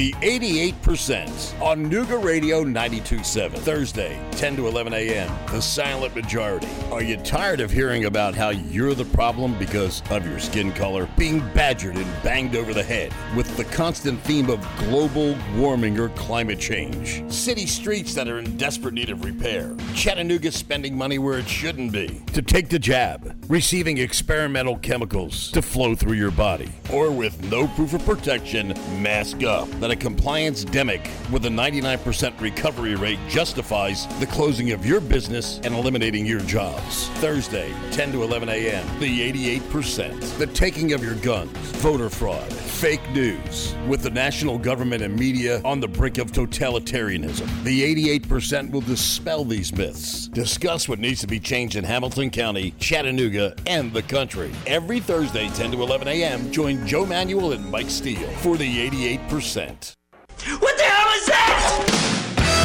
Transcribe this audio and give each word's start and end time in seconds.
The 0.00 0.12
88% 0.12 1.60
on 1.60 1.90
Nooga 1.90 2.24
Radio 2.24 2.64
92.7. 2.64 3.58
Thursday, 3.58 4.18
10 4.30 4.56
to 4.56 4.66
11 4.66 4.94
a.m. 4.94 5.30
The 5.48 5.60
Silent 5.60 6.14
Majority. 6.14 6.70
Are 6.90 7.02
you 7.02 7.18
tired 7.18 7.60
of 7.60 7.70
hearing 7.70 8.06
about 8.06 8.34
how 8.34 8.48
you're 8.48 8.94
the 8.94 9.04
problem 9.04 9.58
because 9.58 10.02
of 10.08 10.26
your 10.26 10.38
skin 10.38 10.72
color? 10.72 11.06
Being 11.18 11.40
badgered 11.52 11.96
and 11.96 12.22
banged 12.22 12.56
over 12.56 12.72
the 12.72 12.82
head 12.82 13.12
with 13.36 13.54
the 13.58 13.64
constant 13.64 14.18
theme 14.22 14.48
of 14.48 14.66
global 14.78 15.36
warming 15.54 16.00
or 16.00 16.08
climate 16.10 16.58
change. 16.58 17.30
City 17.30 17.66
streets 17.66 18.14
that 18.14 18.26
are 18.26 18.38
in 18.38 18.56
desperate 18.56 18.94
need 18.94 19.10
of 19.10 19.22
repair. 19.22 19.76
Chattanooga 19.94 20.50
spending 20.50 20.96
money 20.96 21.18
where 21.18 21.40
it 21.40 21.46
shouldn't 21.46 21.92
be. 21.92 22.22
To 22.32 22.40
take 22.40 22.70
the 22.70 22.78
jab. 22.78 23.36
Receiving 23.50 23.98
experimental 23.98 24.78
chemicals 24.78 25.50
to 25.50 25.60
flow 25.60 25.94
through 25.94 26.14
your 26.14 26.30
body. 26.30 26.72
Or 26.90 27.10
with 27.10 27.50
no 27.50 27.68
proof 27.68 27.92
of 27.92 28.02
protection, 28.06 28.68
mask 29.02 29.42
up. 29.42 29.68
That 29.90 29.96
a 29.96 30.02
compliance 30.02 30.64
demic 30.64 31.10
with 31.32 31.46
a 31.46 31.48
99% 31.48 32.40
recovery 32.40 32.94
rate 32.94 33.18
justifies 33.28 34.06
the 34.20 34.26
closing 34.26 34.70
of 34.70 34.86
your 34.86 35.00
business 35.00 35.58
and 35.64 35.74
eliminating 35.74 36.24
your 36.24 36.38
jobs. 36.40 37.08
Thursday, 37.18 37.72
10 37.90 38.12
to 38.12 38.22
11 38.22 38.48
a.m. 38.50 39.00
The 39.00 39.58
88%. 39.58 40.38
The 40.38 40.46
taking 40.46 40.92
of 40.92 41.02
your 41.02 41.16
guns. 41.16 41.50
Voter 41.78 42.08
fraud. 42.08 42.52
Fake 42.52 43.02
news. 43.10 43.74
With 43.88 44.02
the 44.02 44.10
national 44.10 44.58
government 44.58 45.02
and 45.02 45.18
media 45.18 45.60
on 45.64 45.80
the 45.80 45.88
brink 45.88 46.18
of 46.18 46.30
totalitarianism. 46.30 47.64
The 47.64 48.20
88% 48.20 48.70
will 48.70 48.82
dispel 48.82 49.44
these 49.44 49.72
myths. 49.74 50.28
Discuss 50.28 50.88
what 50.88 51.00
needs 51.00 51.20
to 51.22 51.26
be 51.26 51.40
changed 51.40 51.74
in 51.74 51.82
Hamilton 51.82 52.30
County, 52.30 52.74
Chattanooga, 52.78 53.56
and 53.66 53.92
the 53.92 54.02
country. 54.02 54.52
Every 54.68 55.00
Thursday, 55.00 55.48
10 55.48 55.72
to 55.72 55.82
11 55.82 56.06
a.m., 56.06 56.52
join 56.52 56.86
Joe 56.86 57.04
Manuel 57.04 57.52
and 57.52 57.68
Mike 57.68 57.90
Steele 57.90 58.30
for 58.38 58.56
the 58.56 58.88
88%. 59.18 59.79
What 60.46 60.76
the 60.78 60.84
hell 60.84 61.12
is 61.20 61.26
that? 61.26 61.84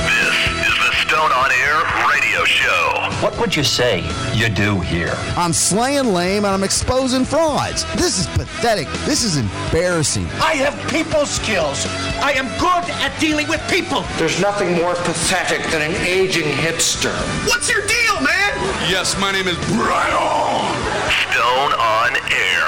This 0.07 0.37
is 0.67 0.75
the 0.79 0.91
Stone 1.03 1.31
on 1.31 1.51
Air 1.51 1.83
radio 2.07 2.45
show. 2.45 3.11
What 3.21 3.37
would 3.39 3.53
you 3.55 3.65
say 3.65 3.99
you 4.33 4.47
do 4.47 4.79
here? 4.79 5.13
I'm 5.35 5.51
slaying 5.51 6.13
lame 6.13 6.45
and 6.45 6.53
I'm 6.53 6.63
exposing 6.63 7.25
frauds. 7.25 7.83
This 7.95 8.17
is 8.17 8.27
pathetic. 8.27 8.87
This 9.03 9.23
is 9.23 9.35
embarrassing. 9.37 10.25
I 10.39 10.55
have 10.55 10.75
people 10.89 11.25
skills. 11.25 11.85
I 12.23 12.31
am 12.33 12.47
good 12.59 12.89
at 13.03 13.11
dealing 13.19 13.49
with 13.49 13.61
people. 13.69 14.05
There's 14.17 14.39
nothing 14.39 14.73
more 14.77 14.95
pathetic 14.95 15.61
than 15.71 15.81
an 15.81 15.95
aging 16.07 16.47
hipster. 16.47 17.13
What's 17.47 17.69
your 17.69 17.85
deal, 17.85 18.21
man? 18.21 18.55
Yes, 18.87 19.19
my 19.19 19.31
name 19.33 19.47
is 19.49 19.57
Brian. 19.75 20.15
Stone 21.27 21.73
on 21.75 22.15
Air 22.31 22.67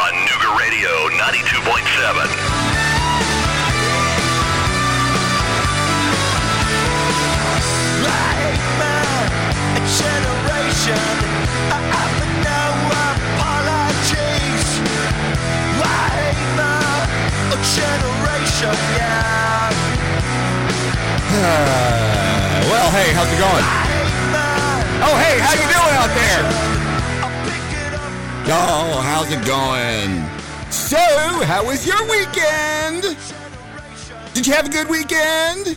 on 0.00 0.12
Nooga 0.24 0.56
Radio 0.58 0.90
92.7. 1.20 2.65
Did 34.34 34.46
you 34.46 34.52
have 34.52 34.66
a 34.66 34.70
good 34.70 34.88
weekend? 34.88 35.76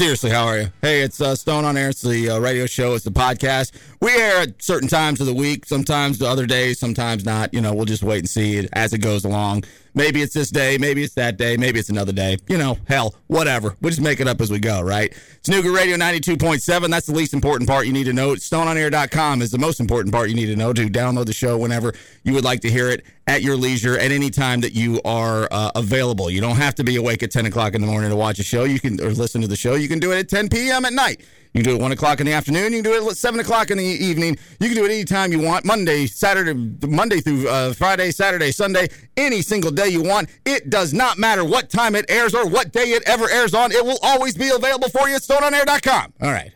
Seriously, 0.00 0.30
how 0.30 0.46
are 0.46 0.58
you? 0.58 0.68
Hey, 0.80 1.02
it's 1.02 1.20
uh, 1.20 1.36
Stone 1.36 1.66
on 1.66 1.76
Air. 1.76 1.90
It's 1.90 2.00
the 2.00 2.30
uh, 2.30 2.38
radio 2.38 2.64
show. 2.64 2.94
It's 2.94 3.04
the 3.04 3.10
podcast. 3.10 3.72
We 4.00 4.12
air 4.16 4.38
at 4.38 4.62
certain 4.62 4.88
times 4.88 5.20
of 5.20 5.26
the 5.26 5.34
week. 5.34 5.66
Sometimes 5.66 6.18
the 6.18 6.26
other 6.26 6.46
days, 6.46 6.78
sometimes 6.78 7.24
not. 7.24 7.52
You 7.52 7.60
know, 7.60 7.74
we'll 7.74 7.84
just 7.84 8.02
wait 8.02 8.20
and 8.20 8.28
see 8.28 8.56
it 8.56 8.70
as 8.72 8.94
it 8.94 8.98
goes 8.98 9.26
along. 9.26 9.64
Maybe 9.94 10.22
it's 10.22 10.32
this 10.32 10.50
day. 10.50 10.78
Maybe 10.78 11.02
it's 11.02 11.14
that 11.14 11.36
day. 11.36 11.56
Maybe 11.56 11.78
it's 11.80 11.90
another 11.90 12.12
day. 12.12 12.38
You 12.48 12.56
know, 12.56 12.78
hell, 12.86 13.14
whatever. 13.26 13.76
We'll 13.80 13.90
just 13.90 14.00
make 14.00 14.20
it 14.20 14.28
up 14.28 14.40
as 14.40 14.50
we 14.50 14.58
go, 14.58 14.80
right? 14.80 15.12
Snooker 15.42 15.70
Radio 15.70 15.96
92.7. 15.96 16.90
That's 16.90 17.06
the 17.06 17.12
least 17.12 17.34
important 17.34 17.68
part 17.68 17.86
you 17.86 17.92
need 17.92 18.04
to 18.04 18.12
know. 18.12 18.30
StoneOnAir.com 18.30 19.42
is 19.42 19.50
the 19.50 19.58
most 19.58 19.80
important 19.80 20.14
part 20.14 20.28
you 20.28 20.34
need 20.34 20.46
to 20.46 20.56
know 20.56 20.72
to 20.72 20.86
download 20.86 21.26
the 21.26 21.32
show 21.32 21.58
whenever 21.58 21.92
you 22.24 22.32
would 22.32 22.44
like 22.44 22.60
to 22.60 22.70
hear 22.70 22.88
it 22.88 23.04
at 23.26 23.42
your 23.42 23.56
leisure 23.56 23.98
at 23.98 24.12
any 24.12 24.30
time 24.30 24.60
that 24.60 24.74
you 24.74 25.00
are 25.04 25.48
uh, 25.50 25.72
available. 25.74 26.30
You 26.30 26.40
don't 26.40 26.56
have 26.56 26.74
to 26.76 26.84
be 26.84 26.96
awake 26.96 27.22
at 27.22 27.30
10 27.30 27.46
o'clock 27.46 27.74
in 27.74 27.80
the 27.80 27.86
morning 27.86 28.10
to 28.10 28.16
watch 28.16 28.38
a 28.38 28.44
show. 28.44 28.64
You 28.64 28.80
can 28.80 29.00
or 29.00 29.10
listen 29.10 29.40
to 29.42 29.48
the 29.48 29.56
show. 29.56 29.74
You 29.74 29.88
can 29.88 29.98
do 29.98 30.12
it 30.12 30.18
at 30.18 30.28
10 30.28 30.48
p.m. 30.48 30.84
at 30.84 30.92
night. 30.92 31.20
You 31.52 31.62
can 31.62 31.64
do 31.64 31.70
it 31.72 31.76
at 31.76 31.82
1 31.82 31.92
o'clock 31.92 32.20
in 32.20 32.26
the 32.26 32.32
afternoon. 32.32 32.72
You 32.72 32.82
can 32.82 32.92
do 32.92 32.96
it 32.96 33.10
at 33.10 33.16
7 33.16 33.40
o'clock 33.40 33.70
in 33.70 33.78
the 33.78 33.89
evening. 33.92 34.38
You 34.60 34.68
can 34.68 34.76
do 34.76 34.84
it 34.84 34.90
anytime 34.90 35.32
you 35.32 35.40
want. 35.40 35.64
Monday, 35.64 36.06
Saturday, 36.06 36.52
Monday 36.86 37.20
through 37.20 37.48
uh, 37.48 37.72
Friday, 37.72 38.10
Saturday, 38.10 38.52
Sunday, 38.52 38.88
any 39.16 39.42
single 39.42 39.70
day 39.70 39.88
you 39.88 40.02
want. 40.02 40.30
It 40.44 40.70
does 40.70 40.92
not 40.92 41.18
matter 41.18 41.44
what 41.44 41.70
time 41.70 41.94
it 41.94 42.06
airs 42.08 42.34
or 42.34 42.48
what 42.48 42.72
day 42.72 42.92
it 42.92 43.02
ever 43.06 43.28
airs 43.28 43.54
on. 43.54 43.72
It 43.72 43.84
will 43.84 43.98
always 44.02 44.36
be 44.36 44.50
available 44.50 44.88
for 44.88 45.08
you 45.08 45.16
at 45.16 45.22
stoneonair.com. 45.22 46.14
All 46.22 46.30
right. 46.30 46.52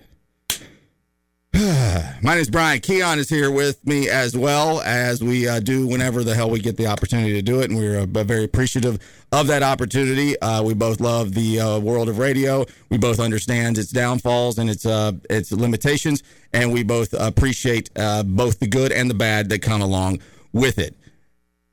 My 2.20 2.32
name 2.34 2.38
is 2.38 2.50
Brian. 2.50 2.80
Keon 2.80 3.20
is 3.20 3.28
here 3.28 3.48
with 3.48 3.86
me 3.86 4.08
as 4.08 4.36
well 4.36 4.80
as 4.80 5.22
we 5.22 5.46
uh, 5.46 5.60
do 5.60 5.86
whenever 5.86 6.24
the 6.24 6.34
hell 6.34 6.50
we 6.50 6.58
get 6.58 6.76
the 6.76 6.88
opportunity 6.88 7.32
to 7.34 7.42
do 7.42 7.60
it, 7.60 7.70
and 7.70 7.78
we're 7.78 8.00
uh, 8.00 8.06
very 8.06 8.42
appreciative 8.42 8.98
of 9.30 9.46
that 9.46 9.62
opportunity. 9.62 10.36
Uh, 10.40 10.64
we 10.64 10.74
both 10.74 11.00
love 11.00 11.32
the 11.32 11.60
uh, 11.60 11.78
world 11.78 12.08
of 12.08 12.18
radio. 12.18 12.64
We 12.90 12.98
both 12.98 13.20
understand 13.20 13.78
its 13.78 13.92
downfalls 13.92 14.58
and 14.58 14.68
its 14.68 14.84
uh, 14.84 15.12
its 15.30 15.52
limitations, 15.52 16.24
and 16.52 16.72
we 16.72 16.82
both 16.82 17.14
appreciate 17.16 17.88
uh, 17.94 18.24
both 18.24 18.58
the 18.58 18.66
good 18.66 18.90
and 18.90 19.08
the 19.08 19.14
bad 19.14 19.48
that 19.50 19.62
come 19.62 19.80
along 19.80 20.22
with 20.52 20.80
it. 20.80 20.96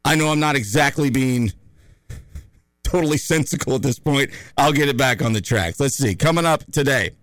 I 0.06 0.13
know 0.13 0.28
I'm 0.28 0.40
not 0.40 0.56
exactly 0.56 1.09
being 1.09 1.53
totally 2.84 3.18
sensical 3.34 3.74
at 3.74 3.81
this 3.81 3.98
point. 3.98 4.30
I'll 4.59 4.74
get 4.74 4.90
it 4.90 4.98
back 4.98 5.24
on 5.24 5.34
the 5.34 5.42
tracks. 5.42 5.80
Let's 5.80 5.96
see. 5.96 6.13
Coming 6.13 6.46
up 6.46 6.72
today 6.72 7.13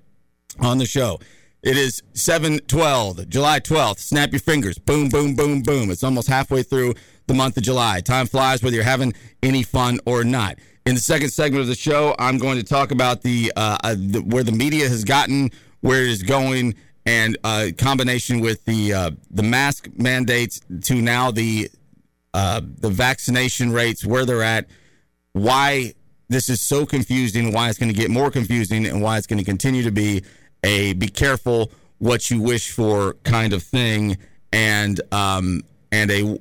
on 0.58 0.78
the 0.78 0.86
show. 0.86 1.20
It 1.62 1.76
is 1.76 2.02
712, 2.14 3.28
July 3.28 3.58
12th. 3.58 3.98
Snap 3.98 4.30
your 4.30 4.38
fingers. 4.38 4.78
Boom, 4.78 5.08
boom, 5.08 5.34
boom, 5.34 5.60
boom. 5.62 5.90
It's 5.90 6.04
almost 6.04 6.28
halfway 6.28 6.62
through 6.62 6.94
the 7.26 7.34
month 7.34 7.56
of 7.56 7.64
July. 7.64 8.00
Time 8.00 8.26
flies 8.26 8.62
whether 8.62 8.76
you're 8.76 8.84
having 8.84 9.12
any 9.42 9.64
fun 9.64 9.98
or 10.06 10.22
not. 10.22 10.56
In 10.86 10.94
the 10.94 11.00
second 11.00 11.30
segment 11.30 11.60
of 11.60 11.66
the 11.66 11.74
show, 11.74 12.14
I'm 12.18 12.38
going 12.38 12.58
to 12.58 12.64
talk 12.64 12.92
about 12.92 13.22
the, 13.22 13.52
uh, 13.56 13.76
uh, 13.82 13.96
the 13.98 14.20
where 14.20 14.44
the 14.44 14.52
media 14.52 14.88
has 14.88 15.02
gotten, 15.02 15.50
where 15.80 16.02
it 16.02 16.10
is 16.10 16.22
going, 16.22 16.76
and 17.04 17.36
uh, 17.42 17.66
combination 17.76 18.40
with 18.40 18.64
the 18.64 18.92
uh, 18.94 19.10
the 19.30 19.42
mask 19.42 19.88
mandates 19.96 20.60
to 20.84 20.94
now 21.02 21.30
the 21.32 21.70
uh, 22.34 22.60
the 22.78 22.88
vaccination 22.88 23.72
rates, 23.72 24.06
where 24.06 24.24
they're 24.24 24.42
at, 24.42 24.66
why 25.32 25.92
this 26.28 26.48
is 26.48 26.60
so 26.60 26.86
confusing, 26.86 27.52
why 27.52 27.68
it's 27.68 27.78
going 27.78 27.92
to 27.92 27.98
get 27.98 28.10
more 28.10 28.30
confusing, 28.30 28.86
and 28.86 29.02
why 29.02 29.18
it's 29.18 29.26
going 29.26 29.38
to 29.38 29.44
continue 29.44 29.82
to 29.82 29.92
be 29.92 30.22
a 30.62 30.92
be 30.94 31.08
careful 31.08 31.70
what 31.98 32.30
you 32.30 32.40
wish 32.40 32.70
for 32.70 33.14
kind 33.24 33.52
of 33.52 33.62
thing 33.62 34.16
and 34.52 35.00
um 35.12 35.62
and 35.92 36.10
a 36.10 36.38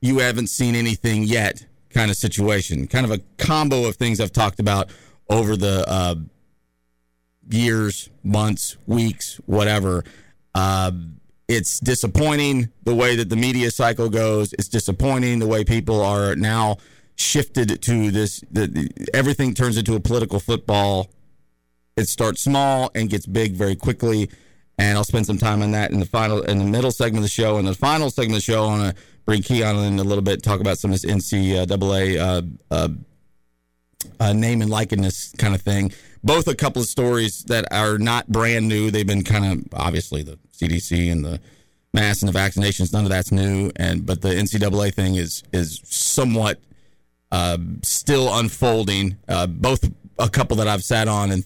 you 0.00 0.18
haven't 0.18 0.48
seen 0.48 0.74
anything 0.74 1.22
yet 1.22 1.64
kind 1.90 2.10
of 2.10 2.16
situation. 2.16 2.86
Kind 2.86 3.06
of 3.06 3.10
a 3.10 3.20
combo 3.38 3.86
of 3.86 3.96
things 3.96 4.20
i've 4.20 4.32
talked 4.32 4.60
about 4.60 4.90
over 5.28 5.56
the 5.56 5.84
uh 5.88 6.14
years 7.48 8.10
months 8.22 8.76
weeks 8.86 9.40
whatever. 9.46 10.04
Uh 10.54 10.92
it's 11.48 11.78
disappointing 11.78 12.70
the 12.82 12.94
way 12.94 13.14
that 13.14 13.28
the 13.28 13.36
media 13.36 13.70
cycle 13.70 14.08
goes. 14.08 14.52
It's 14.54 14.68
disappointing 14.68 15.38
the 15.38 15.46
way 15.46 15.62
people 15.62 16.02
are 16.02 16.34
now 16.34 16.78
shifted 17.14 17.80
to 17.82 18.10
this 18.10 18.42
the, 18.50 18.66
the, 18.66 19.08
everything 19.14 19.54
turns 19.54 19.78
into 19.78 19.94
a 19.94 20.00
political 20.00 20.38
football 20.38 21.10
it 21.96 22.08
starts 22.08 22.42
small 22.42 22.90
and 22.94 23.08
gets 23.08 23.26
big 23.26 23.52
very 23.52 23.76
quickly. 23.76 24.30
And 24.78 24.98
I'll 24.98 25.04
spend 25.04 25.24
some 25.26 25.38
time 25.38 25.62
on 25.62 25.70
that 25.72 25.90
in 25.90 26.00
the 26.00 26.06
final, 26.06 26.42
in 26.42 26.58
the 26.58 26.64
middle 26.64 26.90
segment 26.90 27.18
of 27.18 27.22
the 27.22 27.28
show. 27.28 27.56
And 27.56 27.66
the 27.66 27.74
final 27.74 28.10
segment 28.10 28.36
of 28.36 28.46
the 28.46 28.52
show, 28.52 28.64
I 28.64 28.66
want 28.66 28.96
to 28.96 29.02
bring 29.24 29.42
Keon 29.42 29.76
in 29.76 29.98
a 29.98 30.04
little 30.04 30.22
bit, 30.22 30.42
talk 30.42 30.60
about 30.60 30.78
some 30.78 30.92
of 30.92 31.00
this 31.00 31.10
NCAA 31.10 32.18
uh, 32.18 32.42
uh, 32.70 32.88
uh, 34.20 34.32
name 34.32 34.60
and 34.60 34.70
likeness 34.70 35.32
kind 35.38 35.54
of 35.54 35.62
thing. 35.62 35.92
Both 36.22 36.46
a 36.48 36.54
couple 36.54 36.82
of 36.82 36.88
stories 36.88 37.44
that 37.44 37.72
are 37.72 37.98
not 37.98 38.28
brand 38.28 38.68
new. 38.68 38.90
They've 38.90 39.06
been 39.06 39.24
kind 39.24 39.44
of 39.46 39.74
obviously 39.74 40.22
the 40.22 40.38
CDC 40.52 41.10
and 41.10 41.24
the 41.24 41.40
mass 41.94 42.22
and 42.22 42.32
the 42.32 42.38
vaccinations. 42.38 42.92
None 42.92 43.04
of 43.04 43.10
that's 43.10 43.32
new. 43.32 43.70
And 43.76 44.04
but 44.04 44.22
the 44.22 44.30
NCAA 44.30 44.92
thing 44.92 45.14
is 45.14 45.42
is 45.52 45.80
somewhat 45.84 46.60
uh, 47.32 47.58
still 47.82 48.36
unfolding. 48.38 49.16
Uh, 49.28 49.46
both 49.46 49.88
a 50.18 50.28
couple 50.28 50.56
that 50.56 50.68
I've 50.68 50.84
sat 50.84 51.08
on 51.08 51.30
and 51.30 51.44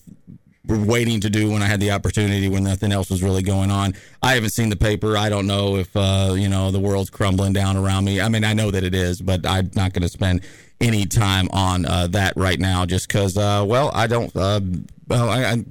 waiting 0.67 1.21
to 1.21 1.31
do 1.31 1.51
when 1.51 1.63
I 1.63 1.67
had 1.67 1.81
the 1.81 1.91
opportunity 1.91 2.49
when 2.49 2.65
nothing 2.65 2.93
else 2.93 3.11
was 3.11 3.23
really 3.23 3.43
going 3.43 3.71
on. 3.71 3.95
I 4.23 4.35
haven't 4.35 4.51
seen 4.51 4.69
the 4.69 4.77
paper. 4.77 5.17
I 5.17 5.29
don't 5.29 5.47
know 5.47 5.77
if 5.77 5.95
uh, 5.97 6.35
you 6.37 6.49
know 6.49 6.71
the 6.71 6.81
world's 6.81 7.11
crumbling 7.11 7.53
down 7.53 7.77
around 7.77 8.05
me. 8.05 8.21
I 8.21 8.29
mean, 8.29 8.45
I 8.45 8.53
know 8.53 8.71
that 8.71 8.85
it 8.85 8.95
is, 8.95 9.21
but 9.21 9.47
I'm 9.47 9.71
not 9.75 9.93
going 9.93 10.03
to 10.03 10.09
spend 10.09 10.43
any 10.81 11.07
time 11.07 11.49
on 11.53 11.87
uh, 11.87 12.07
that 12.09 12.35
right 12.37 12.59
now, 12.59 12.87
just 12.87 13.09
because. 13.09 13.37
Uh, 13.37 13.65
well, 13.67 13.91
I 13.95 14.07
don't. 14.07 14.35
Uh, 14.35 14.61
well, 15.09 15.65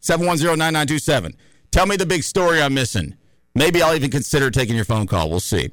seven 0.00 0.26
one 0.26 0.36
zero 0.36 0.54
nine 0.54 0.74
nine 0.74 0.86
two 0.86 0.98
seven. 0.98 1.34
Tell 1.70 1.86
me 1.86 1.96
the 1.96 2.06
big 2.06 2.22
story 2.22 2.60
I'm 2.60 2.74
missing. 2.74 3.16
Maybe 3.54 3.82
I'll 3.82 3.94
even 3.94 4.10
consider 4.10 4.50
taking 4.50 4.76
your 4.76 4.84
phone 4.84 5.06
call. 5.06 5.30
We'll 5.30 5.40
see. 5.40 5.70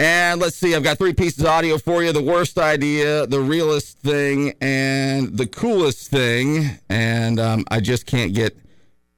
And 0.00 0.40
let's 0.40 0.54
see, 0.54 0.76
I've 0.76 0.84
got 0.84 0.96
three 0.96 1.12
pieces 1.12 1.40
of 1.40 1.46
audio 1.46 1.76
for 1.76 2.04
you 2.04 2.12
the 2.12 2.22
worst 2.22 2.56
idea, 2.56 3.26
the 3.26 3.40
realest 3.40 3.98
thing, 3.98 4.54
and 4.60 5.36
the 5.36 5.46
coolest 5.46 6.08
thing. 6.08 6.78
And 6.88 7.40
um, 7.40 7.64
I 7.68 7.80
just 7.80 8.06
can't 8.06 8.32
get 8.32 8.56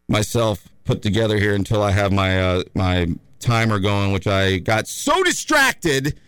myself 0.08 0.68
put 0.84 1.02
together 1.02 1.36
here 1.36 1.54
until 1.54 1.82
I 1.82 1.90
have 1.90 2.12
my 2.12 2.40
uh, 2.40 2.62
my 2.74 3.08
timer 3.40 3.78
going, 3.78 4.12
which 4.12 4.26
I 4.26 4.56
got 4.58 4.88
so 4.88 5.22
distracted 5.22 6.18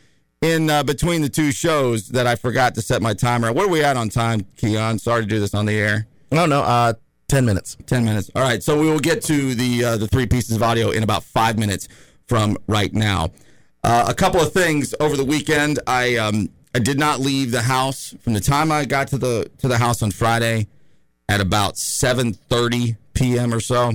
in 0.43 0.69
uh, 0.69 0.82
between 0.82 1.22
the 1.22 1.31
two 1.31 1.50
shows 1.50 2.08
that 2.08 2.26
I 2.26 2.34
forgot 2.34 2.75
to 2.75 2.82
set 2.82 3.00
my 3.00 3.14
timer. 3.14 3.52
Where 3.52 3.66
are 3.66 3.70
we 3.70 3.82
at 3.82 3.96
on 3.96 4.10
time, 4.10 4.44
Keon? 4.58 4.98
Sorry 4.98 5.22
to 5.22 5.28
do 5.28 5.40
this 5.40 5.55
on 5.55 5.64
the 5.64 5.75
air. 5.75 6.06
No, 6.31 6.44
no, 6.44 6.62
uh, 6.62 6.94
10 7.28 7.46
minutes. 7.46 7.78
10 7.87 8.05
minutes. 8.05 8.31
All 8.34 8.43
right, 8.43 8.62
so 8.62 8.78
we 8.78 8.90
will 8.90 9.00
get 9.00 9.22
to 9.22 9.55
the 9.55 9.84
uh, 9.84 9.96
the 9.96 10.08
three 10.08 10.26
pieces 10.26 10.55
of 10.55 10.62
audio 10.62 10.90
in 10.90 11.02
about 11.02 11.25
five 11.25 11.58
minutes 11.58 11.88
from 12.26 12.58
right 12.66 12.93
now. 12.93 13.31
Uh, 13.84 14.06
a 14.08 14.14
couple 14.14 14.40
of 14.40 14.52
things 14.52 14.94
over 15.00 15.17
the 15.17 15.25
weekend. 15.25 15.81
I 15.87 16.17
um, 16.17 16.50
I 16.75 16.79
did 16.79 16.99
not 16.99 17.20
leave 17.20 17.50
the 17.50 17.62
house 17.62 18.14
from 18.20 18.32
the 18.32 18.40
time 18.40 18.70
I 18.70 18.84
got 18.84 19.08
to 19.08 19.19
the 19.19 19.50
to 19.58 19.69
the 19.69 19.79
house 19.79 20.02
on 20.02 20.11
Friday 20.11 20.69
at 21.29 21.40
about 21.40 21.75
7:30 21.75 22.96
p.m. 23.14 23.52
or 23.52 23.61
so 23.61 23.93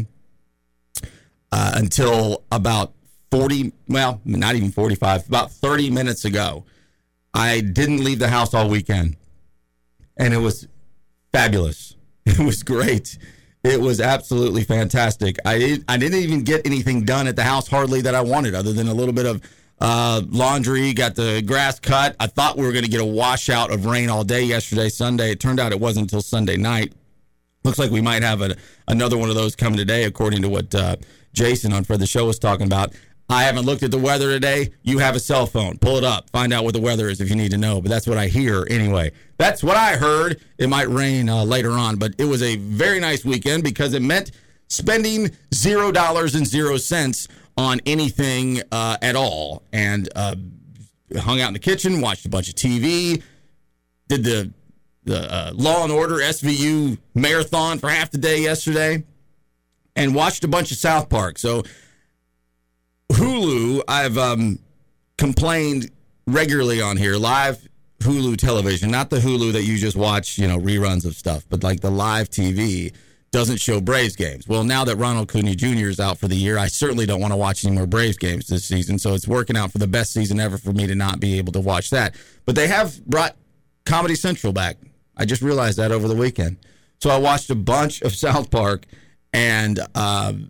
uh, 1.51 1.72
until 1.75 2.44
about 2.51 2.94
40 3.31 3.74
well 3.88 4.22
not 4.25 4.56
even 4.56 4.72
45 4.72 5.28
about 5.28 5.51
30 5.51 5.89
minutes 5.89 6.24
ago 6.25 6.66
I 7.34 7.62
didn't 7.62 8.04
leave 8.04 8.19
the 8.19 8.30
house 8.30 8.54
all 8.54 8.69
weekend 8.69 9.18
and 10.18 10.34
it 10.34 10.38
was 10.38 10.68
fabulous 11.31 11.95
it 12.25 12.39
was 12.39 12.63
great 12.63 13.18
it 13.63 13.81
was 13.81 14.00
absolutely 14.00 14.63
fantastic 14.63 15.38
I 15.45 15.57
didn't 15.57 15.86
I 15.88 15.98
didn't 15.98 16.19
even 16.19 16.44
get 16.44 16.66
anything 16.66 17.06
done 17.06 17.28
at 17.28 17.36
the 17.36 17.44
house 17.44 17.68
hardly 17.68 18.01
that 18.01 18.16
I 18.16 18.22
wanted 18.22 18.56
other 18.56 18.72
than 18.72 18.88
a 18.88 18.94
little 18.94 19.13
bit 19.13 19.25
of 19.25 19.42
uh, 19.79 20.21
laundry, 20.29 20.94
got 20.94 21.15
the 21.15 21.41
grass 21.45 21.79
cut. 21.79 22.15
I 22.19 22.27
thought 22.27 22.57
we 22.57 22.65
were 22.65 22.71
going 22.71 22.85
to 22.85 22.89
get 22.91 23.01
a 23.01 23.06
washout 23.06 23.71
of 23.71 23.85
rain 23.85 24.09
all 24.09 24.24
day 24.24 24.44
yesterday, 24.44 24.89
Sunday. 24.89 25.31
It 25.31 25.39
turned 25.39 25.59
out 25.59 25.71
it 25.71 25.79
wasn't 25.79 26.06
until 26.06 26.21
Sunday 26.21 26.57
night. 26.57 26.94
Looks 27.63 27.79
like 27.79 27.91
we 27.91 28.01
might 28.01 28.24
have 28.24 28.41
a, 28.41 28.56
another 28.88 29.18
one 29.18 29.29
of 29.29 29.35
those 29.35 29.56
coming 29.56 29.77
today, 29.77 30.06
according 30.06 30.41
to 30.41 30.50
what 30.50 30.74
uh, 30.74 30.95
Jason 31.33 31.74
on 31.74 31.83
for 31.83 31.97
the 31.97 32.07
show 32.07 32.25
was 32.25 32.39
talking 32.39 32.65
about. 32.65 32.94
I 33.29 33.44
haven't 33.44 33.65
looked 33.65 33.83
at 33.83 33.91
the 33.91 33.97
weather 33.97 34.31
today. 34.31 34.71
You 34.83 35.00
have 35.00 35.15
a 35.15 35.19
cell 35.19 35.45
phone. 35.45 35.77
Pull 35.79 35.97
it 35.97 36.03
up. 36.06 36.29
Find 36.29 36.53
out 36.53 36.63
what 36.63 36.74
the 36.74 36.79
weather 36.79 37.09
is 37.09 37.19
if 37.19 37.29
you 37.29 37.35
need 37.35 37.51
to 37.51 37.57
know. 37.57 37.81
But 37.81 37.89
that's 37.89 38.07
what 38.07 38.18
I 38.18 38.27
hear 38.27 38.65
anyway. 38.69 39.12
That's 39.38 39.62
what 39.62 39.75
I 39.75 39.97
heard. 39.97 40.39
It 40.57 40.69
might 40.69 40.88
rain 40.88 41.27
uh, 41.27 41.44
later 41.44 41.71
on, 41.71 41.97
but 41.97 42.13
it 42.18 42.24
was 42.24 42.41
a 42.41 42.56
very 42.56 43.01
nice 43.01 43.25
weekend 43.25 43.63
because 43.63 43.94
it 43.94 44.01
meant 44.01 44.31
spending 44.69 45.29
zero 45.53 45.91
dollars 45.91 46.35
and 46.35 46.47
zero 46.47 46.77
cents 46.77 47.27
on 47.57 47.81
anything 47.86 48.62
uh, 48.71 48.98
at 49.01 49.15
all, 49.15 49.63
and 49.74 50.07
uh, 50.15 50.36
hung 51.18 51.42
out 51.42 51.48
in 51.48 51.54
the 51.54 51.59
kitchen, 51.59 52.01
watched 52.01 52.25
a 52.25 52.30
bunch 52.30 52.50
of 52.50 52.56
TV, 52.56 53.21
did 54.07 54.24
the 54.24 54.54
the 55.04 55.33
uh, 55.33 55.51
Law 55.54 55.83
and 55.83 55.92
Order 55.92 56.15
SVU 56.15 56.98
marathon 57.15 57.80
for 57.80 57.89
half 57.89 58.12
the 58.12 58.18
day 58.18 58.42
yesterday, 58.42 59.04
and 59.95 60.13
watched 60.13 60.44
a 60.44 60.48
bunch 60.48 60.71
of 60.71 60.77
South 60.77 61.09
Park. 61.09 61.38
So 61.38 61.63
Hulu, 63.13 63.83
I've 63.88 64.18
um, 64.18 64.60
complained 65.18 65.92
regularly 66.27 66.81
on 66.81 66.98
here, 66.98 67.15
live 67.15 67.68
Hulu 68.00 68.38
television, 68.38 68.92
not 68.92 69.10
the 69.10 69.19
Hulu 69.19 69.53
that 69.53 69.63
you 69.63 69.77
just 69.77 69.95
watch, 69.95 70.38
you 70.38 70.48
know, 70.48 70.60
reruns 70.60 71.06
of 71.06 71.15
stuff, 71.15 71.45
but 71.50 71.63
like 71.63 71.80
the 71.80 71.89
live 71.89 72.30
TV 72.30 72.94
doesn't 73.38 73.62
show 73.62 73.80
Braves 73.80 74.16
games. 74.16 74.48
Well, 74.48 74.63
now 74.63 74.84
that 74.86 74.95
Ronald 74.95 75.30
Acuna 75.30 75.54
Jr. 75.54 75.89
is 75.89 76.00
out 76.00 76.18
for 76.18 76.28
the 76.28 76.36
year, 76.36 76.57
I 76.57 76.66
certainly 76.66 77.06
don't 77.06 77.22
want 77.22 77.34
to 77.34 77.38
watch 77.38 77.63
any 77.63 77.75
more 77.75 77.86
Braves 77.86 78.18
games 78.18 78.48
this 78.48 78.66
season. 78.66 78.98
So 78.98 79.13
it's 79.13 79.28
working 79.28 79.56
out 79.56 79.72
for 79.72 79.78
the 79.78 79.86
best 79.86 80.12
season 80.12 80.39
ever 80.39 80.57
for 80.57 80.74
me 80.74 80.88
to 80.88 80.95
not 80.95 81.19
be 81.19 81.38
able 81.38 81.54
to 81.54 81.60
watch 81.60 81.92
that. 81.92 82.16
But 82.48 82.56
they 82.56 82.68
have 82.68 83.06
brought 83.06 83.36
Comedy 83.86 84.16
Central 84.16 84.54
back. 84.54 84.78
I 85.16 85.25
just 85.25 85.44
realized 85.44 85.78
that 85.78 85.92
over 85.92 86.07
the 86.07 86.16
weekend. 86.16 86.57
So 87.00 87.12
I 87.12 87.19
watched 87.19 87.51
a 87.51 87.56
bunch 87.56 88.01
of 88.01 88.16
South 88.16 88.50
Park, 88.50 88.88
and 89.31 89.81
um, 89.94 90.50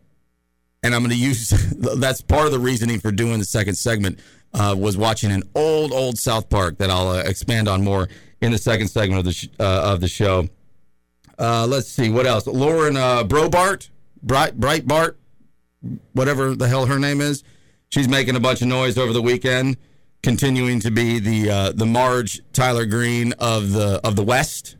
and 0.81 0.95
I'm 0.95 1.01
going 1.01 1.09
to 1.09 1.17
use 1.17 1.49
that's 1.99 2.21
part 2.21 2.45
of 2.45 2.53
the 2.53 2.59
reasoning 2.59 3.01
for 3.01 3.11
doing 3.11 3.39
the 3.39 3.45
second 3.45 3.75
segment 3.75 4.21
uh, 4.53 4.73
was 4.79 4.95
watching 4.95 5.33
an 5.33 5.43
old 5.55 5.91
old 5.91 6.17
South 6.17 6.49
Park 6.49 6.77
that 6.77 6.89
I'll 6.89 7.09
uh, 7.09 7.23
expand 7.23 7.67
on 7.67 7.83
more 7.83 8.07
in 8.39 8.53
the 8.53 8.57
second 8.57 8.87
segment 8.87 9.19
of 9.19 9.25
the 9.25 9.33
sh- 9.33 9.49
uh, 9.59 9.91
of 9.91 9.99
the 9.99 10.07
show. 10.07 10.47
Uh, 11.37 11.67
let's 11.67 11.87
see 11.87 12.09
what 12.09 12.25
else. 12.25 12.47
Lauren 12.47 12.97
uh, 12.97 13.23
Brobart, 13.23 13.89
Bright 14.23 14.59
Breitbart, 14.59 15.15
whatever 16.13 16.55
the 16.55 16.67
hell 16.67 16.85
her 16.87 16.99
name 16.99 17.21
is. 17.21 17.43
She's 17.89 18.07
making 18.07 18.35
a 18.35 18.39
bunch 18.39 18.61
of 18.61 18.67
noise 18.67 18.97
over 18.97 19.13
the 19.13 19.21
weekend, 19.21 19.77
continuing 20.23 20.79
to 20.81 20.91
be 20.91 21.19
the 21.19 21.49
uh, 21.49 21.71
the 21.71 21.85
Marge 21.85 22.41
Taylor 22.53 22.85
Greene 22.85 23.33
of 23.33 23.71
the 23.71 24.01
of 24.03 24.15
the 24.15 24.23
West. 24.23 24.75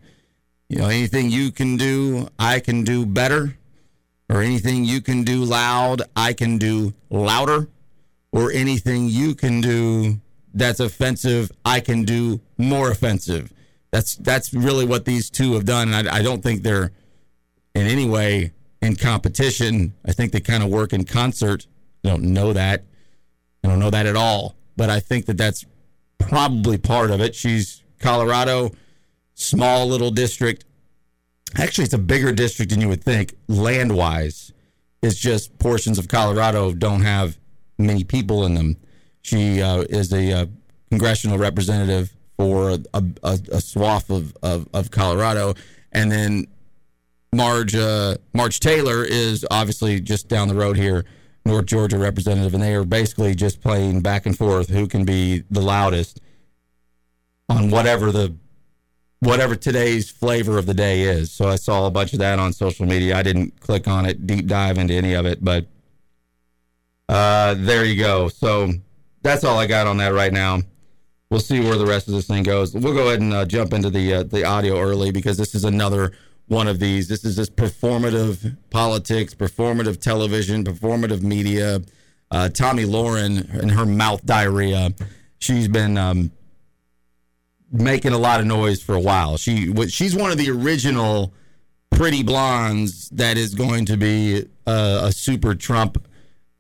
You 0.68 0.80
know, 0.80 0.88
anything 0.88 1.30
you 1.30 1.52
can 1.52 1.78
do, 1.78 2.28
I 2.38 2.60
can 2.60 2.84
do 2.84 3.06
better, 3.06 3.58
or 4.30 4.42
anything 4.42 4.84
you 4.84 5.00
can 5.00 5.24
do 5.24 5.46
loud, 5.46 6.02
I 6.16 6.34
can 6.34 6.58
do 6.58 6.94
louder, 7.10 7.70
or 8.32 8.52
anything 8.52 9.08
you 9.08 9.34
can 9.36 9.62
do 9.62 10.20
that's 10.54 10.80
offensive, 10.80 11.52
I 11.64 11.80
can 11.80 12.04
do 12.04 12.42
more 12.58 12.92
offensive. 12.92 13.54
That's 13.98 14.16
that's 14.18 14.54
really 14.54 14.86
what 14.86 15.06
these 15.06 15.28
two 15.32 15.54
have 15.54 15.66
done, 15.66 15.92
and 15.92 16.08
I, 16.08 16.18
I 16.18 16.22
don't 16.22 16.44
think 16.44 16.62
they're 16.62 16.92
in 17.74 17.88
any 17.88 18.08
way 18.08 18.52
in 18.80 18.96
competition. 18.96 19.96
I 20.06 20.12
think 20.12 20.32
they 20.32 20.40
kind 20.40 20.62
of 20.62 20.70
work 20.70 20.94
in 20.94 21.04
concert. 21.04 21.66
I 22.06 22.10
don't 22.10 22.26
know 22.26 22.54
that. 22.54 22.84
I 23.64 23.68
don't 23.68 23.80
know 23.80 23.90
that 23.90 24.06
at 24.06 24.16
all, 24.16 24.56
but 24.76 24.92
I 24.92 25.00
think 25.00 25.26
that 25.26 25.38
that's 25.40 25.66
probably 26.20 26.78
part 26.78 27.10
of 27.10 27.22
it. 27.22 27.34
She's 27.34 27.82
Colorado, 27.98 28.70
small 29.34 29.88
little 29.88 30.12
district. 30.12 30.64
Actually, 31.58 31.86
it's 31.86 31.94
a 31.96 31.98
bigger 31.98 32.32
district 32.32 32.70
than 32.70 32.82
you 32.82 32.90
would 32.90 33.04
think 33.04 33.34
land 33.48 33.96
wise. 33.96 34.54
It's 35.02 35.18
just 35.18 35.58
portions 35.58 35.98
of 35.98 36.08
Colorado 36.08 36.72
don't 36.72 37.02
have 37.02 37.40
many 37.80 38.04
people 38.04 38.46
in 38.46 38.54
them. 38.54 38.78
She 39.24 39.60
uh, 39.60 39.86
is 39.90 40.14
a 40.14 40.42
uh, 40.42 40.46
congressional 40.92 41.40
representative 41.40 42.14
for 42.38 42.70
a, 42.70 42.80
a, 42.94 43.40
a 43.52 43.62
swath 43.62 44.10
of, 44.10 44.38
of, 44.44 44.70
of, 44.74 44.92
Colorado. 44.92 45.56
And 45.92 46.12
then 46.12 46.46
Marge, 47.34 47.76
uh, 47.76 48.18
Marge 48.34 48.60
Taylor 48.60 49.04
is 49.04 49.46
obviously 49.50 50.00
just 50.00 50.28
down 50.28 50.48
the 50.48 50.56
road 50.56 50.78
here, 50.78 51.04
North 51.46 51.66
Georgia 51.66 51.98
representative, 51.98 52.54
and 52.54 52.62
they 52.62 52.76
are 52.76 52.84
basically 52.84 53.34
just 53.34 53.60
playing 53.60 54.02
back 54.02 54.28
and 54.28 54.38
forth 54.38 54.70
who 54.70 54.88
can 54.88 55.04
be 55.04 55.44
the 55.50 55.62
loudest 55.62 56.22
on 57.50 57.72
whatever 57.72 58.12
the 58.12 58.36
whatever 59.20 59.56
today's 59.56 60.12
flavor 60.12 60.60
of 60.60 60.68
the 60.68 60.76
day 60.76 61.02
is. 61.02 61.32
So 61.32 61.48
I 61.48 61.56
saw 61.56 61.88
a 61.88 61.92
bunch 61.92 62.14
of 62.14 62.20
that 62.20 62.38
on 62.38 62.54
social 62.54 62.86
media. 62.86 63.18
I 63.18 63.24
didn't 63.24 63.60
click 63.60 63.88
on 63.88 64.06
it, 64.06 64.28
deep 64.28 64.46
dive 64.46 64.78
into 64.78 64.94
any 64.94 65.14
of 65.14 65.26
it, 65.26 65.44
but 65.44 65.66
uh, 67.10 67.56
there 67.58 67.84
you 67.84 67.98
go. 67.98 68.28
So 68.28 68.74
that's 69.24 69.44
all 69.44 69.58
I 69.58 69.66
got 69.66 69.88
on 69.88 69.98
that 69.98 70.14
right 70.14 70.32
now 70.32 70.62
we'll 71.30 71.40
see 71.40 71.60
where 71.60 71.78
the 71.78 71.86
rest 71.86 72.08
of 72.08 72.14
this 72.14 72.28
thing 72.28 72.44
goes. 72.44 72.74
We'll 72.74 72.94
go 72.94 73.08
ahead 73.08 73.22
and 73.22 73.34
uh, 73.34 73.46
jump 73.46 73.74
into 73.74 73.90
the 73.90 74.14
uh, 74.16 74.24
the 74.24 74.44
audio 74.44 74.80
early 74.80 75.12
because 75.12 75.38
this 75.38 75.56
is 75.56 75.64
another 75.64 76.14
one 76.48 76.68
of 76.68 76.80
these. 76.80 77.08
This 77.08 77.26
is 77.26 77.36
this 77.36 77.50
performative 77.50 78.58
politics, 78.70 79.34
performative 79.34 80.00
television, 80.00 80.64
performative 80.64 81.22
media. 81.22 81.82
Uh, 82.30 82.50
Tomi 82.50 82.84
Lahren 82.84 83.50
and 83.58 83.72
her 83.72 83.86
mouth 83.86 84.26
diarrhea. 84.26 84.94
She's 85.40 85.68
been 85.70 85.98
um, 85.98 86.32
making 87.72 88.12
a 88.12 88.18
lot 88.18 88.40
of 88.40 88.46
noise 88.46 88.82
for 88.82 88.96
a 88.96 89.00
while. 89.00 89.38
She 89.38 89.74
she's 89.88 90.16
one 90.16 90.32
of 90.32 90.38
the 90.38 90.50
original 90.50 91.34
pretty 91.92 92.24
blondes 92.24 93.10
that 93.10 93.38
is 93.38 93.56
going 93.56 93.86
to 93.86 93.98
be 93.98 94.46
uh, 94.66 95.02
a 95.04 95.12
super 95.12 95.56
Trump 95.56 96.06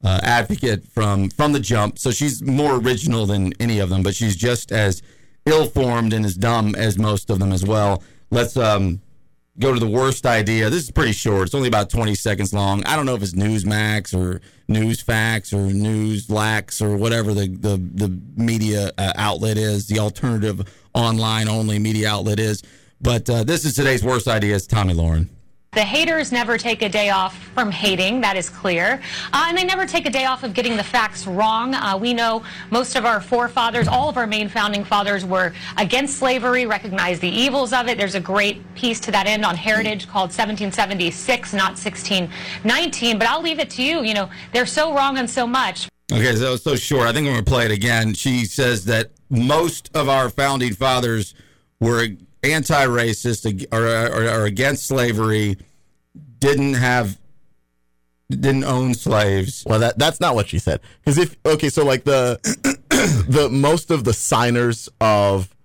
uh, 0.03 0.19
advocate 0.23 0.85
from 0.85 1.29
from 1.29 1.53
the 1.53 1.59
jump. 1.59 1.99
So 1.99 2.11
she's 2.11 2.41
more 2.43 2.75
original 2.75 3.25
than 3.25 3.53
any 3.59 3.79
of 3.79 3.89
them, 3.89 4.03
but 4.03 4.15
she's 4.15 4.35
just 4.35 4.71
as 4.71 5.01
ill-formed 5.45 6.13
and 6.13 6.25
as 6.25 6.35
dumb 6.35 6.75
as 6.75 6.97
most 6.97 7.29
of 7.29 7.39
them 7.39 7.51
as 7.51 7.63
well. 7.63 8.03
Let's 8.31 8.57
um, 8.57 9.01
go 9.59 9.73
to 9.73 9.79
the 9.79 9.87
worst 9.87 10.25
idea. 10.25 10.69
This 10.69 10.83
is 10.83 10.91
pretty 10.91 11.13
short. 11.13 11.47
It's 11.47 11.55
only 11.55 11.69
about 11.69 11.89
20 11.89 12.15
seconds 12.15 12.53
long. 12.53 12.83
I 12.85 12.95
don't 12.95 13.05
know 13.05 13.15
if 13.15 13.23
it's 13.23 13.33
Newsmax 13.33 14.13
or 14.13 14.41
Newsfax 14.69 15.53
or 15.53 15.73
News 15.73 16.27
Newslax 16.27 16.81
or 16.81 16.97
whatever 16.97 17.33
the 17.33 17.47
the, 17.47 17.77
the 17.77 18.21
media 18.35 18.91
uh, 18.97 19.13
outlet 19.15 19.57
is, 19.57 19.87
the 19.87 19.99
alternative 19.99 20.61
online 20.93 21.47
only 21.47 21.79
media 21.79 22.09
outlet 22.09 22.39
is. 22.39 22.61
But 22.99 23.29
uh, 23.29 23.43
this 23.43 23.63
is 23.65 23.75
today's 23.75 24.03
worst 24.03 24.27
idea. 24.27 24.55
It's 24.55 24.67
Tomi 24.67 24.93
Lahren. 24.93 25.29
The 25.71 25.81
haters 25.81 26.31
never 26.31 26.57
take 26.57 26.81
a 26.81 26.89
day 26.89 27.09
off 27.09 27.37
from 27.53 27.71
hating, 27.71 28.21
that 28.21 28.37
is 28.37 28.49
clear. 28.49 29.01
Uh, 29.33 29.45
and 29.49 29.57
they 29.57 29.65
never 29.65 29.85
take 29.85 30.05
a 30.05 30.09
day 30.09 30.25
off 30.25 30.43
of 30.43 30.53
getting 30.53 30.77
the 30.77 30.83
facts 30.83 31.27
wrong. 31.27 31.75
Uh, 31.75 31.97
we 31.97 32.13
know 32.13 32.41
most 32.71 32.95
of 32.95 33.05
our 33.05 33.19
forefathers, 33.19 33.87
all 33.87 34.09
of 34.09 34.17
our 34.17 34.25
main 34.25 34.47
founding 34.49 34.83
fathers, 34.83 35.25
were 35.25 35.53
against 35.77 36.17
slavery, 36.17 36.65
recognized 36.65 37.21
the 37.21 37.29
evils 37.29 37.73
of 37.73 37.87
it. 37.87 37.97
There's 37.97 38.15
a 38.15 38.19
great 38.19 38.61
piece 38.75 38.99
to 39.01 39.11
that 39.11 39.27
end 39.27 39.45
on 39.45 39.55
Heritage 39.55 40.07
called 40.07 40.29
1776, 40.29 41.53
not 41.53 41.71
1619. 41.71 43.19
But 43.19 43.27
I'll 43.27 43.41
leave 43.41 43.59
it 43.59 43.69
to 43.71 43.83
you. 43.83 44.03
You 44.03 44.13
know, 44.13 44.29
they're 44.53 44.65
so 44.65 44.95
wrong 44.95 45.17
on 45.17 45.27
so 45.27 45.45
much. 45.45 45.89
Okay, 46.11 46.35
so 46.35 46.55
so 46.55 46.75
short. 46.75 47.07
I 47.07 47.11
think 47.11 47.27
I'm 47.27 47.33
going 47.33 47.45
to 47.45 47.51
play 47.51 47.65
it 47.65 47.71
again. 47.71 48.13
She 48.13 48.45
says 48.45 48.85
that 48.85 49.11
most 49.29 49.89
of 49.93 50.07
our 50.07 50.29
founding 50.29 50.73
fathers 50.73 51.35
were 51.81 52.07
anti-racist 52.47 53.65
or, 53.71 53.85
or, 53.85 54.41
or 54.41 54.45
against 54.45 54.87
slavery, 54.87 55.57
didn't 56.39 56.75
have, 56.75 57.17
didn't 58.29 58.63
own 58.63 58.93
slaves. 58.93 59.63
Well, 59.65 59.79
that 59.79 59.97
that's 59.97 60.19
not 60.19 60.35
what 60.35 60.49
she 60.49 60.59
said. 60.59 60.81
Because 60.99 61.17
if 61.17 61.35
okay, 61.45 61.69
so 61.69 61.85
like 61.85 62.03
the 62.03 62.39
the 63.29 63.49
most 63.49 63.91
of 63.91 64.03
the 64.03 64.13
signers 64.13 64.89
of 64.99 65.55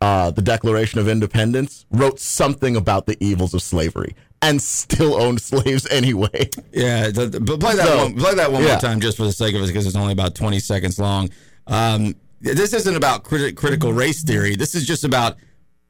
uh, 0.00 0.30
the 0.30 0.42
Declaration 0.42 0.98
of 0.98 1.08
Independence 1.08 1.86
wrote 1.90 2.18
something 2.18 2.76
about 2.76 3.06
the 3.06 3.16
evils 3.22 3.54
of 3.54 3.62
slavery 3.62 4.14
and 4.42 4.60
still 4.62 5.14
owned 5.20 5.40
slaves 5.42 5.86
anyway. 5.88 6.48
Yeah, 6.72 7.10
the, 7.10 7.26
the, 7.26 7.40
but 7.40 7.60
play 7.60 7.76
that 7.76 7.86
So, 7.86 8.04
one, 8.04 8.16
play 8.16 8.34
that 8.34 8.50
one 8.52 8.62
yeah. 8.62 8.70
more 8.70 8.78
time 8.78 9.00
just 9.00 9.16
for 9.16 9.24
the 9.24 9.32
sake 9.32 9.54
of 9.54 9.62
it 9.62 9.66
because 9.66 9.86
it's 9.86 9.96
only 9.96 10.12
about 10.12 10.34
20 10.34 10.58
seconds 10.60 10.98
long. 10.98 11.30
Um, 11.66 12.14
this 12.40 12.72
isn't 12.72 12.96
about 12.96 13.24
criti- 13.24 13.54
critical 13.54 13.92
race 13.92 14.22
theory. 14.22 14.56
This 14.56 14.74
is 14.74 14.86
just 14.86 15.04
about 15.04 15.36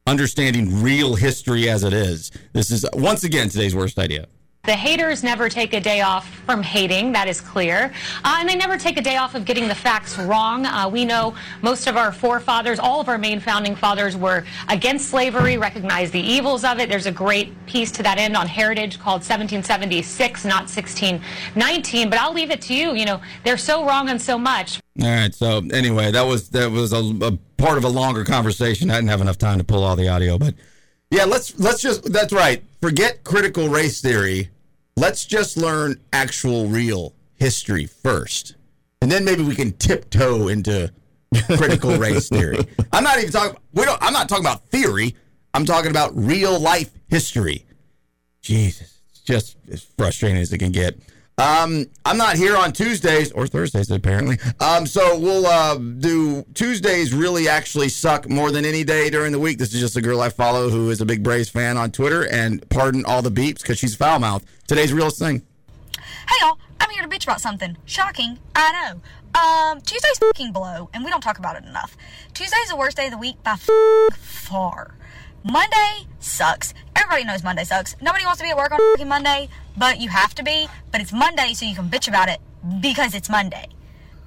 understanding 0.07 0.81
real 0.81 1.15
history 1.15 1.69
as 1.69 1.83
it 1.83 1.93
is. 1.93 2.31
This 2.53 2.71
is 2.71 2.85
once 2.93 3.23
again 3.23 3.49
today's 3.49 3.75
worst 3.75 3.99
idea. 3.99 4.27
The 4.63 4.73
haters 4.73 5.23
never 5.23 5.49
take 5.49 5.73
a 5.73 5.79
day 5.79 6.01
off 6.01 6.27
from 6.45 6.61
hating, 6.61 7.13
that 7.13 7.27
is 7.27 7.41
clear. 7.41 7.91
Uh, 8.23 8.37
and 8.39 8.47
they 8.47 8.55
never 8.55 8.77
take 8.77 8.95
a 8.95 9.01
day 9.01 9.17
off 9.17 9.33
of 9.33 9.43
getting 9.43 9.67
the 9.67 9.73
facts 9.73 10.19
wrong. 10.19 10.67
Uh, 10.67 10.87
we 10.87 11.03
know 11.03 11.33
most 11.63 11.87
of 11.87 11.97
our 11.97 12.11
forefathers, 12.11 12.77
all 12.77 13.01
of 13.01 13.09
our 13.09 13.17
main 13.17 13.39
founding 13.39 13.75
fathers, 13.75 14.15
were 14.15 14.45
against 14.69 15.09
slavery, 15.09 15.57
recognized 15.57 16.13
the 16.13 16.19
evils 16.19 16.63
of 16.63 16.79
it. 16.79 16.89
There's 16.89 17.07
a 17.07 17.11
great 17.11 17.53
piece 17.65 17.91
to 17.93 18.03
that 18.03 18.19
end 18.19 18.37
on 18.37 18.45
Heritage 18.45 18.99
called 18.99 19.21
1776, 19.21 20.45
not 20.45 20.69
1619. 20.69 22.11
But 22.11 22.19
I'll 22.19 22.33
leave 22.33 22.51
it 22.51 22.61
to 22.61 22.75
you. 22.75 22.93
You 22.93 23.05
know, 23.05 23.19
they're 23.43 23.57
so 23.57 23.83
wrong 23.83 24.09
on 24.09 24.19
so 24.19 24.37
much. 24.37 24.79
All 25.01 25.07
right. 25.07 25.33
So 25.33 25.63
anyway, 25.73 26.11
that 26.11 26.27
was 26.27 26.49
that 26.49 26.69
was 26.69 26.93
a, 26.93 27.01
a 27.25 27.31
part 27.57 27.79
of 27.79 27.83
a 27.83 27.89
longer 27.89 28.23
conversation. 28.23 28.91
I 28.91 28.97
didn't 28.97 29.09
have 29.09 29.21
enough 29.21 29.39
time 29.39 29.57
to 29.57 29.63
pull 29.63 29.83
all 29.83 29.95
the 29.95 30.07
audio, 30.07 30.37
but 30.37 30.53
yeah, 31.11 31.25
let's 31.25 31.59
let's 31.59 31.81
just 31.81 32.11
that's 32.11 32.31
right. 32.33 32.63
Forget 32.81 33.23
critical 33.23 33.67
race 33.67 34.01
theory. 34.01 34.49
Let's 34.95 35.25
just 35.25 35.57
learn 35.57 35.99
actual 36.13 36.67
real 36.67 37.13
history 37.35 37.85
first, 37.85 38.55
and 39.01 39.11
then 39.11 39.25
maybe 39.25 39.43
we 39.43 39.53
can 39.53 39.73
tiptoe 39.73 40.47
into 40.47 40.91
critical 41.57 41.97
race 41.97 42.29
theory. 42.29 42.59
I'm 42.93 43.03
not 43.03 43.19
even 43.19 43.31
talking. 43.31 43.57
We 43.73 43.83
don't. 43.83 44.01
I'm 44.01 44.13
not 44.13 44.29
talking 44.29 44.45
about 44.45 44.69
theory. 44.69 45.15
I'm 45.53 45.65
talking 45.65 45.91
about 45.91 46.11
real 46.15 46.57
life 46.57 46.89
history. 47.09 47.65
Jesus, 48.41 49.01
it's 49.09 49.19
just 49.19 49.57
as 49.69 49.83
frustrating 49.83 50.37
as 50.37 50.53
it 50.53 50.59
can 50.59 50.71
get. 50.71 50.97
Um, 51.41 51.87
I'm 52.05 52.17
not 52.17 52.35
here 52.35 52.55
on 52.55 52.71
Tuesdays 52.71 53.31
or 53.31 53.47
Thursdays 53.47 53.89
apparently. 53.89 54.37
Um, 54.59 54.85
so 54.85 55.17
we'll 55.17 55.47
uh, 55.47 55.75
do 55.75 56.43
Tuesdays. 56.53 57.15
Really, 57.15 57.47
actually 57.47 57.89
suck 57.89 58.29
more 58.29 58.51
than 58.51 58.63
any 58.63 58.83
day 58.83 59.09
during 59.09 59.31
the 59.31 59.39
week. 59.39 59.57
This 59.57 59.73
is 59.73 59.79
just 59.79 59.97
a 59.97 60.01
girl 60.01 60.21
I 60.21 60.29
follow 60.29 60.69
who 60.69 60.91
is 60.91 61.01
a 61.01 61.05
big 61.05 61.23
Braves 61.23 61.49
fan 61.49 61.77
on 61.77 61.91
Twitter, 61.91 62.27
and 62.27 62.67
pardon 62.69 63.05
all 63.05 63.23
the 63.23 63.31
beeps 63.31 63.61
because 63.61 63.79
she's 63.79 63.95
foul 63.95 64.19
mouth. 64.19 64.45
Today's 64.67 64.93
realest 64.93 65.17
thing. 65.17 65.41
Hey 65.97 66.35
y'all, 66.41 66.59
I'm 66.79 66.91
here 66.91 67.01
to 67.01 67.09
bitch 67.09 67.23
about 67.23 67.41
something. 67.41 67.75
Shocking, 67.85 68.37
I 68.55 68.71
know. 68.93 69.01
Um, 69.39 69.81
Tuesday's 69.81 70.19
fucking 70.19 70.51
blow, 70.51 70.91
and 70.93 71.03
we 71.03 71.09
don't 71.09 71.21
talk 71.21 71.39
about 71.39 71.55
it 71.55 71.63
enough. 71.65 71.97
Tuesday's 72.35 72.69
the 72.69 72.75
worst 72.75 72.97
day 72.97 73.05
of 73.05 73.11
the 73.11 73.17
week 73.17 73.41
by 73.41 73.55
far. 73.55 74.93
Monday 75.43 76.05
sucks. 76.19 76.73
Everybody 76.95 77.25
knows 77.25 77.43
Monday 77.43 77.63
sucks. 77.63 77.95
Nobody 77.99 78.25
wants 78.25 78.39
to 78.39 78.43
be 78.45 78.51
at 78.51 78.57
work 78.57 78.71
on 78.71 78.79
Monday, 79.07 79.49
but 79.75 79.99
you 79.99 80.09
have 80.09 80.35
to 80.35 80.43
be. 80.43 80.67
But 80.91 81.01
it's 81.01 81.11
Monday, 81.11 81.53
so 81.53 81.65
you 81.65 81.73
can 81.75 81.89
bitch 81.89 82.07
about 82.07 82.29
it 82.29 82.39
because 82.79 83.15
it's 83.15 83.27
Monday. 83.29 83.67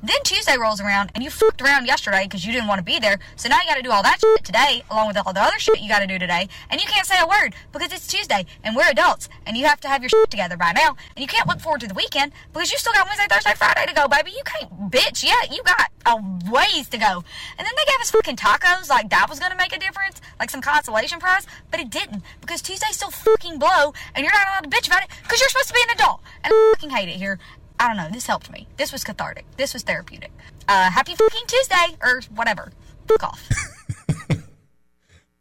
Then 0.05 0.23
Tuesday 0.23 0.59
rolls 0.59 0.83
around 0.83 1.11
and 1.15 1.25
you 1.25 1.31
fucked 1.31 1.63
around 1.63 1.87
yesterday 1.87 2.25
because 2.25 2.45
you 2.45 2.53
didn't 2.53 2.69
want 2.69 2.79
to 2.79 2.85
be 2.85 2.99
there. 2.99 3.19
So 3.37 3.49
now 3.49 3.57
you 3.63 3.67
got 3.67 3.77
to 3.77 3.83
do 3.83 3.91
all 3.91 4.03
that 4.03 4.21
shit 4.21 4.45
today, 4.45 4.83
along 4.91 5.09
with 5.09 5.17
all 5.17 5.33
the 5.33 5.41
other 5.41 5.59
shit 5.59 5.81
you 5.81 5.89
got 5.89 6.01
to 6.01 6.07
do 6.07 6.19
today. 6.19 6.47
And 6.69 6.79
you 6.79 6.87
can't 6.87 7.07
say 7.07 7.19
a 7.19 7.27
word 7.27 7.55
because 7.73 7.91
it's 7.91 8.07
Tuesday 8.07 8.45
and 8.63 8.77
we're 8.77 8.91
adults 8.91 9.31
and 9.47 9.57
you 9.57 9.65
have 9.65 9.81
to 9.81 9.89
have 9.89 10.03
your 10.03 10.11
shit 10.11 10.31
together 10.31 10.59
by 10.59 10.73
now. 10.73 10.97
And 11.17 11.23
you 11.23 11.27
can't 11.27 11.49
look 11.49 11.59
forward 11.59 11.81
to 11.81 11.89
the 11.89 11.95
weekend 11.95 12.33
because 12.53 12.71
you 12.71 12.77
still 12.77 12.93
got 12.93 13.07
Wednesday, 13.07 13.25
Thursday, 13.31 13.55
Friday 13.57 13.87
to 13.87 13.95
go, 13.95 14.07
baby. 14.07 14.33
You 14.33 14.43
can't 14.45 14.91
bitch 14.91 15.25
yet. 15.25 15.51
You 15.51 15.63
got 15.63 15.89
a 16.05 16.17
ways 16.51 16.87
to 16.91 16.99
go. 16.99 17.25
And 17.57 17.67
then 17.67 17.73
they 17.75 17.91
gave 17.91 18.01
us 18.03 18.11
fucking 18.11 18.37
tacos 18.37 18.91
like 18.91 19.09
that 19.09 19.31
was 19.31 19.41
gonna 19.41 19.57
make 19.57 19.75
a 19.75 19.79
difference, 19.79 20.21
like 20.39 20.51
some 20.51 20.61
consolation 20.61 21.19
prize, 21.19 21.47
but 21.71 21.81
it 21.81 21.89
didn't 21.89 22.23
because 22.43 22.61
Tuesday 22.61 22.89
still 22.91 23.11
fucking 23.11 23.59
blow 23.59 23.95
and 24.15 24.23
you're 24.23 24.33
not 24.33 24.49
allowed 24.49 24.71
to 24.71 24.77
bitch 24.77 24.87
about 24.87 25.03
it 25.03 25.09
because 25.23 25.41
you're 25.41 25.49
supposed 25.49 25.69
to 25.69 25.75
be 25.75 25.81
an 25.89 25.95
adult. 25.95 26.21
And 26.43 26.53
I 26.53 26.73
fucking 26.75 26.91
hate 26.91 27.09
it 27.09 27.17
here. 27.17 27.39
I 27.79 27.89
don't 27.89 27.97
know. 27.97 28.09
This 28.11 28.27
helped 28.27 28.51
me. 28.51 28.67
This 28.77 28.93
was 28.93 29.05
cathartic. 29.05 29.45
This 29.57 29.75
was 29.75 29.83
therapeutic. 29.83 30.31
Uh, 30.69 30.91
happy 30.91 31.15
fucking 31.15 31.47
Tuesday 31.47 31.97
or 32.03 32.23
whatever. 32.35 32.73
Fuck 33.09 33.25
off. 33.25 33.49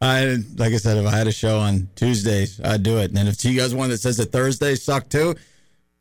I 0.02 0.38
like 0.58 0.74
I 0.74 0.78
said, 0.78 0.98
if 0.98 1.06
I 1.06 1.16
had 1.16 1.28
a 1.28 1.32
show 1.32 1.60
on 1.60 1.90
Tuesdays, 1.96 2.60
I'd 2.62 2.84
do 2.84 2.98
it. 2.98 3.18
And 3.18 3.30
if 3.30 3.40
she 3.40 3.56
has 3.58 3.74
one 3.74 3.90
that 3.90 4.00
says 4.00 4.18
that 4.18 4.32
Thursdays 4.32 4.84
suck 4.84 5.08
too, 5.08 5.36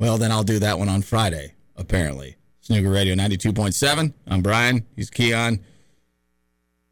well, 0.01 0.19
then 0.19 0.33
I'll 0.33 0.43
do 0.43 0.59
that 0.59 0.79
one 0.79 0.89
on 0.89 1.03
Friday. 1.03 1.55
Apparently, 1.77 2.37
Snooker 2.63 2.91
Radio 2.91 3.15
ninety 3.15 3.37
two 3.37 3.53
point 3.53 3.75
seven. 3.75 4.13
I'm 4.27 4.43
Brian. 4.43 4.85
He's 4.97 5.09
Keon, 5.11 5.61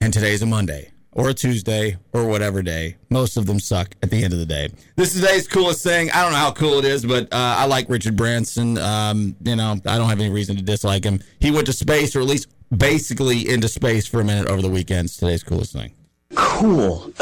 and 0.01 0.13
today's 0.13 0.43
a 0.43 0.47
Monday 0.47 0.93
or 1.13 1.29
a 1.29 1.35
Tuesday 1.35 1.97
or 2.13 2.27
whatever 2.27 2.63
day. 2.63 2.97
Most 3.09 3.37
of 3.37 3.47
them 3.47 3.61
suck 3.61 3.95
at 4.03 4.11
the 4.11 4.23
end 4.23 4.33
of 4.33 4.39
the 4.39 4.47
day. 4.47 4.71
This 4.97 5.15
is 5.15 5.21
today's 5.21 5.49
coolest 5.49 5.83
thing. 5.83 6.11
I 6.11 6.23
don't 6.23 6.33
know 6.33 6.39
how 6.39 6.53
cool 6.53 6.79
it 6.79 6.85
is, 6.85 7.05
but 7.05 7.25
uh, 7.33 7.57
I 7.59 7.67
like 7.67 7.89
Richard 7.89 8.17
Branson. 8.17 8.79
Um, 8.79 9.37
you 9.43 9.57
know, 9.57 9.73
I 9.87 9.99
don't 9.99 10.09
have 10.09 10.21
any 10.21 10.31
reason 10.31 10.57
to 10.57 10.63
dislike 10.63 11.05
him. 11.05 11.21
He 11.41 11.51
went 11.51 11.67
to 11.67 11.73
space, 11.73 12.15
or 12.15 12.21
at 12.21 12.27
least 12.27 12.49
basically 12.77 13.49
into 13.49 13.69
space 13.69 14.07
for 14.07 14.21
a 14.21 14.25
minute 14.25 14.49
over 14.49 14.63
the 14.63 14.71
weekends. 14.71 15.17
Today's 15.17 15.43
coolest 15.43 15.73
thing. 15.73 15.93
Cool. 16.37 17.13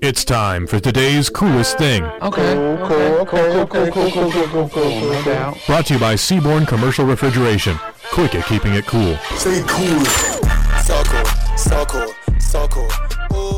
It's 0.00 0.24
time 0.24 0.66
for 0.66 0.80
today's 0.80 1.28
coolest 1.28 1.76
thing. 1.76 2.02
Okay. 2.04 2.54
Cool, 2.54 3.26
cool, 3.26 3.26
cool, 3.26 3.66
cool, 3.66 3.90
cool, 3.90 4.10
cool, 4.10 4.30
cool, 4.30 4.48
cool, 4.48 4.68
cool. 4.70 5.00
No 5.12 5.22
doubt. 5.24 5.58
Brought 5.66 5.86
to 5.86 5.94
you 5.94 6.00
by 6.00 6.14
Seaborn 6.14 6.64
Commercial 6.64 7.04
Refrigeration. 7.04 7.78
Quick 8.12 8.34
at 8.34 8.46
keeping 8.46 8.74
it 8.74 8.86
cool. 8.86 9.16
Stay 9.36 9.62
cool. 9.66 10.04
So 10.84 11.02
cool. 11.04 11.37
So 11.58 11.84
cool. 11.86 12.14
So 12.38 12.68
cool. 12.68 12.88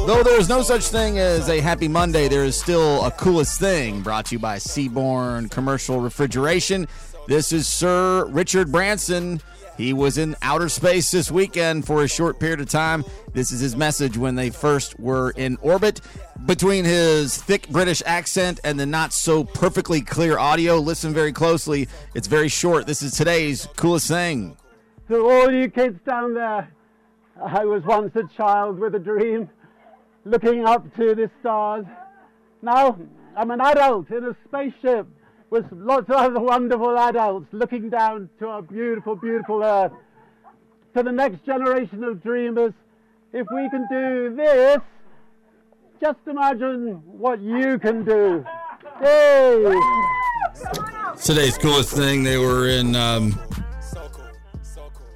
Though 0.06 0.22
there 0.22 0.40
is 0.40 0.48
no 0.48 0.62
such 0.62 0.84
thing 0.84 1.18
as 1.18 1.50
a 1.50 1.60
happy 1.60 1.86
Monday, 1.86 2.28
there 2.28 2.44
is 2.44 2.58
still 2.58 3.04
a 3.04 3.10
coolest 3.10 3.60
thing 3.60 4.00
brought 4.00 4.24
to 4.26 4.36
you 4.36 4.38
by 4.38 4.56
Seaborn 4.56 5.50
Commercial 5.50 6.00
Refrigeration. 6.00 6.88
This 7.28 7.52
is 7.52 7.68
Sir 7.68 8.24
Richard 8.30 8.72
Branson. 8.72 9.42
He 9.76 9.92
was 9.92 10.16
in 10.16 10.34
outer 10.40 10.70
space 10.70 11.10
this 11.10 11.30
weekend 11.30 11.86
for 11.86 12.02
a 12.02 12.08
short 12.08 12.40
period 12.40 12.60
of 12.60 12.70
time. 12.70 13.04
This 13.34 13.52
is 13.52 13.60
his 13.60 13.76
message 13.76 14.16
when 14.16 14.34
they 14.34 14.48
first 14.48 14.98
were 14.98 15.32
in 15.32 15.58
orbit. 15.60 16.00
Between 16.46 16.86
his 16.86 17.36
thick 17.36 17.68
British 17.68 18.02
accent 18.06 18.60
and 18.64 18.80
the 18.80 18.86
not 18.86 19.12
so 19.12 19.44
perfectly 19.44 20.00
clear 20.00 20.38
audio, 20.38 20.78
listen 20.78 21.12
very 21.12 21.32
closely. 21.32 21.86
It's 22.14 22.26
very 22.26 22.48
short. 22.48 22.86
This 22.86 23.02
is 23.02 23.12
today's 23.12 23.68
coolest 23.76 24.08
thing. 24.08 24.56
To 25.08 25.28
all 25.28 25.52
you 25.52 25.68
kids 25.68 26.00
down 26.06 26.32
there, 26.34 26.72
I 27.44 27.64
was 27.64 27.82
once 27.84 28.14
a 28.16 28.24
child 28.36 28.78
with 28.78 28.94
a 28.94 28.98
dream, 28.98 29.48
looking 30.24 30.66
up 30.66 30.84
to 30.96 31.14
the 31.14 31.30
stars. 31.40 31.86
Now 32.60 32.98
I'm 33.36 33.50
an 33.50 33.60
adult 33.60 34.10
in 34.10 34.24
a 34.24 34.36
spaceship 34.46 35.06
with 35.48 35.64
lots 35.72 36.10
of 36.10 36.16
other 36.16 36.40
wonderful 36.40 36.98
adults 36.98 37.46
looking 37.52 37.88
down 37.88 38.28
to 38.38 38.46
our 38.48 38.62
beautiful, 38.62 39.16
beautiful 39.16 39.62
Earth. 39.62 39.92
To 40.96 41.02
the 41.02 41.12
next 41.12 41.44
generation 41.46 42.04
of 42.04 42.22
dreamers, 42.22 42.72
if 43.32 43.46
we 43.54 43.70
can 43.70 43.86
do 43.90 44.34
this, 44.36 44.78
just 46.00 46.18
imagine 46.26 47.02
what 47.06 47.40
you 47.40 47.78
can 47.78 48.04
do. 48.04 48.44
Today's 51.22 51.56
coolest 51.58 51.94
thing, 51.94 52.22
they 52.22 52.38
were 52.38 52.68
in 52.68 52.96
um, 52.96 53.38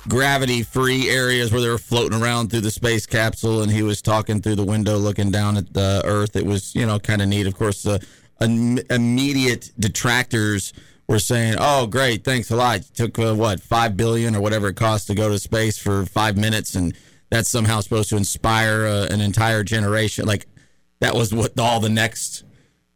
gravity 0.08 0.62
free 0.62 1.08
areas 1.08 1.52
where 1.52 1.61
they 1.61 1.68
were 1.68 1.78
floating 1.78 2.20
around 2.20 2.50
through 2.50 2.61
the 2.61 2.70
space 2.70 3.06
capsule, 3.06 3.62
and 3.62 3.70
he 3.70 3.82
was 3.82 4.02
talking 4.02 4.40
through 4.40 4.56
the 4.56 4.64
window 4.64 4.96
looking 4.96 5.30
down 5.30 5.56
at 5.56 5.73
the 5.73 6.02
Earth. 6.04 6.37
It 6.37 6.46
was, 6.46 6.75
you 6.75 6.87
know, 6.87 6.99
kind 6.99 7.23
of 7.23 7.28
neat. 7.28 7.46
Of 7.46 7.56
course, 7.56 7.82
the 7.82 8.04
im- 8.40 8.78
immediate 8.90 9.73
detractors 9.78 10.73
were 11.08 11.18
saying, 11.18 11.56
"Oh, 11.58 11.87
great, 11.87 12.25
thanks 12.25 12.50
a 12.50 12.56
lot. 12.56 12.80
You 12.80 13.06
took 13.06 13.18
uh, 13.18 13.34
what 13.34 13.61
five 13.61 13.96
billion 13.96 14.34
or 14.37 14.40
whatever 14.40 14.68
it 14.68 14.76
cost 14.76 15.06
to 15.08 15.14
go 15.14 15.28
to 15.28 15.38
space 15.38 15.78
for 15.78 16.06
five 16.06 16.37
minutes, 16.37 16.75
and 16.75 16.94
that's 17.30 17.49
somehow 17.49 17.80
supposed 17.80 18.11
to 18.11 18.16
inspire 18.16 18.87
uh, 18.87 19.06
an 19.11 19.20
entire 19.20 19.62
generation." 19.62 20.26
Like 20.26 20.46
that 21.00 21.14
was 21.14 21.34
what 21.34 21.58
all 21.58 21.80
the 21.80 21.88
next 21.88 22.44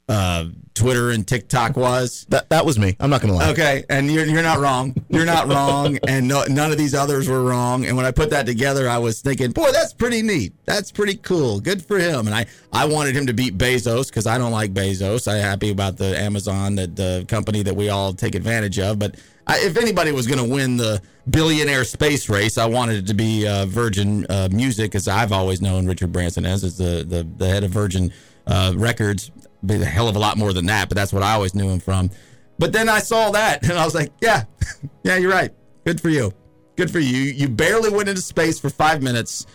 uh, 0.08 0.46
Twitter 0.74 1.10
and 1.10 1.26
TikTok 1.26 1.76
was. 1.76 2.24
That 2.28 2.48
that 2.50 2.64
was 2.64 2.78
me. 2.78 2.96
I'm 3.00 3.10
not 3.10 3.20
gonna 3.20 3.34
lie. 3.34 3.50
Okay, 3.50 3.84
and 3.90 4.10
you're 4.10 4.24
you're 4.24 4.42
not 4.42 4.58
wrong. 4.58 4.94
You're 5.08 5.26
not 5.26 5.48
wrong, 5.48 5.98
and 6.08 6.28
no, 6.28 6.44
none 6.48 6.70
of 6.70 6.78
these 6.78 6.94
others 6.94 7.28
were 7.28 7.42
wrong. 7.42 7.84
And 7.84 7.96
when 7.96 8.06
I 8.06 8.10
put 8.12 8.30
that 8.30 8.46
together, 8.46 8.88
I 8.88 8.98
was 8.98 9.20
thinking, 9.20 9.50
boy, 9.50 9.72
that's 9.72 9.92
pretty 9.92 10.22
neat. 10.22 10.52
That's 10.66 10.92
pretty 10.92 11.16
cool. 11.16 11.60
Good 11.60 11.84
for 11.84 11.98
him. 11.98 12.26
And 12.26 12.34
I 12.34 12.46
I 12.72 12.86
wanted 12.86 13.16
him 13.16 13.26
to 13.26 13.32
beat 13.32 13.58
Bezos 13.58 14.08
because 14.08 14.26
I 14.26 14.38
don't 14.38 14.52
like 14.52 14.72
Bezos. 14.72 15.30
I'm 15.30 15.42
happy 15.42 15.70
about 15.70 15.96
the 15.96 16.18
Amazon, 16.18 16.76
that 16.76 16.94
the 16.94 17.24
company 17.28 17.62
that 17.64 17.74
we 17.74 17.88
all 17.88 18.12
take 18.12 18.34
advantage 18.34 18.78
of. 18.78 18.98
But 18.98 19.16
I, 19.48 19.58
if 19.60 19.76
anybody 19.76 20.12
was 20.12 20.26
going 20.26 20.38
to 20.38 20.54
win 20.54 20.76
the 20.76 21.02
billionaire 21.28 21.84
space 21.84 22.28
race, 22.28 22.58
I 22.58 22.66
wanted 22.66 22.96
it 22.96 23.06
to 23.08 23.14
be 23.14 23.48
uh, 23.48 23.66
Virgin 23.66 24.26
uh, 24.28 24.48
Music, 24.52 24.94
as 24.94 25.08
I've 25.08 25.32
always 25.32 25.60
known 25.60 25.86
Richard 25.86 26.12
Branson 26.12 26.44
as, 26.46 26.62
as 26.62 26.78
the 26.78 27.04
the, 27.08 27.26
the 27.36 27.48
head 27.48 27.64
of 27.64 27.70
Virgin 27.70 28.12
uh, 28.46 28.74
Records. 28.76 29.30
Be 29.64 29.74
a 29.74 29.84
hell 29.84 30.08
of 30.08 30.16
a 30.16 30.18
lot 30.18 30.36
more 30.36 30.52
than 30.52 30.66
that, 30.66 30.88
but 30.88 30.96
that's 30.96 31.12
what 31.12 31.22
I 31.22 31.32
always 31.32 31.54
knew 31.54 31.68
him 31.68 31.80
from. 31.80 32.10
But 32.58 32.72
then 32.72 32.88
I 32.88 32.98
saw 33.00 33.30
that 33.32 33.62
and 33.68 33.72
I 33.72 33.84
was 33.84 33.94
like, 33.94 34.12
yeah, 34.20 34.44
yeah, 35.02 35.16
you're 35.16 35.32
right. 35.32 35.50
Good 35.84 36.00
for 36.00 36.10
you. 36.10 36.32
Good 36.76 36.90
for 36.90 37.00
you. 37.00 37.18
You 37.18 37.48
barely 37.48 37.90
went 37.90 38.08
into 38.08 38.22
space 38.22 38.60
for 38.60 38.70
five 38.70 39.02
minutes 39.02 39.46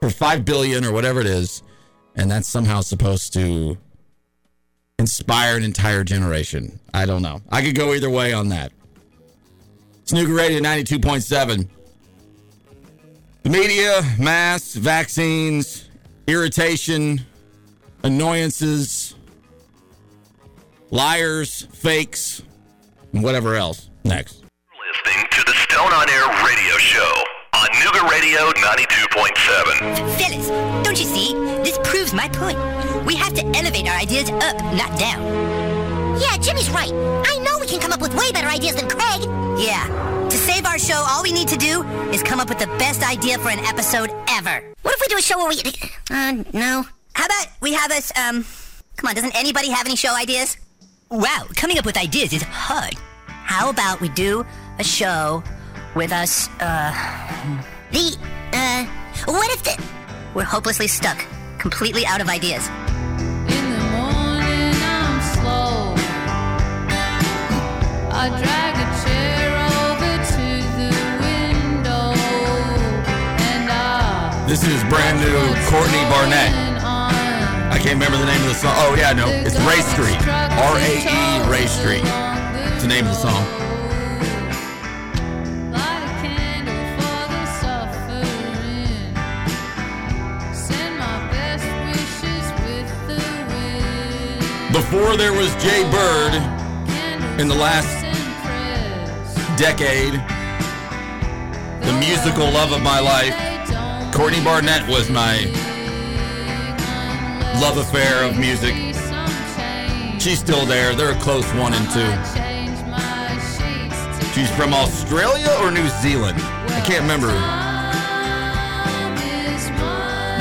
for 0.00 0.10
five 0.10 0.44
billion 0.44 0.84
or 0.84 0.92
whatever 0.92 1.20
it 1.20 1.26
is. 1.26 1.62
And 2.14 2.30
that's 2.30 2.48
somehow 2.48 2.80
supposed 2.80 3.32
to 3.34 3.78
inspire 4.98 5.56
an 5.56 5.64
entire 5.64 6.04
generation. 6.04 6.78
I 6.92 7.06
don't 7.06 7.22
know. 7.22 7.40
I 7.50 7.62
could 7.62 7.74
go 7.74 7.94
either 7.94 8.10
way 8.10 8.32
on 8.32 8.48
that. 8.48 8.72
Snooker 10.04 10.32
Radio 10.32 10.60
92.7. 10.60 11.68
The 13.42 13.50
media, 13.50 14.02
masks, 14.18 14.74
vaccines, 14.74 15.88
irritation, 16.26 17.20
annoyances, 18.02 19.14
liars, 20.90 21.66
fakes, 21.72 22.42
and 23.12 23.22
whatever 23.22 23.54
else. 23.56 23.90
Next. 24.04 24.42
Listening 25.04 25.26
to 25.32 25.44
the 25.44 25.52
Stone 25.52 25.92
on 25.92 26.08
Air 26.08 26.26
radio 26.46 26.76
show 26.78 27.12
on 27.54 27.68
Nooga 27.80 28.08
Radio 28.10 28.50
92.7. 28.52 30.18
Fellas, 30.18 30.48
don't 30.84 30.98
you 30.98 31.06
see? 31.06 31.34
This 31.62 31.78
proves 31.84 32.12
my 32.14 32.28
point. 32.28 32.58
We 33.04 33.14
have 33.16 33.34
to 33.34 33.44
elevate 33.56 33.88
our 33.88 33.96
ideas 33.98 34.30
up, 34.30 34.56
not 34.74 34.98
down. 34.98 35.22
Yeah, 36.20 36.36
Jimmy's 36.38 36.70
right. 36.70 36.92
I 36.92 37.38
know 37.44 37.58
we 37.60 37.66
can 37.66 37.80
come 37.80 37.92
up 37.92 38.00
with 38.00 38.14
way 38.14 38.32
better 38.32 38.48
ideas 38.48 38.76
than 38.76 38.88
Craig. 38.88 39.22
Yeah. 39.58 39.86
To 40.28 40.36
save 40.36 40.66
our 40.66 40.78
show, 40.78 41.04
all 41.08 41.22
we 41.22 41.32
need 41.32 41.48
to 41.48 41.56
do 41.56 41.82
is 42.10 42.22
come 42.22 42.40
up 42.40 42.48
with 42.48 42.58
the 42.58 42.66
best 42.78 43.08
idea 43.08 43.38
for 43.38 43.50
an 43.50 43.60
episode 43.60 44.10
ever. 44.28 44.62
What 44.82 44.94
if 44.94 45.00
we 45.00 45.06
do 45.08 45.18
a 45.18 45.22
show 45.22 45.38
where 45.38 45.48
we. 45.48 45.60
Uh, 46.10 46.44
no. 46.52 46.84
How 47.14 47.26
about 47.26 47.46
we 47.60 47.72
have 47.74 47.90
us, 47.90 48.12
um. 48.18 48.44
Come 48.96 49.08
on, 49.08 49.14
doesn't 49.14 49.36
anybody 49.36 49.70
have 49.70 49.86
any 49.86 49.94
show 49.94 50.14
ideas? 50.16 50.56
Wow, 51.10 51.46
coming 51.56 51.78
up 51.78 51.86
with 51.86 51.96
ideas 51.96 52.34
is 52.34 52.42
hard. 52.42 52.92
How 53.26 53.70
about 53.70 54.02
we 54.02 54.10
do 54.10 54.44
a 54.78 54.84
show 54.84 55.42
with 55.94 56.12
us, 56.12 56.48
uh. 56.60 56.92
The, 57.92 58.14
uh. 58.52 58.84
What 59.24 59.50
if 59.52 59.62
the. 59.62 59.82
We're 60.34 60.44
hopelessly 60.44 60.86
stuck, 60.86 61.24
completely 61.58 62.04
out 62.04 62.20
of 62.20 62.28
ideas. 62.28 62.68
I 68.10 68.28
drag 68.28 68.74
a 68.76 68.86
chair 69.00 69.48
over 69.80 70.12
to 70.28 70.46
the 70.76 70.90
window 71.24 72.12
and 73.48 73.70
I 73.70 74.44
This 74.46 74.62
is 74.62 74.84
brand 74.90 75.20
new 75.20 75.54
Courtney 75.70 76.04
Barnett. 76.10 76.67
I 77.70 77.78
can't 77.78 77.94
remember 77.94 78.16
the 78.18 78.26
name 78.26 78.40
of 78.42 78.48
the 78.48 78.54
song. 78.54 78.72
Oh, 78.76 78.94
yeah, 78.98 79.12
no. 79.12 79.28
It's 79.28 79.56
Rae 79.60 79.82
Street. 79.82 80.18
R 80.26 80.76
A 80.78 80.98
E 81.04 81.50
Rae 81.50 81.66
Street. 81.66 82.02
It's 82.72 82.82
the 82.82 82.88
name 82.88 83.06
of 83.06 83.12
the 83.12 83.20
song. 83.20 83.44
light 85.70 86.02
a 86.02 86.12
candle 86.24 86.82
for 86.96 87.20
the 87.28 87.44
suffering. 87.60 89.14
Send 90.54 90.98
my 90.98 91.28
best 91.30 91.68
wishes 91.86 92.46
with 92.64 92.88
the 93.06 93.22
wind. 93.52 94.72
Before 94.72 95.16
there 95.16 95.32
was 95.32 95.54
Jay 95.62 95.82
Bird 95.90 96.34
in 97.38 97.48
the 97.48 97.54
last 97.54 98.02
decade, 99.58 100.14
the 101.84 101.92
musical 102.00 102.50
love 102.50 102.72
of 102.72 102.82
my 102.82 102.98
life, 102.98 103.34
Courtney 104.14 104.42
Barnett 104.42 104.88
was 104.88 105.10
my 105.10 105.67
love 107.60 107.76
affair 107.78 108.24
of 108.24 108.38
music. 108.38 108.74
She's 110.20 110.38
still 110.38 110.64
there. 110.66 110.94
They're 110.94 111.12
a 111.12 111.20
close 111.20 111.46
one 111.54 111.74
and 111.74 111.86
two. 111.90 112.12
She's 114.32 114.50
from 114.52 114.72
Australia 114.72 115.50
or 115.60 115.70
New 115.70 115.88
Zealand? 116.00 116.38
I 116.40 116.80
can't 116.84 117.02
remember. 117.02 117.28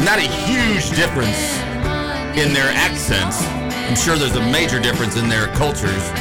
Not 0.05 0.19
a 0.19 0.29
huge 0.45 0.95
difference 0.95 1.57
in 2.37 2.53
their 2.53 2.69
accents. 2.73 3.41
I'm 3.43 3.95
sure 3.95 4.15
there's 4.15 4.35
a 4.35 4.51
major 4.51 4.79
difference 4.79 5.17
in 5.17 5.27
their 5.27 5.47
cultures. 5.55 6.11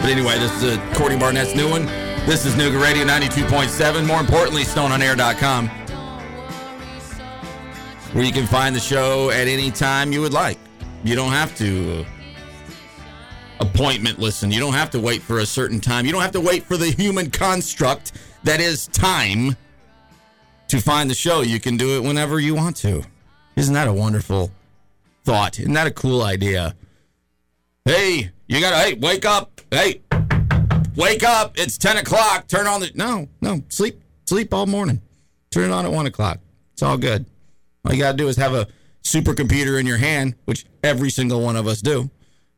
But 0.00 0.10
anyway, 0.10 0.38
this 0.38 0.62
is 0.62 0.78
Courtney 0.94 1.18
Barnett's 1.18 1.54
new 1.54 1.70
one. 1.70 1.86
This 2.26 2.44
is 2.44 2.54
Nooga 2.54 2.82
Radio 2.82 3.04
92.7. 3.04 4.06
More 4.06 4.20
importantly, 4.20 4.64
StoneOnAir.com, 4.64 5.70
where 8.14 8.24
you 8.24 8.32
can 8.32 8.46
find 8.46 8.76
the 8.76 8.80
show 8.80 9.30
at 9.30 9.48
any 9.48 9.72
time 9.72 10.12
you 10.12 10.20
would 10.20 10.32
like. 10.32 10.56
You 11.02 11.16
don't 11.16 11.32
have 11.32 11.54
to 11.58 12.00
uh, 12.00 12.04
appointment 13.58 14.20
listen. 14.20 14.52
You 14.52 14.60
don't 14.60 14.72
have 14.72 14.90
to 14.90 15.00
wait 15.00 15.20
for 15.20 15.40
a 15.40 15.46
certain 15.46 15.80
time. 15.80 16.06
You 16.06 16.12
don't 16.12 16.22
have 16.22 16.30
to 16.32 16.40
wait 16.40 16.62
for 16.62 16.76
the 16.76 16.90
human 16.92 17.28
construct 17.28 18.12
that 18.44 18.60
is 18.60 18.86
time 18.86 19.56
to 20.68 20.80
find 20.80 21.10
the 21.10 21.14
show. 21.14 21.40
You 21.40 21.58
can 21.58 21.76
do 21.76 21.96
it 21.96 22.04
whenever 22.04 22.38
you 22.38 22.54
want 22.54 22.76
to. 22.78 23.02
Isn't 23.56 23.74
that 23.74 23.88
a 23.88 23.92
wonderful 23.92 24.52
thought? 25.24 25.58
Isn't 25.58 25.72
that 25.72 25.88
a 25.88 25.92
cool 25.92 26.22
idea? 26.22 26.76
Hey, 27.84 28.30
you 28.46 28.60
gotta, 28.60 28.76
hey, 28.76 28.94
wake 28.94 29.24
up. 29.24 29.60
Hey, 29.72 30.02
wake 30.94 31.24
up. 31.24 31.58
It's 31.58 31.76
10 31.78 31.96
o'clock. 31.96 32.46
Turn 32.46 32.68
on 32.68 32.80
the, 32.80 32.92
no, 32.94 33.26
no, 33.40 33.60
sleep, 33.70 34.00
sleep 34.26 34.54
all 34.54 34.66
morning. 34.66 35.02
Turn 35.50 35.64
it 35.64 35.72
on 35.72 35.84
at 35.84 35.90
1 35.90 36.06
o'clock. 36.06 36.38
It's 36.74 36.82
all 36.82 36.96
good. 36.96 37.26
All 37.84 37.92
you 37.92 37.98
gotta 37.98 38.16
do 38.16 38.28
is 38.28 38.36
have 38.36 38.54
a 38.54 38.66
supercomputer 39.02 39.78
in 39.78 39.86
your 39.86 39.98
hand, 39.98 40.34
which 40.44 40.64
every 40.82 41.10
single 41.10 41.42
one 41.42 41.56
of 41.56 41.66
us 41.66 41.80
do. 41.80 42.10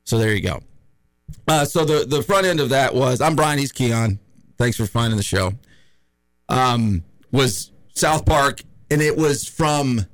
So 0.05 0.19
there 0.19 0.33
you 0.33 0.43
go. 0.43 0.61
Uh, 1.49 1.65
so 1.65 1.85
the 1.85 2.05
the 2.07 2.23
front 2.23 2.47
end 2.47 2.61
of 2.61 2.71
that 2.71 2.95
was 2.95 3.21
I'm 3.21 3.37
Brian. 3.37 3.59
He's 3.59 3.73
Keon. 3.73 4.19
Thanks 4.59 4.77
for 4.77 4.87
finding 4.87 5.17
the 5.17 5.23
show. 5.23 5.53
Um, 6.49 7.03
was 7.33 7.73
South 7.95 8.25
Park, 8.25 8.63
and 8.91 9.03
it 9.03 9.17
was 9.17 9.49
from 9.49 10.07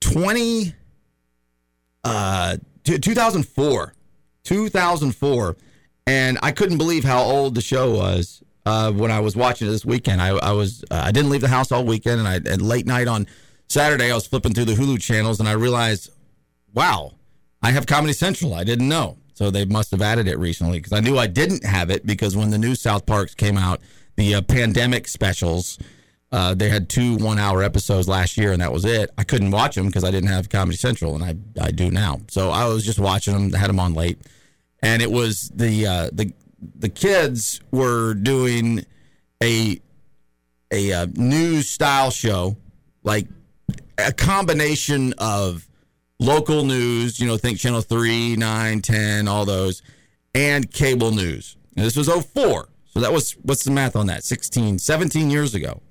20 0.00 0.74
uh 2.04 2.56
2004 2.84 3.94
2004 4.44 5.56
and 6.06 6.38
i 6.40 6.52
couldn't 6.52 6.78
believe 6.78 7.02
how 7.02 7.20
old 7.20 7.54
the 7.54 7.60
show 7.60 7.96
was 7.96 8.42
uh 8.64 8.92
when 8.92 9.10
i 9.10 9.18
was 9.18 9.34
watching 9.34 9.66
it 9.66 9.70
this 9.72 9.84
weekend 9.84 10.22
i, 10.22 10.28
I 10.28 10.52
was 10.52 10.84
uh, 10.90 11.02
i 11.04 11.10
didn't 11.10 11.30
leave 11.30 11.40
the 11.40 11.48
house 11.48 11.72
all 11.72 11.84
weekend 11.84 12.20
and 12.20 12.28
i 12.28 12.36
and 12.36 12.62
late 12.62 12.86
night 12.86 13.08
on 13.08 13.26
saturday 13.68 14.10
i 14.10 14.14
was 14.14 14.26
flipping 14.26 14.52
through 14.52 14.64
the 14.64 14.74
hulu 14.74 15.00
channels 15.00 15.40
and 15.40 15.48
i 15.48 15.52
realized 15.52 16.10
wow 16.74 17.12
i 17.62 17.70
have 17.70 17.86
comedy 17.86 18.12
central 18.12 18.54
i 18.54 18.64
didn't 18.64 18.88
know 18.88 19.16
so 19.34 19.50
they 19.50 19.64
must 19.64 19.90
have 19.90 20.02
added 20.02 20.26
it 20.26 20.38
recently 20.38 20.78
because 20.78 20.92
i 20.92 21.00
knew 21.00 21.18
i 21.18 21.26
didn't 21.26 21.64
have 21.64 21.90
it 21.90 22.04
because 22.06 22.36
when 22.36 22.50
the 22.50 22.58
new 22.58 22.74
south 22.74 23.06
parks 23.06 23.34
came 23.34 23.56
out 23.56 23.80
the 24.16 24.34
uh, 24.34 24.42
pandemic 24.42 25.06
specials 25.06 25.78
uh, 26.30 26.54
they 26.54 26.68
had 26.68 26.88
two 26.88 27.16
one 27.16 27.38
hour 27.38 27.62
episodes 27.62 28.06
last 28.06 28.36
year, 28.36 28.52
and 28.52 28.60
that 28.60 28.72
was 28.72 28.84
it. 28.84 29.10
I 29.16 29.24
couldn't 29.24 29.50
watch 29.50 29.76
them 29.76 29.86
because 29.86 30.04
I 30.04 30.10
didn't 30.10 30.28
have 30.28 30.50
Comedy 30.50 30.76
Central, 30.76 31.14
and 31.14 31.24
I, 31.24 31.34
I 31.64 31.70
do 31.70 31.90
now. 31.90 32.20
So 32.28 32.50
I 32.50 32.66
was 32.66 32.84
just 32.84 32.98
watching 32.98 33.32
them, 33.32 33.52
had 33.52 33.70
them 33.70 33.80
on 33.80 33.94
late. 33.94 34.18
And 34.82 35.00
it 35.00 35.10
was 35.10 35.50
the 35.54 35.86
uh, 35.86 36.10
the 36.12 36.32
the 36.78 36.90
kids 36.90 37.60
were 37.70 38.12
doing 38.14 38.84
a 39.42 39.80
a 40.70 40.92
uh, 40.92 41.06
news 41.14 41.70
style 41.70 42.10
show, 42.10 42.58
like 43.02 43.26
a 43.98 44.12
combination 44.12 45.14
of 45.18 45.68
local 46.18 46.64
news, 46.64 47.20
you 47.20 47.26
know, 47.26 47.36
think 47.36 47.58
Channel 47.58 47.80
3, 47.80 48.36
9, 48.36 48.80
10, 48.80 49.28
all 49.28 49.44
those, 49.44 49.82
and 50.34 50.70
cable 50.70 51.10
news. 51.10 51.56
And 51.76 51.84
this 51.84 51.96
was 51.96 52.08
04. 52.08 52.68
So 52.86 53.00
that 53.00 53.12
was, 53.12 53.32
what's 53.42 53.64
the 53.64 53.70
math 53.70 53.96
on 53.96 54.06
that? 54.06 54.24
16, 54.24 54.78
17 54.78 55.30
years 55.30 55.54
ago. 55.54 55.82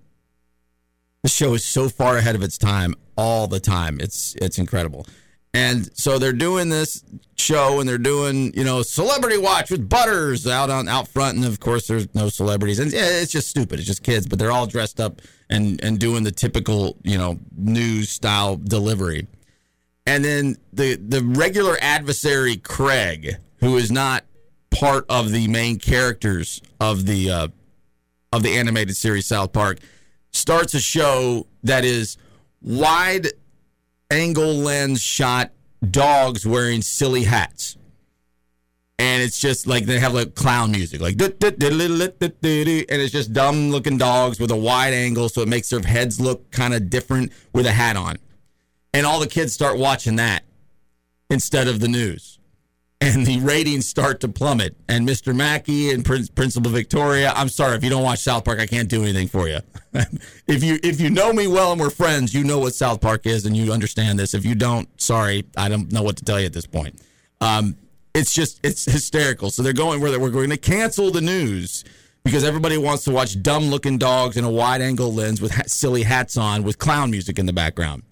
The 1.23 1.29
show 1.29 1.53
is 1.53 1.65
so 1.65 1.89
far 1.89 2.17
ahead 2.17 2.35
of 2.35 2.41
its 2.41 2.57
time 2.57 2.93
all 3.17 3.47
the 3.47 3.59
time. 3.59 3.99
It's 3.99 4.35
it's 4.41 4.59
incredible. 4.59 5.05
And 5.53 5.89
so 5.97 6.19
they're 6.19 6.33
doing 6.33 6.69
this 6.69 7.03
show 7.35 7.79
and 7.79 7.89
they're 7.89 7.97
doing, 7.97 8.53
you 8.55 8.63
know, 8.63 8.83
celebrity 8.83 9.37
watch 9.37 9.71
with 9.71 9.89
Butters 9.89 10.45
out 10.45 10.69
on 10.69 10.87
out 10.87 11.07
front 11.07 11.37
and 11.37 11.45
of 11.45 11.59
course 11.59 11.87
there's 11.87 12.13
no 12.13 12.29
celebrities. 12.29 12.79
And 12.79 12.91
yeah, 12.91 13.21
it's 13.21 13.31
just 13.31 13.49
stupid. 13.49 13.79
It's 13.79 13.87
just 13.87 14.03
kids, 14.03 14.27
but 14.27 14.37
they're 14.39 14.51
all 14.51 14.67
dressed 14.67 14.99
up 14.99 15.21
and 15.49 15.83
and 15.83 15.97
doing 15.99 16.23
the 16.23 16.31
typical, 16.31 16.97
you 17.03 17.17
know, 17.17 17.39
news 17.55 18.09
style 18.09 18.57
delivery. 18.57 19.27
and 20.05 20.23
then 20.23 20.57
the 20.73 20.95
the 20.95 21.21
regular 21.23 21.77
adversary 21.81 22.57
Craig, 22.57 23.37
who 23.59 23.77
is 23.77 23.91
not 23.91 24.25
part 24.69 25.05
of 25.09 25.31
the 25.31 25.47
main 25.47 25.79
characters 25.79 26.61
of 26.79 27.05
the 27.05 27.31
uh, 27.31 27.47
of 28.31 28.43
the 28.43 28.57
animated 28.57 28.95
series 28.95 29.25
South 29.25 29.53
Park, 29.53 29.79
starts 30.31 30.73
a 30.73 30.79
show 30.81 31.47
that 31.63 31.83
is 31.85 32.17
wide 32.61 33.27
angle 34.09 34.53
lens 34.53 35.01
shot 35.01 35.51
dogs 35.89 36.45
wearing 36.45 36.81
silly 36.81 37.23
hats. 37.23 37.77
And 38.99 39.21
it's 39.21 39.39
just 39.39 39.67
like 39.67 39.85
they 39.85 39.99
have 39.99 40.15
like 40.15 40.33
clown 40.33 40.71
music, 40.71 41.01
like 41.01 41.17
and 42.89 43.01
it's 43.01 43.11
just 43.11 43.31
dumb 43.31 43.69
looking 43.69 43.99
dogs 43.99 44.39
with 44.39 44.49
a 44.49 44.55
wide 44.55 44.93
angle, 44.93 45.29
so 45.29 45.41
it 45.41 45.47
makes 45.47 45.69
their 45.69 45.81
heads 45.81 46.19
look 46.19 46.49
kind 46.49 46.73
of 46.73 46.89
different 46.89 47.31
with 47.53 47.67
a 47.67 47.71
hat 47.71 47.95
on. 47.95 48.17
And 48.93 49.05
all 49.05 49.19
the 49.19 49.27
kids 49.27 49.53
start 49.53 49.77
watching 49.77 50.15
that 50.15 50.43
instead 51.29 51.67
of 51.67 51.79
the 51.79 51.87
news. 51.87 52.36
And 52.99 53.27
the 53.27 53.39
ratings 53.41 53.87
start 53.87 54.21
to 54.21 54.27
plummet. 54.27 54.75
And 54.89 55.07
Mr. 55.07 55.35
Mackey 55.35 55.91
and 55.91 56.03
Prin- 56.03 56.27
Principal 56.33 56.71
Victoria, 56.71 57.31
I'm 57.35 57.47
sorry 57.47 57.77
if 57.77 57.83
you 57.83 57.91
don't 57.91 58.01
watch 58.01 58.19
South 58.19 58.43
Park, 58.43 58.59
I 58.59 58.65
can't 58.65 58.89
do 58.89 59.03
anything 59.03 59.27
for 59.27 59.47
you. 59.47 59.59
if 60.47 60.63
you 60.63 60.79
if 60.83 60.99
you 60.99 61.11
know 61.11 61.31
me 61.31 61.47
well 61.47 61.71
and 61.71 61.79
we're 61.79 61.91
friends, 61.91 62.33
you 62.33 62.43
know 62.43 62.57
what 62.57 62.73
South 62.73 62.99
Park 62.99 63.27
is 63.27 63.45
and 63.45 63.55
you 63.55 63.71
understand 63.71 64.17
this. 64.17 64.33
If 64.33 64.45
you 64.45 64.55
don't, 64.55 64.89
sorry, 64.99 65.45
I 65.55 65.69
don't 65.69 65.91
know 65.91 66.01
what 66.01 66.17
to 66.17 66.25
tell 66.25 66.39
you 66.39 66.47
at 66.47 66.53
this 66.53 66.65
point. 66.65 66.99
Um, 67.39 67.77
it's 68.15 68.33
just 68.33 68.59
it's 68.63 68.85
hysterical. 68.85 69.51
So 69.51 69.61
they're 69.61 69.73
going 69.73 70.01
where 70.01 70.19
we're 70.19 70.31
going 70.31 70.49
to 70.49 70.57
cancel 70.57 71.11
the 71.11 71.21
news 71.21 71.83
because 72.23 72.43
everybody 72.43 72.77
wants 72.77 73.03
to 73.03 73.11
watch 73.11 73.41
dumb 73.43 73.65
looking 73.65 73.97
dogs 73.97 74.37
in 74.37 74.43
a 74.43 74.49
wide 74.51 74.81
angle 74.81 75.13
lens 75.13 75.39
with 75.39 75.51
ha- 75.51 75.63
silly 75.67 76.03
hats 76.03 76.35
on 76.35 76.63
with 76.63 76.79
clown 76.79 77.11
music 77.11 77.37
in 77.37 77.45
the 77.45 77.53
background. 77.53 78.03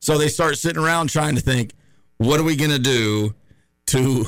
So 0.00 0.18
they 0.18 0.28
start 0.28 0.58
sitting 0.58 0.82
around 0.82 1.08
trying 1.08 1.36
to 1.36 1.40
think, 1.40 1.72
what 2.16 2.40
are 2.40 2.42
we 2.42 2.56
going 2.56 2.70
to 2.70 2.78
do 2.78 3.34
to 3.90 4.26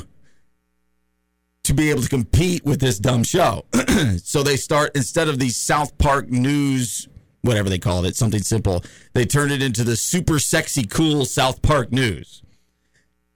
to 1.63 1.73
be 1.73 1.89
able 1.89 2.01
to 2.01 2.09
compete 2.09 2.65
with 2.65 2.79
this 2.79 2.99
dumb 2.99 3.23
show? 3.23 3.65
so 4.23 4.43
they 4.43 4.57
start 4.57 4.91
instead 4.95 5.27
of 5.27 5.39
the 5.39 5.49
South 5.49 5.97
Park 5.97 6.29
news 6.29 7.07
whatever 7.43 7.69
they 7.69 7.77
called 7.77 8.05
it, 8.05 8.15
something 8.15 8.41
simple, 8.41 8.83
they 9.13 9.25
turned 9.25 9.51
it 9.51 9.61
into 9.61 9.83
the 9.83 9.95
super 9.95 10.39
sexy 10.39 10.83
cool 10.83 11.25
South 11.25 11.61
Park 11.61 11.91
news. 11.91 12.41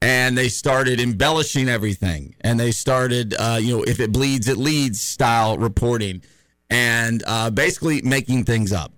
And 0.01 0.37
they 0.37 0.47
started 0.47 0.99
embellishing 0.99 1.67
everything. 1.67 2.35
And 2.41 2.59
they 2.59 2.71
started, 2.71 3.35
uh, 3.37 3.59
you 3.61 3.77
know, 3.77 3.83
if 3.83 3.99
it 3.99 4.11
bleeds, 4.11 4.47
it 4.47 4.57
leads 4.57 5.01
style 5.01 5.57
reporting 5.57 6.21
and 6.69 7.23
uh, 7.27 7.49
basically 7.49 8.01
making 8.01 8.45
things 8.45 8.71
up 8.71 8.93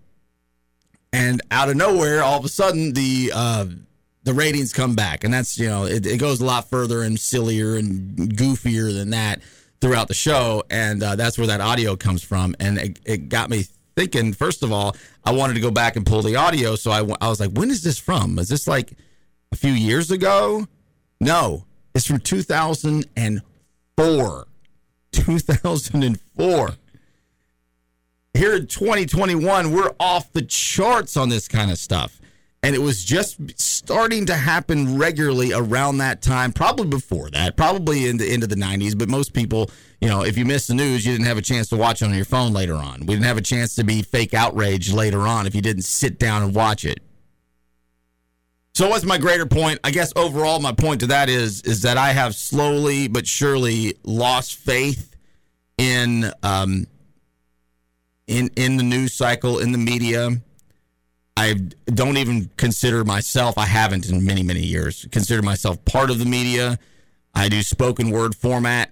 and 1.11 1.41
out 1.49 1.69
of 1.69 1.75
nowhere, 1.75 2.21
all 2.21 2.37
of 2.37 2.45
a 2.45 2.49
sudden 2.49 2.93
the 2.93 3.31
uh, 3.33 3.65
the 4.29 4.35
ratings 4.35 4.71
come 4.71 4.93
back, 4.93 5.23
and 5.23 5.33
that's 5.33 5.57
you 5.57 5.67
know 5.67 5.85
it, 5.85 6.05
it 6.05 6.19
goes 6.19 6.39
a 6.39 6.45
lot 6.45 6.69
further 6.69 7.01
and 7.01 7.19
sillier 7.19 7.75
and 7.75 8.15
goofier 8.35 8.93
than 8.93 9.09
that 9.09 9.41
throughout 9.81 10.07
the 10.07 10.13
show, 10.13 10.61
and 10.69 11.01
uh, 11.01 11.15
that's 11.15 11.39
where 11.39 11.47
that 11.47 11.61
audio 11.61 11.95
comes 11.95 12.21
from, 12.21 12.55
and 12.59 12.77
it, 12.77 12.99
it 13.05 13.29
got 13.29 13.49
me 13.49 13.65
thinking. 13.95 14.33
First 14.33 14.61
of 14.61 14.71
all, 14.71 14.95
I 15.23 15.31
wanted 15.31 15.55
to 15.55 15.61
go 15.61 15.71
back 15.71 15.95
and 15.95 16.05
pull 16.05 16.21
the 16.21 16.35
audio, 16.35 16.75
so 16.75 16.91
I, 16.91 16.99
I 17.19 17.27
was 17.27 17.39
like, 17.39 17.49
when 17.53 17.71
is 17.71 17.81
this 17.81 17.97
from? 17.97 18.37
Is 18.37 18.49
this 18.49 18.67
like 18.67 18.93
a 19.51 19.55
few 19.55 19.71
years 19.71 20.11
ago? 20.11 20.67
No, 21.19 21.65
it's 21.95 22.05
from 22.05 22.19
2004. 22.19 24.45
2004 25.11 26.69
here 28.35 28.55
in 28.55 28.67
2021, 28.67 29.71
we're 29.71 29.91
off 29.99 30.31
the 30.33 30.43
charts 30.43 31.17
on 31.17 31.29
this 31.29 31.47
kind 31.47 31.71
of 31.71 31.79
stuff. 31.79 32.21
And 32.61 32.75
it 32.75 32.79
was 32.79 33.05
just 33.05 33.37
starting 33.57 34.25
to 34.25 34.35
happen 34.35 34.97
regularly 34.97 35.53
around 35.53 35.99
that 35.99 36.21
time, 36.21 36.51
probably 36.51 36.87
before 36.87 37.29
that, 37.29 37.55
probably 37.55 38.07
in 38.07 38.17
the 38.17 38.29
end 38.29 38.43
of 38.43 38.49
the 38.49 38.57
90s. 38.57 38.97
But 38.97 39.07
most 39.07 39.33
people, 39.33 39.71
you 40.01 40.09
know, 40.09 40.23
if 40.25 40.37
you 40.37 40.43
missed 40.43 40.67
the 40.67 40.73
news, 40.73 41.05
you 41.05 41.13
didn't 41.13 41.27
have 41.27 41.37
a 41.37 41.41
chance 41.41 41.69
to 41.69 41.77
watch 41.77 42.01
it 42.01 42.05
on 42.05 42.13
your 42.13 42.25
phone 42.25 42.51
later 42.51 42.75
on. 42.75 42.99
We 43.01 43.13
didn't 43.13 43.25
have 43.25 43.37
a 43.37 43.41
chance 43.41 43.75
to 43.75 43.85
be 43.85 44.01
fake 44.01 44.33
outraged 44.33 44.91
later 44.91 45.21
on 45.21 45.47
if 45.47 45.55
you 45.55 45.61
didn't 45.61 45.83
sit 45.83 46.19
down 46.19 46.43
and 46.43 46.53
watch 46.53 46.83
it. 46.83 46.99
So 48.73 48.89
what's 48.89 49.03
my 49.03 49.17
greater 49.17 49.45
point? 49.45 49.79
I 49.83 49.91
guess 49.91 50.13
overall 50.15 50.59
my 50.59 50.71
point 50.71 51.01
to 51.01 51.07
that 51.07 51.27
is 51.27 51.61
is 51.63 51.81
that 51.81 51.97
I 51.97 52.13
have 52.13 52.33
slowly 52.33 53.07
but 53.07 53.27
surely 53.27 53.95
lost 54.03 54.55
faith 54.55 55.17
in 55.77 56.31
um, 56.43 56.85
in 58.27 58.49
in 58.55 58.77
the 58.77 58.83
news 58.83 59.13
cycle 59.13 59.59
in 59.59 59.71
the 59.71 59.77
media. 59.77 60.29
I 61.39 61.54
don't 61.86 62.17
even 62.17 62.49
consider 62.58 63.06
myself. 63.06 63.58
I 63.58 63.65
haven't 63.65 64.10
in 64.10 64.25
many 64.25 64.43
many 64.43 64.60
years 64.60 65.08
consider 65.10 65.41
myself 65.41 65.84
part 65.86 66.10
of 66.10 66.19
the 66.19 66.25
media. 66.25 66.78
I 67.34 67.47
do 67.47 67.62
spoken 67.62 68.12
word 68.12 68.36
format, 68.36 68.91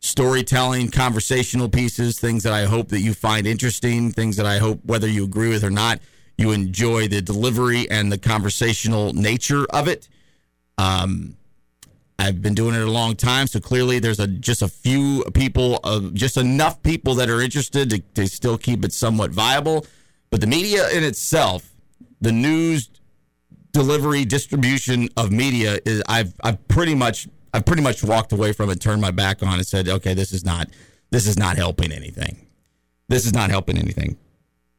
storytelling, 0.00 0.90
conversational 0.90 1.68
pieces, 1.68 2.18
things 2.18 2.42
that 2.44 2.54
I 2.54 2.64
hope 2.64 2.88
that 2.88 3.00
you 3.00 3.12
find 3.12 3.46
interesting, 3.46 4.12
things 4.12 4.36
that 4.36 4.46
I 4.46 4.56
hope 4.56 4.80
whether 4.86 5.06
you 5.06 5.24
agree 5.24 5.50
with 5.50 5.62
or 5.62 5.68
not, 5.68 6.00
you 6.38 6.52
enjoy 6.52 7.06
the 7.06 7.20
delivery 7.20 7.86
and 7.90 8.10
the 8.10 8.16
conversational 8.16 9.12
nature 9.12 9.66
of 9.68 9.86
it. 9.86 10.08
Um, 10.78 11.36
I've 12.18 12.40
been 12.40 12.54
doing 12.54 12.74
it 12.74 12.80
a 12.80 12.90
long 12.90 13.14
time, 13.14 13.46
so 13.46 13.60
clearly 13.60 13.98
there's 13.98 14.20
a 14.20 14.26
just 14.26 14.62
a 14.62 14.68
few 14.68 15.22
people, 15.34 15.80
uh, 15.84 16.00
just 16.14 16.38
enough 16.38 16.82
people 16.82 17.14
that 17.16 17.28
are 17.28 17.42
interested 17.42 17.90
to, 17.90 17.98
to 18.14 18.26
still 18.26 18.56
keep 18.56 18.86
it 18.86 18.94
somewhat 18.94 19.32
viable. 19.32 19.84
But 20.30 20.40
the 20.40 20.46
media 20.46 20.88
in 20.88 21.04
itself, 21.04 21.73
the 22.24 22.32
news 22.32 22.88
delivery 23.72 24.24
distribution 24.24 25.08
of 25.16 25.30
media 25.30 25.78
is 25.84 26.02
I've 26.08 26.32
I've 26.42 26.66
pretty 26.68 26.94
much 26.94 27.28
I've 27.52 27.66
pretty 27.66 27.82
much 27.82 28.02
walked 28.02 28.32
away 28.32 28.52
from 28.52 28.70
it, 28.70 28.80
turned 28.80 29.02
my 29.02 29.10
back 29.10 29.42
on, 29.42 29.54
and 29.54 29.66
said, 29.66 29.88
okay, 29.88 30.14
this 30.14 30.32
is 30.32 30.44
not 30.44 30.68
this 31.10 31.26
is 31.26 31.38
not 31.38 31.56
helping 31.56 31.92
anything. 31.92 32.46
This 33.08 33.26
is 33.26 33.34
not 33.34 33.50
helping 33.50 33.76
anything. 33.76 34.16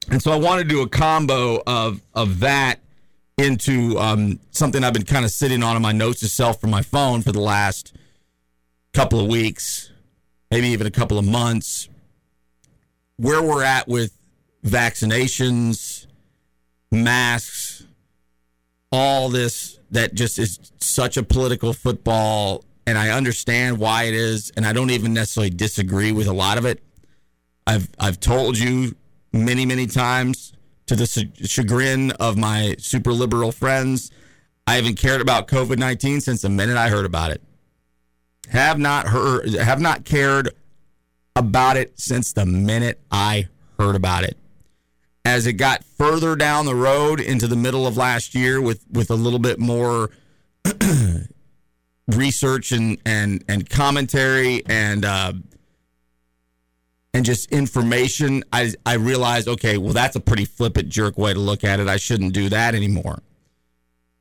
And 0.09 0.21
so 0.21 0.31
I 0.31 0.37
want 0.37 0.59
to 0.59 0.67
do 0.67 0.81
a 0.81 0.89
combo 0.89 1.61
of 1.67 2.01
of 2.15 2.39
that 2.39 2.79
into 3.37 3.99
um, 3.99 4.39
something 4.51 4.83
I've 4.83 4.93
been 4.93 5.03
kind 5.03 5.25
of 5.25 5.31
sitting 5.31 5.61
on 5.61 5.75
in 5.75 5.81
my 5.81 5.91
notes 5.91 6.23
itself 6.23 6.59
from 6.59 6.71
my 6.71 6.81
phone 6.81 7.21
for 7.21 7.31
the 7.31 7.41
last 7.41 7.93
couple 8.93 9.19
of 9.19 9.27
weeks, 9.27 9.91
maybe 10.49 10.69
even 10.69 10.87
a 10.87 10.91
couple 10.91 11.19
of 11.19 11.25
months. 11.25 11.89
Where 13.17 13.41
we're 13.41 13.63
at 13.63 13.87
with 13.87 14.17
vaccinations, 14.65 16.05
masks, 16.91 17.85
all 18.91 19.29
this 19.29 19.79
that 19.91 20.13
just 20.13 20.39
is 20.39 20.59
such 20.79 21.17
a 21.17 21.23
political 21.23 21.73
football. 21.73 22.63
And 22.87 22.97
I 22.97 23.09
understand 23.09 23.79
why 23.79 24.03
it 24.03 24.13
is, 24.13 24.51
and 24.55 24.65
I 24.65 24.71
don't 24.71 24.91
even 24.91 25.13
necessarily 25.13 25.49
disagree 25.49 26.11
with 26.11 26.27
a 26.27 26.33
lot 26.33 26.57
of 26.57 26.65
it. 26.65 26.83
I've 27.65 27.89
I've 27.99 28.19
told 28.19 28.59
you 28.59 28.95
many 29.33 29.65
many 29.65 29.87
times 29.87 30.53
to 30.85 30.95
the 30.95 31.07
chagrin 31.43 32.11
of 32.11 32.37
my 32.37 32.75
super 32.77 33.11
liberal 33.11 33.51
friends. 33.51 34.11
I 34.67 34.75
haven't 34.75 34.99
cared 34.99 35.21
about 35.21 35.47
COVID 35.47 35.79
nineteen 35.79 36.21
since 36.21 36.43
the 36.43 36.49
minute 36.49 36.77
I 36.77 36.89
heard 36.89 37.05
about 37.05 37.31
it. 37.31 37.41
Have 38.49 38.77
not 38.77 39.07
heard, 39.07 39.51
have 39.55 39.81
not 39.81 40.05
cared 40.05 40.51
about 41.35 41.77
it 41.77 41.99
since 41.99 42.33
the 42.33 42.45
minute 42.45 42.99
I 43.09 43.47
heard 43.79 43.95
about 43.95 44.23
it. 44.23 44.37
As 45.25 45.47
it 45.47 45.53
got 45.53 45.83
further 45.83 46.35
down 46.35 46.65
the 46.65 46.75
road 46.75 47.19
into 47.19 47.47
the 47.47 47.55
middle 47.55 47.87
of 47.87 47.97
last 47.97 48.35
year, 48.35 48.61
with 48.61 48.85
with 48.91 49.09
a 49.09 49.15
little 49.15 49.39
bit 49.39 49.59
more 49.59 50.11
research 52.07 52.71
and 52.71 52.99
and 53.05 53.43
and 53.47 53.67
commentary 53.67 54.63
and 54.67 55.03
uh, 55.03 55.33
and 57.13 57.25
just 57.25 57.51
information, 57.51 58.43
I 58.53 58.73
I 58.85 58.93
realized, 58.93 59.47
okay, 59.47 59.77
well, 59.77 59.93
that's 59.93 60.15
a 60.15 60.19
pretty 60.19 60.45
flippant 60.45 60.89
jerk 60.89 61.17
way 61.17 61.33
to 61.33 61.39
look 61.39 61.63
at 61.63 61.79
it. 61.79 61.87
I 61.87 61.97
shouldn't 61.97 62.33
do 62.33 62.49
that 62.49 62.75
anymore. 62.75 63.23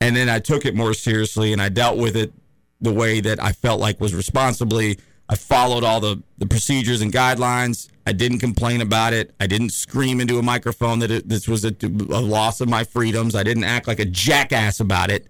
And 0.01 0.17
then 0.17 0.29
I 0.29 0.39
took 0.39 0.65
it 0.65 0.75
more 0.75 0.95
seriously 0.95 1.53
and 1.53 1.63
I 1.63 1.69
dealt 1.69 1.99
with 1.99 2.17
it 2.17 2.33
the 2.81 2.93
way 2.93 3.21
that 3.21 3.43
I 3.43 3.53
felt 3.53 3.81
like 3.81 4.01
was 4.01 4.15
responsibly. 4.15 4.99
I 5.29 5.37
followed 5.37 5.85
all 5.85 6.01
the, 6.01 6.23
the 6.39 6.47
procedures 6.47 7.01
and 7.01 7.13
guidelines. 7.13 7.89
I 8.07 8.13
didn't 8.13 8.41
complain 8.41 8.81
about 8.83 9.15
it. 9.15 9.35
I 9.41 9.47
didn't 9.47 9.71
scream 9.71 10.21
into 10.21 10.39
a 10.39 10.43
microphone 10.43 10.99
that 10.99 11.11
it, 11.11 11.29
this 11.29 11.49
was 11.49 11.65
a, 11.65 11.75
a 11.83 12.21
loss 12.21 12.61
of 12.61 12.69
my 12.69 12.85
freedoms. 12.85 13.35
I 13.35 13.43
didn't 13.43 13.65
act 13.65 13.87
like 13.87 14.01
a 14.01 14.05
jackass 14.05 14.81
about 14.81 15.11
it. 15.11 15.27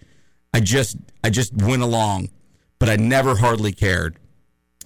I 0.52 0.60
just 0.60 0.96
I 1.22 1.30
just 1.30 1.52
went 1.54 1.82
along, 1.82 2.30
but 2.78 2.88
I 2.88 2.96
never 2.96 3.36
hardly 3.36 3.72
cared. 3.72 4.16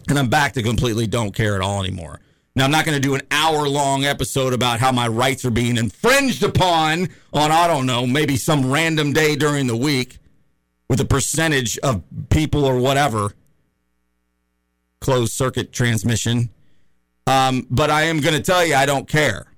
And 0.09 0.19
I'm 0.19 0.29
back 0.29 0.53
to 0.55 0.63
completely 0.63 1.07
don't 1.07 1.35
care 1.35 1.55
at 1.55 1.61
all 1.61 1.83
anymore. 1.83 2.21
Now, 2.59 2.65
I'm 2.65 2.71
not 2.71 2.85
going 2.85 2.97
to 2.97 3.01
do 3.01 3.15
an 3.15 3.21
hour 3.31 3.69
long 3.69 4.05
episode 4.05 4.53
about 4.53 4.81
how 4.81 4.91
my 4.91 5.07
rights 5.07 5.45
are 5.45 5.51
being 5.51 5.77
infringed 5.77 6.43
upon 6.43 7.09
on, 7.33 7.53
I 7.53 7.69
don't 7.69 7.87
know, 7.87 8.05
maybe 8.05 8.37
some 8.37 8.73
random 8.73 9.13
day 9.13 9.37
during 9.37 9.69
the 9.69 9.77
week 9.77 10.19
with 10.89 11.01
a 11.01 11.05
percentage 11.05 11.79
of 11.79 12.03
people 12.31 12.65
or 12.65 12.79
whatever. 12.79 13.33
Closed 15.01 15.33
circuit 15.33 15.73
transmission. 15.73 16.51
Um, 17.27 17.67
but 17.71 17.91
I 17.91 18.03
am 18.03 18.21
going 18.21 18.35
to 18.35 18.43
tell 18.43 18.65
you, 18.65 18.75
I 18.75 18.87
don't 18.87 19.09
care. 19.09 19.53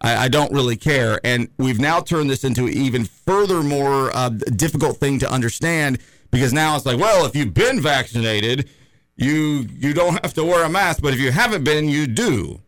I, 0.00 0.24
I 0.24 0.28
don't 0.28 0.52
really 0.52 0.76
care. 0.76 1.20
And 1.24 1.48
we've 1.58 1.78
now 1.78 2.00
turned 2.00 2.30
this 2.30 2.44
into 2.44 2.64
an 2.64 2.72
even 2.72 3.04
further 3.04 3.62
more 3.62 4.14
uh, 4.16 4.30
difficult 4.30 4.96
thing 4.98 5.18
to 5.20 5.30
understand 5.30 5.98
because 6.30 6.52
now 6.52 6.76
it's 6.76 6.86
like, 6.86 6.98
well, 6.98 7.26
if 7.26 7.36
you've 7.36 7.54
been 7.54 7.80
vaccinated, 7.80 8.68
you 9.16 9.66
you 9.70 9.92
don't 9.92 10.14
have 10.24 10.32
to 10.34 10.44
wear 10.44 10.64
a 10.64 10.68
mask, 10.68 11.02
but 11.02 11.12
if 11.12 11.20
you 11.20 11.30
haven't 11.30 11.64
been, 11.64 11.88
you 11.88 12.06
do. 12.06 12.60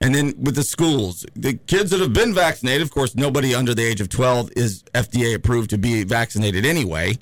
And 0.00 0.14
then 0.14 0.34
with 0.38 0.54
the 0.54 0.62
schools, 0.62 1.26
the 1.34 1.54
kids 1.54 1.90
that 1.90 2.00
have 2.00 2.14
been 2.14 2.32
vaccinated, 2.32 2.80
of 2.80 2.90
course, 2.90 3.14
nobody 3.14 3.54
under 3.54 3.74
the 3.74 3.84
age 3.84 4.00
of 4.00 4.08
12 4.08 4.52
is 4.56 4.82
FDA 4.94 5.34
approved 5.34 5.68
to 5.70 5.78
be 5.78 6.04
vaccinated 6.04 6.64
anyway. 6.64 7.18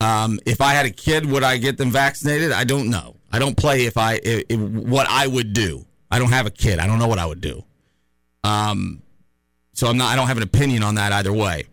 Um, 0.00 0.38
if 0.46 0.60
I 0.60 0.72
had 0.74 0.86
a 0.86 0.90
kid, 0.90 1.26
would 1.26 1.42
I 1.42 1.56
get 1.58 1.76
them 1.76 1.90
vaccinated? 1.90 2.52
I 2.52 2.64
don't 2.64 2.88
know. 2.88 3.16
I 3.32 3.38
don't 3.38 3.56
play 3.56 3.84
if 3.86 3.96
I 3.96 4.14
if, 4.22 4.44
if- 4.48 4.60
what 4.60 5.06
I 5.08 5.26
would 5.26 5.52
do. 5.52 5.84
I 6.10 6.18
don't 6.18 6.30
have 6.32 6.46
a 6.46 6.50
kid. 6.50 6.78
I 6.78 6.86
don't 6.86 6.98
know 6.98 7.08
what 7.08 7.18
I 7.18 7.26
would 7.26 7.40
do. 7.40 7.64
Um, 8.44 9.02
so 9.74 9.88
I'm 9.88 9.96
not. 9.98 10.12
I 10.12 10.16
don't 10.16 10.28
have 10.28 10.36
an 10.38 10.42
opinion 10.42 10.82
on 10.82 10.94
that 10.94 11.12
either 11.12 11.32
way. 11.32 11.64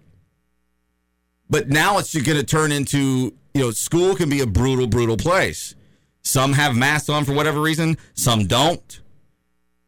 But 1.49 1.69
now 1.69 1.99
it's 1.99 2.13
going 2.13 2.37
to 2.37 2.43
turn 2.43 2.71
into 2.71 3.33
you 3.53 3.61
know 3.61 3.71
school 3.71 4.15
can 4.15 4.29
be 4.29 4.41
a 4.41 4.47
brutal, 4.47 4.87
brutal 4.87 5.17
place. 5.17 5.75
Some 6.23 6.53
have 6.53 6.75
masks 6.75 7.07
on 7.09 7.23
for 7.23 7.33
whatever 7.33 7.61
reason. 7.61 7.97
Some 8.15 8.47
don't. 8.47 9.01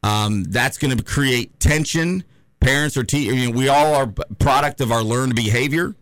Um, 0.04 0.44
that's 0.46 0.78
going 0.78 0.96
to 0.96 1.04
create 1.04 1.60
tension. 1.60 2.24
Parents 2.60 2.96
or 2.96 3.04
teachers. 3.04 3.34
I 3.34 3.38
mean, 3.38 3.56
we 3.56 3.68
all 3.68 3.94
are 3.96 4.08
product 4.40 4.82
of 4.82 4.92
our 4.92 5.04
learned 5.04 5.36
behavior. 5.36 5.96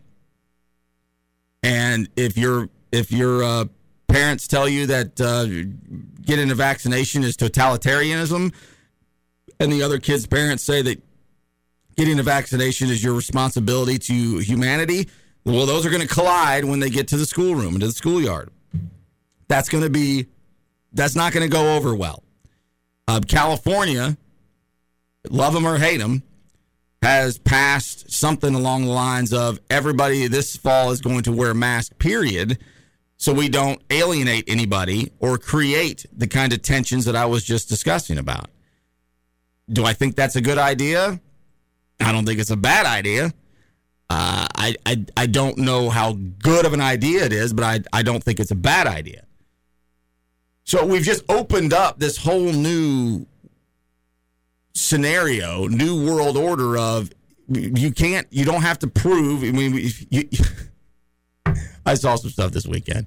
And 1.66 2.08
if 2.14 2.38
your 2.38 2.68
if 2.92 3.10
your 3.10 3.42
uh, 3.42 3.64
parents 4.06 4.46
tell 4.46 4.68
you 4.68 4.86
that 4.86 5.20
uh, 5.20 5.46
getting 6.22 6.48
a 6.52 6.54
vaccination 6.54 7.24
is 7.24 7.36
totalitarianism, 7.36 8.54
and 9.58 9.72
the 9.72 9.82
other 9.82 9.98
kids' 9.98 10.28
parents 10.28 10.62
say 10.62 10.80
that 10.82 11.02
getting 11.96 12.20
a 12.20 12.22
vaccination 12.22 12.88
is 12.88 13.02
your 13.02 13.14
responsibility 13.14 13.98
to 13.98 14.38
humanity, 14.38 15.08
well, 15.44 15.66
those 15.66 15.84
are 15.84 15.90
going 15.90 16.06
to 16.06 16.08
collide 16.08 16.64
when 16.64 16.78
they 16.78 16.88
get 16.88 17.08
to 17.08 17.16
the 17.16 17.26
schoolroom 17.26 17.74
and 17.74 17.80
to 17.80 17.88
the 17.88 17.92
schoolyard. 17.92 18.50
That's 19.48 19.68
going 19.68 19.82
to 19.82 19.90
be 19.90 20.26
that's 20.92 21.16
not 21.16 21.32
going 21.32 21.50
to 21.50 21.52
go 21.52 21.74
over 21.74 21.96
well. 21.96 22.22
Uh, 23.08 23.20
California, 23.26 24.16
love 25.30 25.52
them 25.52 25.66
or 25.66 25.78
hate 25.78 25.96
them, 25.96 26.22
has 27.06 27.38
passed 27.38 28.10
something 28.10 28.52
along 28.52 28.84
the 28.84 28.90
lines 28.90 29.32
of 29.32 29.60
everybody 29.70 30.26
this 30.26 30.56
fall 30.56 30.90
is 30.90 31.00
going 31.00 31.22
to 31.22 31.30
wear 31.30 31.52
a 31.52 31.54
mask, 31.54 31.96
period, 32.00 32.58
so 33.16 33.32
we 33.32 33.48
don't 33.48 33.80
alienate 33.90 34.42
anybody 34.48 35.12
or 35.20 35.38
create 35.38 36.04
the 36.12 36.26
kind 36.26 36.52
of 36.52 36.62
tensions 36.62 37.04
that 37.04 37.14
I 37.14 37.24
was 37.26 37.44
just 37.44 37.68
discussing 37.68 38.18
about. 38.18 38.50
Do 39.68 39.84
I 39.84 39.92
think 39.92 40.16
that's 40.16 40.34
a 40.34 40.40
good 40.40 40.58
idea? 40.58 41.20
I 42.00 42.10
don't 42.10 42.26
think 42.26 42.40
it's 42.40 42.50
a 42.50 42.56
bad 42.56 42.86
idea. 42.86 43.26
Uh, 44.10 44.48
I, 44.56 44.74
I 44.84 45.04
I 45.16 45.26
don't 45.26 45.58
know 45.58 45.90
how 45.90 46.14
good 46.40 46.66
of 46.66 46.72
an 46.72 46.80
idea 46.80 47.24
it 47.24 47.32
is, 47.32 47.52
but 47.52 47.64
I 47.64 47.80
I 47.92 48.02
don't 48.02 48.22
think 48.22 48.40
it's 48.40 48.50
a 48.50 48.56
bad 48.56 48.88
idea. 48.88 49.22
So 50.64 50.84
we've 50.84 51.04
just 51.04 51.22
opened 51.28 51.72
up 51.72 52.00
this 52.00 52.16
whole 52.16 52.52
new 52.52 53.26
scenario, 54.76 55.66
new 55.66 56.06
world 56.06 56.36
order 56.36 56.76
of 56.76 57.10
you 57.48 57.92
can't, 57.92 58.26
you 58.30 58.44
don't 58.44 58.62
have 58.62 58.78
to 58.80 58.86
prove. 58.86 59.42
I 59.42 59.52
mean, 59.52 59.90
you, 60.10 60.28
I 61.86 61.94
saw 61.94 62.16
some 62.16 62.30
stuff 62.30 62.52
this 62.52 62.66
weekend. 62.66 63.06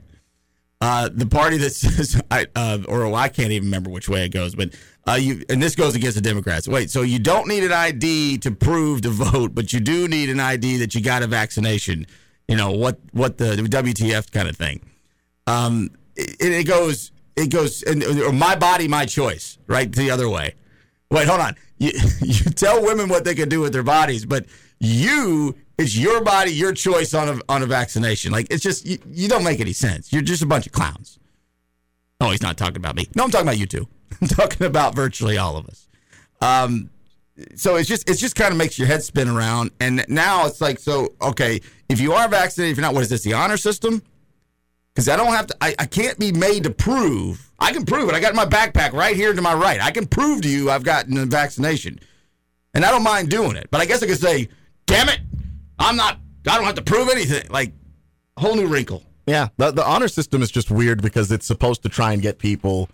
Uh, 0.81 1.09
the 1.11 1.25
party 1.25 1.57
that 1.57 1.71
says, 1.71 2.21
I, 2.31 2.47
uh, 2.55 2.79
or 2.87 3.13
I 3.13 3.27
can't 3.27 3.51
even 3.51 3.67
remember 3.67 3.89
which 3.89 4.07
way 4.07 4.25
it 4.25 4.29
goes, 4.29 4.55
but 4.55 4.73
uh, 5.07 5.15
you, 5.15 5.43
and 5.49 5.61
this 5.61 5.75
goes 5.75 5.95
against 5.95 6.15
the 6.15 6.21
Democrats. 6.21 6.67
Wait, 6.67 6.89
so 6.89 7.01
you 7.01 7.19
don't 7.19 7.47
need 7.47 7.63
an 7.63 7.71
ID 7.71 8.39
to 8.39 8.51
prove 8.51 9.01
to 9.01 9.09
vote, 9.09 9.53
but 9.53 9.73
you 9.73 9.79
do 9.79 10.07
need 10.07 10.29
an 10.29 10.39
ID 10.39 10.77
that 10.77 10.95
you 10.95 11.01
got 11.01 11.21
a 11.21 11.27
vaccination. 11.27 12.07
You 12.47 12.55
know 12.55 12.71
what? 12.71 12.99
What 13.11 13.37
the, 13.37 13.55
WTF 13.55 14.31
kind 14.31 14.47
of 14.47 14.55
thing. 14.55 14.81
Um, 15.47 15.91
it, 16.15 16.37
it 16.39 16.67
goes, 16.67 17.11
it 17.35 17.49
goes, 17.51 17.83
and, 17.83 18.03
my 18.37 18.55
body, 18.55 18.87
my 18.87 19.05
choice, 19.05 19.57
right? 19.67 19.91
The 19.91 20.11
other 20.11 20.29
way. 20.29 20.55
Wait, 21.11 21.27
hold 21.27 21.41
on. 21.41 21.55
You, 21.77 21.91
you 22.21 22.51
tell 22.51 22.83
women 22.83 23.09
what 23.09 23.25
they 23.25 23.35
can 23.35 23.49
do 23.49 23.61
with 23.61 23.73
their 23.73 23.83
bodies, 23.83 24.25
but 24.25 24.45
you, 24.79 25.55
it's 25.77 25.97
your 25.97 26.21
body, 26.23 26.51
your 26.51 26.73
choice 26.73 27.13
on 27.13 27.29
a, 27.29 27.39
on 27.49 27.63
a 27.63 27.65
vaccination. 27.65 28.31
Like, 28.31 28.47
it's 28.49 28.63
just, 28.63 28.85
you, 28.85 28.97
you 29.09 29.27
don't 29.27 29.43
make 29.43 29.59
any 29.59 29.73
sense. 29.73 30.13
You're 30.13 30.21
just 30.21 30.43
a 30.43 30.45
bunch 30.45 30.67
of 30.67 30.71
clowns. 30.71 31.19
Oh, 32.21 32.31
he's 32.31 32.41
not 32.41 32.57
talking 32.57 32.77
about 32.77 32.95
me. 32.95 33.07
No, 33.15 33.23
I'm 33.23 33.31
talking 33.31 33.47
about 33.47 33.57
you 33.57 33.65
two. 33.65 33.87
I'm 34.21 34.27
talking 34.27 34.67
about 34.67 34.95
virtually 34.95 35.37
all 35.37 35.57
of 35.57 35.67
us. 35.67 35.87
Um, 36.41 36.89
so 37.55 37.75
it's 37.75 37.87
just, 37.87 38.09
it 38.09 38.15
just 38.15 38.35
kind 38.35 38.51
of 38.51 38.57
makes 38.57 38.77
your 38.77 38.87
head 38.87 39.01
spin 39.03 39.29
around. 39.29 39.71
And 39.79 40.03
now 40.09 40.45
it's 40.45 40.59
like, 40.59 40.79
so, 40.79 41.13
okay, 41.21 41.61
if 41.87 42.01
you 42.01 42.13
are 42.13 42.27
vaccinated, 42.27 42.73
if 42.73 42.77
you're 42.77 42.85
not, 42.85 42.93
what 42.93 43.03
is 43.03 43.09
this, 43.09 43.23
the 43.23 43.33
honor 43.33 43.57
system? 43.57 44.03
Because 44.99 45.07
I 45.07 45.15
don't 45.15 45.31
have 45.31 45.47
to, 45.47 45.55
I, 45.61 45.73
I 45.79 45.85
can't 45.85 46.19
be 46.19 46.33
made 46.33 46.63
to 46.63 46.71
prove. 46.71 47.49
I 47.57 47.71
can 47.71 47.85
prove 47.85 48.09
it. 48.09 48.15
I 48.15 48.19
got 48.19 48.35
my 48.35 48.43
backpack 48.43 48.91
right 48.91 49.15
here 49.15 49.31
to 49.31 49.41
my 49.41 49.53
right. 49.53 49.81
I 49.81 49.91
can 49.91 50.05
prove 50.05 50.41
to 50.41 50.49
you 50.49 50.69
I've 50.69 50.83
gotten 50.83 51.17
a 51.17 51.25
vaccination. 51.25 52.01
And 52.73 52.83
I 52.83 52.91
don't 52.91 53.03
mind 53.03 53.29
doing 53.29 53.55
it. 53.55 53.69
But 53.71 53.79
I 53.79 53.85
guess 53.85 54.03
I 54.03 54.07
could 54.07 54.19
say, 54.19 54.49
damn 54.87 55.07
it, 55.07 55.21
I'm 55.79 55.95
not, 55.95 56.19
I 56.45 56.57
don't 56.57 56.65
have 56.65 56.75
to 56.75 56.81
prove 56.81 57.07
anything. 57.07 57.49
Like, 57.49 57.71
a 58.35 58.41
whole 58.41 58.57
new 58.57 58.67
wrinkle. 58.67 59.03
Yeah, 59.25 59.47
the, 59.55 59.71
the 59.71 59.87
honor 59.87 60.09
system 60.09 60.41
is 60.41 60.51
just 60.51 60.69
weird 60.69 61.01
because 61.01 61.31
it's 61.31 61.45
supposed 61.45 61.81
to 61.83 61.89
try 61.89 62.11
and 62.11 62.21
get 62.21 62.37
people 62.37 62.89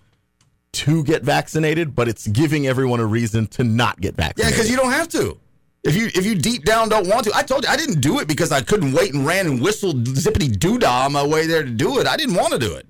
to 0.74 1.04
get 1.04 1.24
vaccinated, 1.24 1.96
but 1.96 2.08
it's 2.08 2.28
giving 2.28 2.68
everyone 2.68 3.00
a 3.00 3.06
reason 3.08 3.48
to 3.48 3.64
not 3.64 4.00
get 4.00 4.16
vaccinated. 4.16 4.44
Yeah, 4.44 4.56
because 4.56 4.70
you 4.70 4.78
don't 4.78 4.92
have 4.92 5.08
to. 5.10 5.40
If 5.86 5.96
you 5.96 6.08
if 6.16 6.26
you 6.26 6.34
deep 6.34 6.66
down 6.66 6.90
don't 6.90 7.08
want 7.08 7.26
to, 7.26 7.32
I 7.36 7.44
told 7.44 7.64
you 7.64 7.70
I 7.70 7.78
didn't 7.78 8.02
do 8.02 8.20
it 8.20 8.28
because 8.28 8.52
I 8.52 8.62
couldn't 8.62 8.92
wait 8.92 9.14
and 9.14 9.24
ran 9.24 9.46
and 9.46 9.62
whistled 9.62 10.04
zippity 10.06 10.58
doo 10.58 10.80
dah 10.80 11.06
on 11.06 11.14
my 11.14 11.26
way 11.26 11.46
there 11.46 11.64
to 11.64 11.70
do 11.70 12.00
it. 12.00 12.08
I 12.08 12.18
didn't 12.18 12.34
want 12.34 12.54
to 12.54 12.60
do 12.60 12.74
it. 12.74 12.88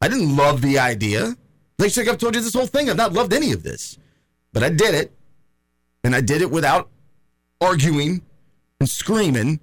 I 0.00 0.08
didn't 0.08 0.34
love 0.34 0.62
the 0.62 0.78
idea. 0.78 1.36
Like 1.78 2.08
I've 2.08 2.16
told 2.16 2.34
you 2.34 2.40
this 2.40 2.54
whole 2.54 2.66
thing, 2.66 2.88
I've 2.88 2.96
not 2.96 3.12
loved 3.12 3.34
any 3.34 3.52
of 3.52 3.62
this, 3.62 3.98
but 4.52 4.62
I 4.62 4.70
did 4.70 4.94
it, 4.94 5.12
and 6.04 6.14
I 6.14 6.20
did 6.22 6.40
it 6.40 6.50
without 6.50 6.88
arguing 7.60 8.22
and 8.80 8.88
screaming. 8.88 9.60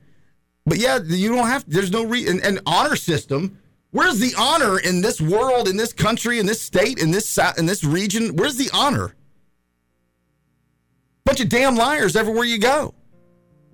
But 0.66 0.78
yeah, 0.78 1.00
you 1.04 1.30
don't 1.30 1.48
have. 1.48 1.66
There's 1.68 1.92
no 1.92 2.04
re 2.04 2.28
an, 2.28 2.40
an 2.42 2.60
honor 2.68 2.96
system. 2.96 3.58
Where's 3.92 4.20
the 4.20 4.34
honor 4.38 4.78
in 4.78 5.02
this 5.02 5.20
world, 5.20 5.68
in 5.68 5.76
this 5.76 5.92
country, 5.92 6.38
in 6.38 6.46
this 6.46 6.62
state, 6.62 7.00
in 7.00 7.10
this 7.10 7.40
in 7.58 7.66
this 7.66 7.84
region? 7.84 8.36
Where's 8.36 8.58
the 8.58 8.70
honor? 8.74 9.16
Bunch 11.30 11.42
of 11.42 11.50
damn 11.50 11.76
liars 11.76 12.16
everywhere 12.16 12.46
you 12.46 12.58
go. 12.58 12.96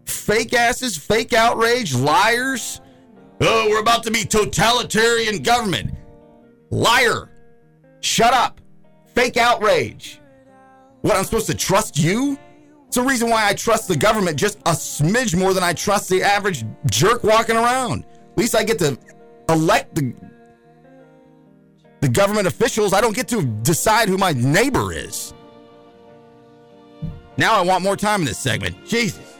Fake 0.03 0.53
asses, 0.53 0.97
fake 0.97 1.31
outrage, 1.31 1.95
liars. 1.95 2.81
Oh, 3.39 3.69
we're 3.69 3.79
about 3.79 4.03
to 4.03 4.11
be 4.11 4.25
totalitarian 4.25 5.41
government. 5.41 5.95
Liar. 6.69 7.29
Shut 8.01 8.33
up. 8.33 8.59
Fake 9.13 9.37
outrage. 9.37 10.19
What, 10.99 11.15
I'm 11.15 11.23
supposed 11.23 11.47
to 11.47 11.53
trust 11.53 11.97
you? 11.97 12.37
It's 12.87 12.97
the 12.97 13.03
reason 13.03 13.29
why 13.29 13.47
I 13.47 13.53
trust 13.53 13.87
the 13.87 13.95
government 13.95 14.35
just 14.35 14.57
a 14.65 14.71
smidge 14.71 15.33
more 15.33 15.53
than 15.53 15.63
I 15.63 15.71
trust 15.71 16.09
the 16.09 16.23
average 16.23 16.65
jerk 16.91 17.23
walking 17.23 17.55
around. 17.55 18.03
At 18.03 18.37
least 18.37 18.53
I 18.53 18.65
get 18.65 18.79
to 18.79 18.99
elect 19.47 19.95
the 19.95 20.13
the 22.01 22.09
government 22.09 22.47
officials. 22.47 22.91
I 22.91 22.99
don't 22.99 23.15
get 23.15 23.29
to 23.29 23.43
decide 23.63 24.09
who 24.09 24.17
my 24.17 24.33
neighbor 24.33 24.91
is. 24.91 25.33
Now 27.37 27.55
I 27.55 27.61
want 27.61 27.83
more 27.83 27.97
time 27.97 28.21
in 28.21 28.25
this 28.25 28.37
segment. 28.37 28.77
Jesus. 28.85 29.35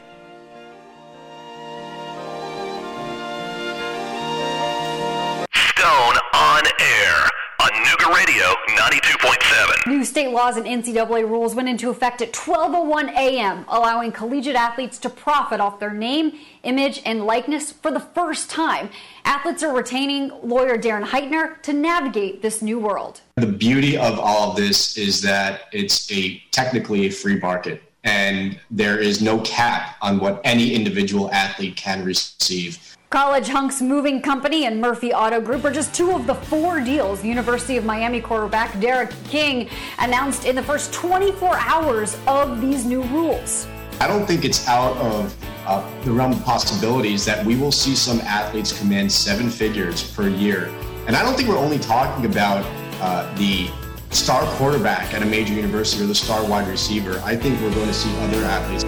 Stone 5.54 6.18
on 6.34 6.64
air 6.80 7.30
on 7.62 7.70
Nooga 7.70 8.14
Radio 8.14 8.54
92.7. 8.76 9.88
New 9.88 10.04
state 10.04 10.32
laws 10.32 10.58
and 10.58 10.66
NCAA 10.66 11.30
rules 11.30 11.56
went 11.56 11.70
into 11.70 11.90
effect 11.90 12.22
at 12.22 12.34
12:01 12.34 13.14
a.m., 13.14 13.64
allowing 13.70 14.12
collegiate 14.12 14.58
athletes 14.58 14.98
to 15.00 15.10
profit 15.10 15.62
off 15.62 15.80
their 15.80 15.94
name, 15.94 16.34
image, 16.64 17.02
and 17.06 17.26
likeness 17.26 17.72
for 17.72 17.92
the 17.92 18.02
first 18.02 18.50
time. 18.50 18.90
Athletes 19.24 19.64
are 19.64 19.74
retaining 19.74 20.32
lawyer 20.44 20.78
Darren 20.78 21.06
Heitner 21.06 21.62
to 21.62 21.72
navigate 21.72 22.42
this 22.42 22.62
new 22.62 22.78
world. 22.78 23.22
The 23.38 23.48
beauty 23.48 23.98
of 23.98 24.20
all 24.20 24.52
of 24.52 24.58
this 24.58 24.98
is 24.98 25.22
that 25.22 25.62
it's 25.72 26.12
a 26.12 26.42
technically 26.52 27.06
a 27.06 27.10
free 27.10 27.40
market 27.40 27.85
and 28.06 28.60
there 28.72 29.00
is 29.00 29.22
no 29.22 29.40
cap 29.42 29.98
on 30.02 30.20
what 30.20 30.40
any 30.44 30.74
individual 30.74 31.30
athlete 31.32 31.76
can 31.76 32.06
receive. 32.06 32.96
College 33.10 33.48
Hunks 33.48 33.82
Moving 33.82 34.22
Company 34.22 34.66
and 34.66 34.80
Murphy 34.82 35.14
Auto 35.14 35.40
Group 35.40 35.64
are 35.64 35.72
just 35.72 35.94
two 35.94 36.12
of 36.12 36.28
the 36.28 36.36
four 36.36 36.80
deals 36.82 37.24
University 37.24 37.78
of 37.78 37.86
Miami 37.86 38.20
quarterback 38.20 38.80
D'Eriq 38.80 39.14
King 39.30 39.70
announced 40.00 40.46
in 40.46 40.56
the 40.56 40.64
first 40.64 40.94
24 40.94 41.56
hours 41.58 42.18
of 42.28 42.62
these 42.62 42.86
new 42.86 43.04
rules. 43.04 43.68
I 44.02 44.08
don't 44.08 44.26
think 44.26 44.44
it's 44.44 44.68
out 44.68 44.98
of 44.98 45.36
uh, 45.66 46.04
the 46.04 46.12
realm 46.12 46.34
of 46.34 46.44
possibilities 46.44 47.24
that 47.26 47.46
we 47.46 47.56
will 47.56 47.72
see 47.72 47.96
some 47.96 48.20
athletes 48.22 48.78
command 48.78 49.12
seven 49.12 49.50
figures 49.50 50.12
per 50.12 50.28
year. 50.28 50.66
And 51.08 51.16
I 51.16 51.24
don't 51.24 51.36
think 51.36 51.48
we're 51.48 51.58
only 51.58 51.80
talking 51.80 52.26
about 52.26 52.66
uh, 53.00 53.34
the 53.36 53.70
star 54.16 54.46
quarterback 54.56 55.14
at 55.14 55.22
a 55.22 55.26
major 55.26 55.54
university 55.54 56.04
or 56.04 56.08
the 56.08 56.16
star 56.16 56.44
wide 56.46 56.68
receiver, 56.68 57.22
I 57.24 57.36
think 57.36 57.60
we're 57.62 57.74
going 57.74 57.88
to 57.88 57.94
see 57.94 58.10
other 58.20 58.44
athletes. 58.46 58.84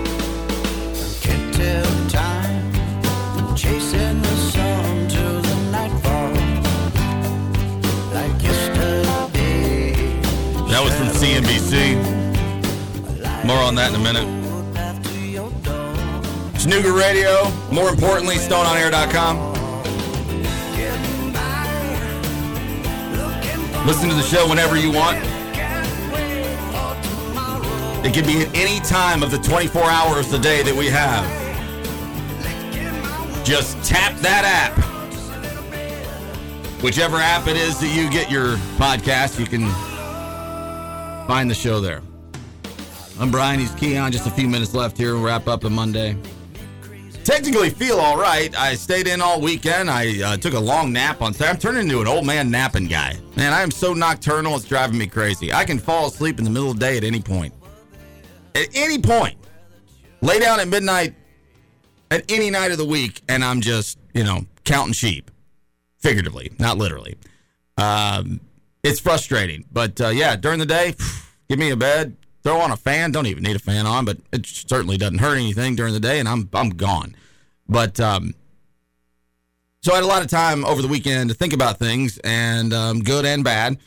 Can't 1.21 1.53
tell 1.53 1.97
the 4.21 4.35
sun 4.51 5.07
till 5.09 5.41
the 5.41 5.55
nightfall. 5.71 6.31
Like 8.13 8.41
yesterday. 8.41 9.93
That 10.69 10.81
was 10.83 10.95
from 10.95 11.07
CNBC. 11.07 11.95
More 13.45 13.57
on 13.57 13.75
that 13.75 13.93
in 13.93 13.99
a 13.99 14.03
minute. 14.03 14.27
It's 16.53 16.63
Snooker 16.63 16.93
Radio. 16.93 17.51
More 17.71 17.89
importantly, 17.89 18.35
StoneOnAir.com. 18.35 19.46
Listen 23.87 24.09
to 24.09 24.15
the 24.15 24.21
show 24.21 24.49
whenever 24.49 24.75
you 24.75 24.91
want. 24.91 25.17
It 28.05 28.13
can 28.13 28.25
be 28.25 28.41
at 28.41 28.53
any 28.53 28.81
time 28.81 29.23
of 29.23 29.31
the 29.31 29.37
24 29.37 29.81
hours 29.81 30.33
a 30.33 30.39
day 30.39 30.61
that 30.61 30.75
we 30.75 30.87
have. 30.87 31.23
Just 33.45 33.81
tap 33.85 34.13
that 34.17 34.43
app. 34.43 34.77
Whichever 36.83 37.15
app 37.15 37.47
it 37.47 37.55
is 37.55 37.79
that 37.79 37.87
you 37.95 38.09
get 38.09 38.29
your 38.29 38.57
podcast, 38.75 39.39
you 39.39 39.45
can 39.45 39.69
find 41.25 41.49
the 41.49 41.55
show 41.55 41.79
there. 41.79 42.01
I'm 43.21 43.31
Brian. 43.31 43.57
He's 43.57 43.71
Keon. 43.75 44.11
Just 44.11 44.27
a 44.27 44.31
few 44.31 44.49
minutes 44.49 44.73
left 44.73 44.97
here. 44.97 45.13
We'll 45.13 45.23
wrap 45.23 45.47
up 45.47 45.63
on 45.63 45.71
Monday. 45.71 46.17
Technically 47.27 47.69
feel 47.69 47.99
all 47.99 48.15
right. 48.15 48.57
I 48.57 48.75
stayed 48.75 49.05
in 49.05 49.19
all 49.21 49.41
weekend. 49.41 49.89
I 49.89 50.21
uh, 50.23 50.37
took 50.37 50.53
a 50.53 50.59
long 50.59 50.93
nap 50.93 51.21
on 51.21 51.33
Saturday. 51.33 51.51
I'm 51.51 51.59
turning 51.59 51.81
into 51.89 51.99
an 51.99 52.07
old 52.07 52.25
man 52.25 52.49
napping 52.49 52.87
guy. 52.87 53.19
Man, 53.35 53.51
I 53.51 53.63
am 53.63 53.69
so 53.69 53.93
nocturnal. 53.93 54.55
It's 54.55 54.63
driving 54.63 54.97
me 54.97 55.07
crazy. 55.07 55.51
I 55.51 55.65
can 55.65 55.77
fall 55.77 56.07
asleep 56.07 56.37
in 56.37 56.45
the 56.45 56.49
middle 56.49 56.71
of 56.71 56.79
the 56.79 56.85
day 56.85 56.95
at 56.95 57.03
any 57.03 57.19
point. 57.19 57.53
At 58.55 58.69
any 58.73 58.97
point. 58.97 59.37
Lay 60.21 60.39
down 60.39 60.61
at 60.61 60.69
midnight 60.69 61.15
at 62.11 62.23
any 62.31 62.49
night 62.49 62.71
of 62.71 62.77
the 62.77 62.85
week, 62.85 63.21
and 63.27 63.43
I'm 63.43 63.59
just, 63.59 63.99
you 64.13 64.23
know, 64.23 64.45
counting 64.63 64.93
sheep. 64.93 65.29
Figuratively, 65.97 66.53
not 66.59 66.77
literally. 66.77 67.17
Um, 67.77 68.39
it's 68.83 69.01
frustrating. 69.01 69.65
But 69.69 69.99
uh, 69.99 70.07
yeah, 70.07 70.37
during 70.37 70.59
the 70.59 70.65
day, 70.65 70.95
give 71.49 71.59
me 71.59 71.71
a 71.71 71.75
bed, 71.75 72.15
throw 72.47 72.61
on 72.61 72.71
a 72.71 72.77
fan. 72.77 73.11
Don't 73.11 73.27
even 73.27 73.43
need 73.43 73.57
a 73.57 73.59
fan 73.59 73.85
on, 73.85 74.05
but 74.05 74.17
it 74.31 74.45
certainly 74.45 74.97
doesn't 74.97 75.17
hurt 75.17 75.35
anything 75.35 75.75
during 75.75 75.93
the 75.93 75.99
day, 75.99 76.19
and 76.19 76.29
I'm 76.29 76.49
I'm 76.53 76.69
gone. 76.69 77.13
But 77.67 77.99
um, 77.99 78.33
so 79.81 79.91
I 79.91 79.95
had 79.95 80.05
a 80.05 80.07
lot 80.07 80.21
of 80.21 80.29
time 80.29 80.63
over 80.63 80.81
the 80.81 80.87
weekend 80.87 81.29
to 81.29 81.35
think 81.35 81.51
about 81.51 81.77
things, 81.77 82.17
and 82.19 82.73
um, 82.73 83.03
good 83.03 83.25
and 83.25 83.43
bad. 83.43 83.77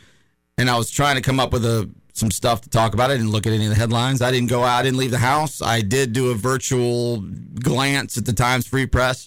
And 0.58 0.68
I 0.68 0.76
was 0.76 0.90
trying 0.90 1.16
to 1.16 1.22
come 1.22 1.40
up 1.40 1.54
with 1.54 1.64
a 1.64 1.88
some 2.12 2.30
stuff 2.30 2.60
to 2.62 2.68
talk 2.68 2.92
about. 2.92 3.10
I 3.10 3.14
didn't 3.14 3.30
look 3.30 3.46
at 3.46 3.52
any 3.54 3.64
of 3.64 3.70
the 3.70 3.76
headlines. 3.76 4.20
I 4.20 4.30
didn't 4.30 4.50
go 4.50 4.62
out. 4.62 4.80
I 4.80 4.82
didn't 4.82 4.98
leave 4.98 5.10
the 5.10 5.18
house. 5.18 5.62
I 5.62 5.80
did 5.80 6.12
do 6.12 6.30
a 6.30 6.34
virtual 6.34 7.24
glance 7.62 8.18
at 8.18 8.26
the 8.26 8.34
Times 8.34 8.66
Free 8.66 8.84
Press 8.84 9.26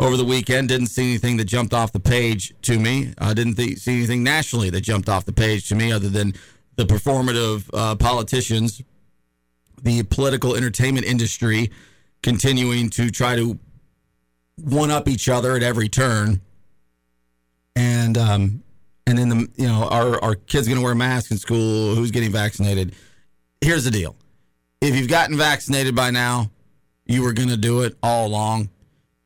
over 0.00 0.16
the 0.16 0.24
weekend. 0.24 0.70
Didn't 0.70 0.88
see 0.88 1.10
anything 1.10 1.36
that 1.36 1.44
jumped 1.44 1.74
off 1.74 1.92
the 1.92 2.00
page 2.00 2.54
to 2.62 2.76
me. 2.76 3.14
I 3.18 3.34
didn't 3.34 3.54
th- 3.54 3.78
see 3.78 3.98
anything 3.98 4.24
nationally 4.24 4.68
that 4.70 4.80
jumped 4.80 5.08
off 5.08 5.26
the 5.26 5.32
page 5.32 5.68
to 5.68 5.76
me 5.76 5.92
other 5.92 6.08
than 6.08 6.34
the 6.78 6.84
performative 6.84 7.68
uh, 7.74 7.96
politicians, 7.96 8.82
the 9.82 10.04
political 10.04 10.54
entertainment 10.54 11.04
industry 11.04 11.70
continuing 12.22 12.88
to 12.90 13.10
try 13.10 13.34
to 13.34 13.58
one 14.56 14.90
up 14.90 15.08
each 15.08 15.28
other 15.28 15.56
at 15.56 15.62
every 15.62 15.88
turn. 15.88 16.40
And 17.74 18.16
um, 18.16 18.62
and 19.06 19.18
then 19.18 19.28
the 19.28 19.48
you 19.56 19.66
know 19.66 19.88
are 19.88 20.22
our 20.22 20.36
kids 20.36 20.68
going 20.68 20.78
to 20.78 20.84
wear 20.84 20.94
masks 20.94 21.32
in 21.32 21.38
school? 21.38 21.96
Who's 21.96 22.12
getting 22.12 22.30
vaccinated? 22.30 22.94
Here's 23.60 23.84
the 23.84 23.90
deal: 23.90 24.16
if 24.80 24.94
you've 24.96 25.08
gotten 25.08 25.36
vaccinated 25.36 25.96
by 25.96 26.10
now, 26.10 26.50
you 27.06 27.22
were 27.22 27.32
going 27.32 27.48
to 27.48 27.56
do 27.56 27.82
it 27.82 27.96
all 28.02 28.28
along, 28.28 28.70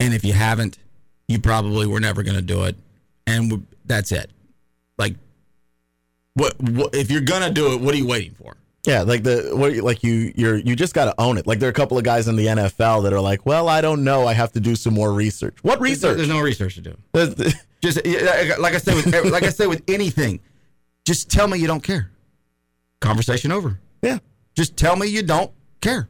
and 0.01 0.15
if 0.15 0.25
you 0.25 0.33
haven't, 0.33 0.79
you 1.29 1.39
probably 1.39 1.87
were 1.87 2.01
never 2.01 2.23
going 2.23 2.37
to 2.37 2.43
do 2.43 2.65
it, 2.65 2.77
and 3.27 3.67
that's 3.85 4.13
it. 4.13 4.31
Like, 4.99 5.17
what, 6.35 6.61
what 6.61 6.95
if 6.95 7.11
you're 7.11 7.21
to 7.21 7.51
do 7.51 7.73
it? 7.73 7.81
What 7.81 7.95
are 7.95 7.99
you 7.99 8.07
waiting 8.07 8.35
for? 8.35 8.57
Yeah, 8.85 9.03
like 9.03 9.23
the 9.23 9.53
what 9.55 9.77
like 9.77 10.03
you 10.03 10.33
you're 10.35 10.57
you 10.57 10.75
just 10.75 10.93
got 10.93 11.05
to 11.05 11.15
own 11.21 11.39
it. 11.39 11.47
Like 11.47 11.61
there 11.61 11.69
are 11.69 11.71
a 11.71 11.75
couple 11.75 11.99
of 11.99 12.05
guys 12.05 12.27
in 12.27 12.35
the 12.35 12.47
NFL 12.47 13.05
that 13.05 13.13
are 13.13 13.21
like, 13.21 13.47
"Well, 13.47 13.69
I 13.69 13.81
don't 13.81 14.03
know, 14.03 14.27
I 14.27 14.33
have 14.33 14.51
to 14.53 14.61
do 14.61 14.75
some 14.75 14.93
more 14.93 15.13
research." 15.13 15.57
What 15.63 15.81
research? 15.81 16.17
There's 16.17 16.29
no 16.29 16.41
research 16.41 16.75
to 16.75 16.81
do. 16.81 16.97
Just 17.83 18.05
like 18.05 18.75
I 18.75 18.79
said, 18.79 18.95
with, 18.95 19.07
like 19.33 19.45
I 19.45 19.51
said 19.51 19.69
with 19.69 19.83
anything, 19.89 20.39
just 21.05 21.29
tell 21.29 21.49
me 21.49 21.59
you 21.59 21.67
don't 21.67 21.83
care. 21.83 22.13
Conversation 23.01 23.51
over. 23.51 23.81
Yeah. 24.03 24.19
Just 24.57 24.77
tell 24.77 24.95
me 24.95 25.09
you 25.09 25.25
don't 25.25 25.51
care. 25.81 26.09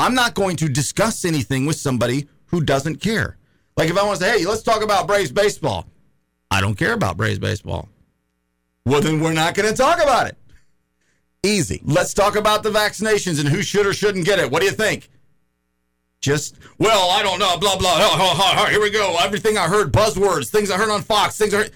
I'm 0.00 0.14
not 0.14 0.34
going 0.34 0.56
to 0.56 0.68
discuss 0.68 1.24
anything 1.24 1.64
with 1.64 1.76
somebody 1.76 2.28
who 2.46 2.60
doesn't 2.60 2.96
care. 2.96 3.36
Like 3.76 3.88
if 3.88 3.96
I 3.96 4.02
want 4.04 4.18
to 4.18 4.24
say, 4.24 4.38
"Hey, 4.38 4.46
let's 4.46 4.62
talk 4.62 4.82
about 4.82 5.06
Braves 5.06 5.30
baseball," 5.30 5.86
I 6.50 6.60
don't 6.60 6.74
care 6.74 6.92
about 6.92 7.16
Braves 7.16 7.38
baseball. 7.38 7.88
Well, 8.86 9.02
then 9.02 9.20
we're 9.20 9.34
not 9.34 9.54
going 9.54 9.68
to 9.68 9.76
talk 9.76 10.00
about 10.00 10.28
it. 10.28 10.38
Easy. 11.42 11.82
Let's 11.84 12.14
talk 12.14 12.36
about 12.36 12.62
the 12.62 12.70
vaccinations 12.70 13.40
and 13.40 13.48
who 13.48 13.60
should 13.60 13.84
or 13.84 13.92
shouldn't 13.92 14.24
get 14.24 14.38
it. 14.38 14.50
What 14.50 14.60
do 14.60 14.66
you 14.66 14.72
think? 14.72 15.10
Just, 16.20 16.56
well, 16.78 17.10
I 17.10 17.22
don't 17.22 17.38
know, 17.38 17.58
blah, 17.58 17.76
blah. 17.76 18.66
Here 18.68 18.80
we 18.80 18.90
go. 18.90 19.16
Everything 19.20 19.58
I 19.58 19.66
heard, 19.66 19.92
buzzwords, 19.92 20.48
things 20.48 20.70
I 20.70 20.78
heard 20.78 20.88
on 20.88 21.02
Fox, 21.02 21.36
things 21.36 21.52
I 21.52 21.58
heard. 21.58 21.72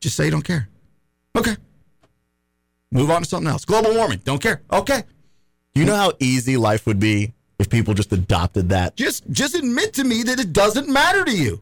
Just 0.00 0.14
say 0.14 0.26
you 0.26 0.30
don't 0.30 0.44
care. 0.44 0.68
Okay. 1.36 1.56
Move 2.92 3.10
on 3.10 3.22
to 3.22 3.28
something 3.28 3.50
else. 3.50 3.64
Global 3.64 3.94
warming, 3.94 4.20
don't 4.24 4.40
care. 4.40 4.62
Okay. 4.70 5.02
You 5.74 5.84
know 5.84 5.96
how 5.96 6.12
easy 6.20 6.56
life 6.56 6.86
would 6.86 7.00
be 7.00 7.32
if 7.58 7.68
people 7.68 7.94
just 7.94 8.12
adopted 8.12 8.68
that? 8.68 8.96
Just 8.96 9.28
just 9.30 9.54
admit 9.54 9.94
to 9.94 10.04
me 10.04 10.22
that 10.22 10.38
it 10.38 10.52
doesn't 10.52 10.88
matter 10.88 11.24
to 11.24 11.36
you. 11.36 11.60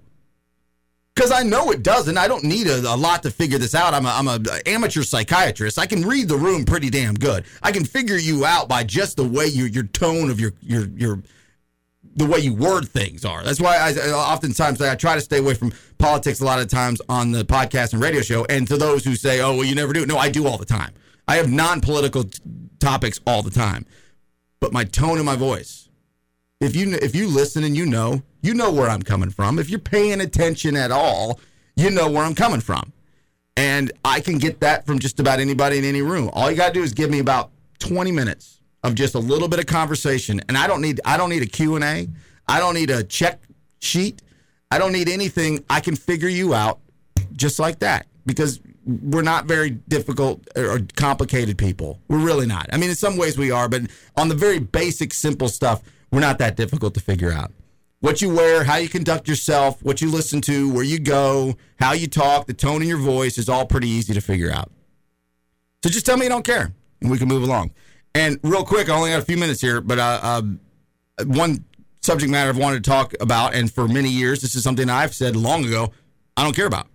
Because 1.14 1.31
I 1.31 1.44
know 1.44 1.70
it 1.70 1.83
doesn't. 1.85 2.18
I 2.18 2.27
don't 2.27 2.42
need 2.42 2.66
a, 2.66 2.79
a 2.92 2.96
lot 2.96 3.22
to 3.22 3.31
figure 3.31 3.59
this 3.59 3.74
out. 3.74 3.94
I'm 3.94 4.05
a, 4.05 4.09
I'm 4.09 4.27
a 4.27 4.40
amateur 4.66 5.03
psychiatrist. 5.03 5.79
I 5.79 5.87
can 5.87 6.03
read 6.03 6.29
the 6.29 6.37
room 6.37 6.64
pretty 6.64 6.90
damn 6.90 7.14
good. 7.14 7.44
I 7.62 7.70
can 7.70 7.85
figure 7.85 8.16
you 8.16 8.44
out 8.44 8.68
by 8.68 8.83
just 8.83 9.16
the 9.16 9.24
way 9.24 9.46
your 9.46 9.68
your 9.68 9.85
tone 9.85 10.29
of 10.29 10.40
your 10.40 10.53
your 10.61 10.87
your 10.96 11.22
the 12.16 12.27
way 12.27 12.38
you 12.38 12.55
word 12.55 12.88
things 12.88 13.24
are. 13.24 13.44
That's 13.44 13.61
why 13.61 13.77
I, 13.77 13.90
I 13.90 14.12
oftentimes 14.12 14.81
I 14.81 14.94
try 14.96 15.14
to 15.14 15.20
stay 15.20 15.38
away 15.38 15.55
from 15.55 15.72
politics 15.98 16.40
a 16.40 16.44
lot 16.44 16.61
of 16.61 16.68
times 16.68 17.00
on 17.09 17.31
the 17.31 17.44
podcast 17.44 17.92
and 17.92 18.03
radio 18.03 18.20
show. 18.20 18.44
And 18.46 18.66
to 18.68 18.77
those 18.77 19.05
who 19.05 19.14
say, 19.14 19.40
"Oh, 19.40 19.55
well, 19.55 19.64
you 19.64 19.77
never 19.77 19.92
do," 19.92 20.05
no, 20.07 20.16
I 20.16 20.31
do 20.31 20.48
all 20.48 20.59
the 20.59 20.64
time. 20.64 20.92
I 21.29 21.37
have 21.37 21.50
non-political 21.50 22.24
t- 22.24 22.38
topics 22.81 23.20
all 23.27 23.42
the 23.42 23.50
time, 23.50 23.87
but 24.61 24.72
my 24.72 24.85
tone 24.85 25.16
and 25.16 25.24
my 25.24 25.37
voice. 25.37 25.84
If 26.61 26.77
you 26.77 26.93
if 26.95 27.14
you 27.14 27.29
listen 27.29 27.64
and 27.64 27.77
you 27.77 27.87
know, 27.87 28.23
you 28.43 28.55
know 28.55 28.73
where 28.73 28.88
I'm 28.88 29.03
coming 29.03 29.31
from. 29.31 29.59
If 29.59 29.71
you're 29.71 29.79
paying 29.79 30.21
attention 30.21 30.77
at 30.77 30.90
all, 30.90 31.40
you 31.77 31.90
know 31.90 32.11
where 32.11 32.25
I'm 32.25 32.35
coming 32.35 32.61
from. 32.61 32.93
And 33.57 33.93
I 34.05 34.21
can 34.21 34.38
get 34.38 34.61
that 34.61 34.87
from 34.87 34.99
just 34.99 35.21
about 35.21 35.40
anybody 35.40 35.79
in 35.79 35.85
any 35.85 36.03
room. 36.03 36.31
All 36.33 36.51
you 36.51 36.57
got 36.57 36.69
to 36.69 36.73
do 36.73 36.83
is 36.83 36.93
give 36.93 37.11
me 37.11 37.21
about 37.21 37.51
20 37.79 38.11
minutes 38.11 38.61
of 38.83 38.95
just 38.95 39.14
a 39.14 39.19
little 39.19 39.49
bit 39.49 39.61
of 39.61 39.67
conversation 39.67 40.40
and 40.49 40.59
I 40.59 40.67
don't 40.67 40.81
need 40.81 41.01
I 41.05 41.17
don't 41.17 41.31
need 41.31 41.43
a 41.43 41.47
Q&A. 41.47 42.09
I 42.47 42.59
don't 42.61 42.75
need 42.75 42.90
a 42.90 43.03
check 43.03 43.40
sheet. 43.81 44.23
I 44.71 44.79
don't 44.79 44.93
need 44.93 45.09
anything. 45.09 45.64
I 45.71 45.81
can 45.81 45.97
figure 45.97 46.29
you 46.29 46.55
out 46.55 46.81
just 47.33 47.59
like 47.59 47.79
that 47.81 48.07
because 48.27 48.61
we're 48.85 49.23
not 49.23 49.47
very 49.47 49.71
difficult 49.71 50.47
or 50.57 50.81
complicated 50.97 51.57
people. 51.57 52.01
We're 52.09 52.19
really 52.19 52.47
not. 52.47 52.67
I 52.73 52.77
mean, 52.77 52.90
in 52.90 52.97
some 52.97 53.17
ways 53.17 53.38
we 53.38 53.51
are, 53.51 53.69
but 53.69 53.83
on 54.17 54.29
the 54.29 54.35
very 54.35 54.59
basic, 54.59 55.14
simple 55.14 55.49
stuff, 55.49 55.83
we're 56.11 56.21
not 56.21 56.38
that 56.38 56.57
difficult 56.57 56.95
to 56.95 57.01
figure 57.01 57.33
out. 57.33 57.53
What 58.01 58.21
you 58.21 58.35
wear, 58.35 58.64
how 58.64 58.77
you 58.77 58.88
conduct 58.88 59.29
yourself, 59.29 59.83
what 59.83 60.01
you 60.01 60.11
listen 60.11 60.40
to, 60.43 60.71
where 60.71 60.85
you 60.85 60.99
go, 60.99 61.57
how 61.79 61.93
you 61.93 62.07
talk, 62.07 62.47
the 62.47 62.53
tone 62.53 62.83
in 62.83 62.88
your 62.88 62.99
voice 62.99 63.38
is 63.38 63.49
all 63.49 63.67
pretty 63.67 63.88
easy 63.88 64.12
to 64.12 64.21
figure 64.21 64.51
out. 64.51 64.71
So 65.83 65.90
just 65.90 66.05
tell 66.07 66.17
me 66.17 66.25
you 66.25 66.31
don't 66.31 66.45
care, 66.45 66.73
and 67.01 67.11
we 67.11 67.19
can 67.19 67.29
move 67.29 67.43
along. 67.43 67.73
And 68.14 68.38
real 68.43 68.64
quick, 68.64 68.88
I 68.88 68.97
only 68.97 69.11
got 69.11 69.21
a 69.21 69.25
few 69.25 69.37
minutes 69.37 69.61
here, 69.61 69.81
but 69.81 69.99
uh, 69.99 70.21
uh, 70.23 70.43
one 71.25 71.64
subject 72.03 72.31
matter 72.31 72.51
I've 72.51 72.59
wanted 72.59 72.85
to 72.85 72.90
talk 72.90 73.14
about, 73.21 73.55
and 73.55 73.73
for 73.73 73.88
many 73.88 74.11
years, 74.11 74.40
this 74.43 74.55
is 74.55 74.62
something 74.62 74.88
I've 74.90 75.14
said 75.14 75.35
long 75.35 75.64
ago, 75.64 75.93
I 76.37 76.45
don't 76.45 76.55
care 76.55 76.67
about. 76.67 76.87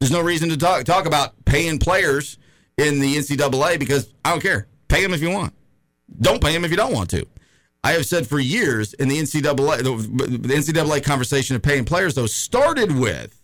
There's 0.00 0.12
no 0.12 0.20
reason 0.20 0.48
to 0.50 0.56
talk 0.56 0.84
talk 0.84 1.06
about 1.06 1.44
paying 1.44 1.78
players 1.78 2.38
in 2.76 3.00
the 3.00 3.16
NCAA 3.16 3.78
because 3.78 4.12
I 4.24 4.30
don't 4.30 4.40
care. 4.40 4.66
Pay 4.88 5.02
them 5.02 5.14
if 5.14 5.22
you 5.22 5.30
want. 5.30 5.54
Don't 6.20 6.42
pay 6.42 6.52
them 6.52 6.64
if 6.64 6.70
you 6.70 6.76
don't 6.76 6.92
want 6.92 7.10
to. 7.10 7.26
I 7.86 7.92
have 7.92 8.04
said 8.04 8.26
for 8.26 8.40
years 8.40 8.94
in 8.94 9.06
the 9.06 9.16
NCAA, 9.16 9.84
the, 9.84 10.48
NCAA 10.48 11.04
conversation 11.04 11.54
of 11.54 11.62
paying 11.62 11.84
players, 11.84 12.16
though, 12.16 12.26
started 12.26 12.90
with 12.90 13.40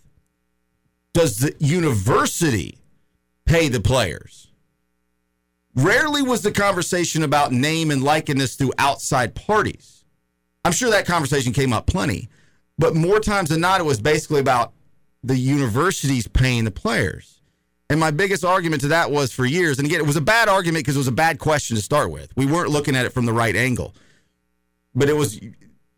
does 1.13 1.37
the 1.37 1.55
university 1.59 2.77
pay 3.45 3.69
the 3.69 3.79
players? 3.79 4.49
Rarely 5.75 6.21
was 6.21 6.41
the 6.41 6.51
conversation 6.51 7.23
about 7.23 7.53
name 7.53 7.89
and 7.89 8.03
likeness 8.03 8.55
through 8.55 8.73
outside 8.77 9.33
parties. 9.33 10.03
I'm 10.65 10.73
sure 10.73 10.89
that 10.89 11.05
conversation 11.05 11.53
came 11.53 11.71
up 11.71 11.87
plenty, 11.87 12.27
but 12.77 12.95
more 12.95 13.21
times 13.21 13.47
than 13.47 13.61
not, 13.61 13.79
it 13.79 13.85
was 13.85 14.01
basically 14.01 14.41
about 14.41 14.73
the 15.23 15.37
universities 15.37 16.27
paying 16.27 16.65
the 16.65 16.71
players. 16.71 17.39
And 17.89 17.97
my 17.97 18.11
biggest 18.11 18.43
argument 18.43 18.81
to 18.81 18.89
that 18.89 19.09
was 19.09 19.31
for 19.31 19.45
years, 19.45 19.79
and 19.79 19.87
again, 19.87 20.01
it 20.01 20.05
was 20.05 20.17
a 20.17 20.21
bad 20.21 20.49
argument 20.49 20.83
because 20.83 20.97
it 20.97 20.99
was 20.99 21.07
a 21.07 21.13
bad 21.13 21.39
question 21.39 21.77
to 21.77 21.81
start 21.81 22.11
with. 22.11 22.35
We 22.35 22.45
weren't 22.45 22.71
looking 22.71 22.97
at 22.97 23.05
it 23.05 23.13
from 23.13 23.25
the 23.25 23.31
right 23.31 23.55
angle. 23.55 23.95
But 24.95 25.09
it 25.09 25.15
was 25.15 25.39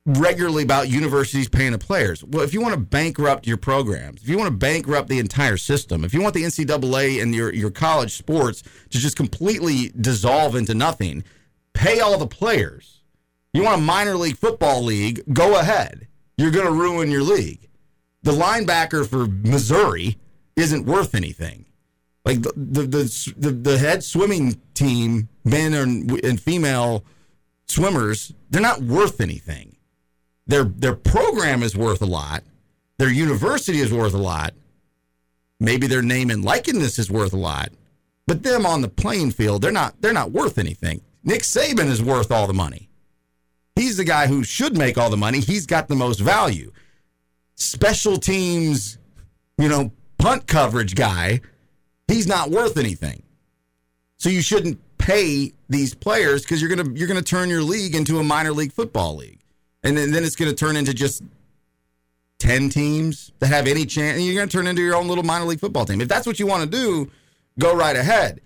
regularly 0.05 0.63
about 0.63 0.87
universities 0.87 1.49
paying 1.49 1.71
the 1.71 1.77
players. 1.77 2.23
Well, 2.23 2.43
if 2.43 2.53
you 2.53 2.61
want 2.61 2.75
to 2.75 2.79
bankrupt 2.79 3.47
your 3.47 3.57
programs, 3.57 4.21
if 4.21 4.29
you 4.29 4.37
want 4.37 4.49
to 4.49 4.57
bankrupt 4.57 5.09
the 5.09 5.19
entire 5.19 5.57
system, 5.57 6.03
if 6.03 6.13
you 6.13 6.21
want 6.21 6.35
the 6.35 6.43
NCAA 6.43 7.21
and 7.21 7.33
your, 7.33 7.53
your 7.53 7.71
college 7.71 8.15
sports 8.15 8.61
to 8.61 8.99
just 8.99 9.15
completely 9.17 9.91
dissolve 9.99 10.55
into 10.55 10.75
nothing, 10.75 11.23
pay 11.73 11.99
all 11.99 12.17
the 12.17 12.27
players. 12.27 13.01
You 13.53 13.63
want 13.63 13.79
a 13.79 13.83
minor 13.83 14.15
league 14.15 14.37
football 14.37 14.83
league, 14.83 15.23
go 15.33 15.59
ahead. 15.59 16.07
You're 16.37 16.51
going 16.51 16.65
to 16.65 16.71
ruin 16.71 17.09
your 17.09 17.23
league. 17.23 17.67
The 18.21 18.31
linebacker 18.31 19.07
for 19.07 19.27
Missouri 19.27 20.17
isn't 20.55 20.85
worth 20.85 21.15
anything. 21.15 21.65
Like 22.25 22.41
the 22.41 22.51
the 22.55 22.81
the, 22.81 23.33
the, 23.37 23.51
the 23.51 23.77
head 23.77 24.03
swimming 24.03 24.59
team, 24.73 25.29
men 25.43 25.73
and, 25.73 26.11
and 26.23 26.39
female 26.39 27.05
swimmers, 27.67 28.33
they're 28.55 28.61
not 28.61 28.83
worth 28.83 29.19
anything. 29.19 29.75
Their 30.47 30.63
their 30.63 30.95
program 30.95 31.61
is 31.61 31.75
worth 31.75 32.01
a 32.01 32.05
lot. 32.05 32.41
Their 32.97 33.11
university 33.11 33.79
is 33.81 33.91
worth 33.91 34.13
a 34.13 34.17
lot. 34.17 34.53
Maybe 35.59 35.87
their 35.87 36.01
name 36.01 36.29
and 36.29 36.45
likeness 36.45 36.97
is 36.97 37.11
worth 37.11 37.33
a 37.33 37.37
lot. 37.37 37.73
But 38.27 38.43
them 38.43 38.65
on 38.65 38.81
the 38.81 38.87
playing 38.87 39.31
field, 39.31 39.61
they're 39.61 39.73
not 39.73 40.01
they're 40.01 40.13
not 40.13 40.31
worth 40.31 40.57
anything. 40.57 41.01
Nick 41.21 41.41
Saban 41.41 41.87
is 41.87 42.01
worth 42.01 42.31
all 42.31 42.47
the 42.47 42.53
money. 42.53 42.87
He's 43.75 43.97
the 43.97 44.05
guy 44.05 44.27
who 44.27 44.45
should 44.45 44.77
make 44.77 44.97
all 44.97 45.09
the 45.09 45.17
money. 45.17 45.41
He's 45.41 45.65
got 45.65 45.89
the 45.89 45.95
most 45.95 46.21
value. 46.21 46.71
Special 47.55 48.15
teams, 48.15 48.97
you 49.57 49.67
know, 49.67 49.91
punt 50.17 50.47
coverage 50.47 50.95
guy, 50.95 51.41
he's 52.07 52.25
not 52.25 52.51
worth 52.51 52.77
anything. 52.77 53.21
So 54.17 54.29
you 54.29 54.41
shouldn't 54.41 54.79
pay 55.05 55.53
these 55.69 55.93
players 55.93 56.41
because 56.41 56.59
you're 56.59 56.75
gonna 56.75 56.89
you're 56.95 57.07
gonna 57.07 57.21
turn 57.21 57.47
your 57.47 57.61
league 57.61 57.93
into 57.93 58.17
a 58.17 58.23
minor 58.23 58.51
league 58.51 58.73
football 58.73 59.15
league, 59.15 59.39
and 59.83 59.95
then, 59.95 60.11
then 60.11 60.23
it's 60.23 60.35
gonna 60.35 60.53
turn 60.53 60.75
into 60.75 60.95
just 60.95 61.21
ten 62.39 62.69
teams 62.69 63.31
that 63.37 63.47
have 63.47 63.67
any 63.67 63.85
chance, 63.85 64.17
and 64.17 64.25
you're 64.25 64.35
gonna 64.35 64.49
turn 64.49 64.65
into 64.65 64.81
your 64.81 64.95
own 64.95 65.07
little 65.07 65.23
minor 65.23 65.45
league 65.45 65.59
football 65.59 65.85
team. 65.85 66.01
If 66.01 66.07
that's 66.07 66.25
what 66.25 66.39
you 66.39 66.47
want 66.47 66.63
to 66.63 66.69
do, 66.69 67.11
go 67.59 67.75
right 67.75 67.95
ahead. 67.95 68.41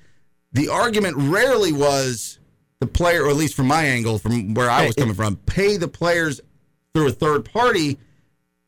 The 0.51 0.68
argument 0.68 1.16
rarely 1.18 1.72
was 1.72 2.39
the 2.82 2.88
player, 2.88 3.24
or 3.24 3.30
at 3.30 3.38
least 3.38 3.55
from 3.55 3.68
my 3.68 3.84
angle, 3.84 4.20
from 4.20 4.53
where 4.53 4.70
I 4.70 4.86
was 4.86 4.95
coming 4.95 5.16
from, 5.16 5.38
pay 5.38 5.78
the 5.78 5.88
players 5.88 6.41
through 6.93 7.07
a 7.07 7.12
third 7.12 7.45
party 7.45 7.97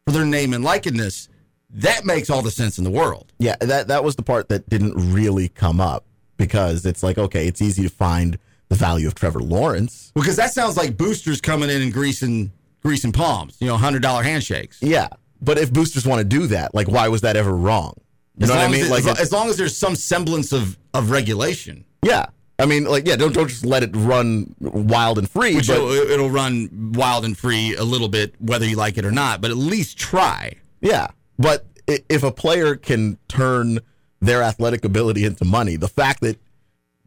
for 0.05 0.13
their 0.13 0.25
name 0.25 0.53
and 0.53 0.63
likeness. 0.63 1.27
That 1.71 2.05
makes 2.05 2.29
all 2.29 2.41
the 2.41 2.51
sense 2.51 2.77
in 2.77 2.85
the 2.85 2.89
world. 2.89 3.33
Yeah, 3.37 3.57
that 3.59 3.89
that 3.89 4.05
was 4.05 4.15
the 4.15 4.23
part 4.23 4.47
that 4.47 4.69
didn't 4.69 4.93
really 5.13 5.49
come 5.49 5.81
up 5.81 6.05
because 6.45 6.85
it's 6.85 7.03
like 7.03 7.17
okay, 7.17 7.47
it's 7.47 7.61
easy 7.61 7.83
to 7.83 7.89
find 7.89 8.37
the 8.69 8.75
value 8.75 9.07
of 9.07 9.15
Trevor 9.15 9.39
Lawrence. 9.41 10.11
Because 10.15 10.35
that 10.37 10.51
sounds 10.53 10.75
like 10.77 10.97
boosters 10.97 11.39
coming 11.41 11.69
in 11.69 11.81
and 11.81 11.93
greasing 11.93 12.51
greasing 12.81 13.11
palms, 13.11 13.57
you 13.59 13.67
know, 13.67 13.77
hundred 13.77 14.01
dollar 14.01 14.23
handshakes. 14.23 14.79
Yeah, 14.81 15.07
but 15.41 15.57
if 15.57 15.71
boosters 15.71 16.05
want 16.05 16.19
to 16.19 16.25
do 16.25 16.47
that, 16.47 16.73
like 16.75 16.87
why 16.87 17.07
was 17.07 17.21
that 17.21 17.35
ever 17.37 17.51
wrong? 17.55 17.93
You 18.37 18.43
As 18.45 18.49
know 18.49 18.55
what 18.55 18.65
I 18.65 18.71
mean? 18.71 18.85
it- 18.85 18.91
Like 18.91 19.05
as, 19.05 19.19
as 19.19 19.31
long 19.31 19.49
as 19.49 19.57
there's 19.57 19.77
some 19.77 19.95
semblance 19.95 20.51
of 20.51 20.77
of 20.93 21.11
regulation, 21.11 21.85
yeah, 22.03 22.25
I 22.59 22.65
mean, 22.65 22.85
like 22.85 23.07
yeah, 23.07 23.15
don't 23.15 23.33
don't 23.33 23.47
just 23.49 23.65
let 23.65 23.83
it 23.83 23.91
run 23.95 24.55
wild 24.59 25.17
and 25.19 25.29
free. 25.29 25.55
which 25.55 25.67
but 25.67 25.75
it'll, 25.77 25.91
it'll 25.91 26.29
run 26.29 26.93
wild 26.95 27.23
and 27.25 27.37
free 27.37 27.75
a 27.75 27.83
little 27.83 28.07
bit, 28.09 28.33
whether 28.39 28.65
you 28.65 28.75
like 28.77 28.97
it 28.97 29.05
or 29.05 29.11
not. 29.11 29.41
But 29.41 29.51
at 29.51 29.57
least 29.57 29.97
try. 29.97 30.53
Yeah, 30.79 31.07
but 31.37 31.65
if 31.87 32.23
a 32.23 32.31
player 32.31 32.75
can 32.77 33.17
turn 33.27 33.79
their 34.21 34.43
athletic 34.43 34.85
ability 34.85 35.25
into 35.25 35.43
money, 35.45 35.75
the 35.75 35.87
fact 35.87 36.21
that 36.21 36.37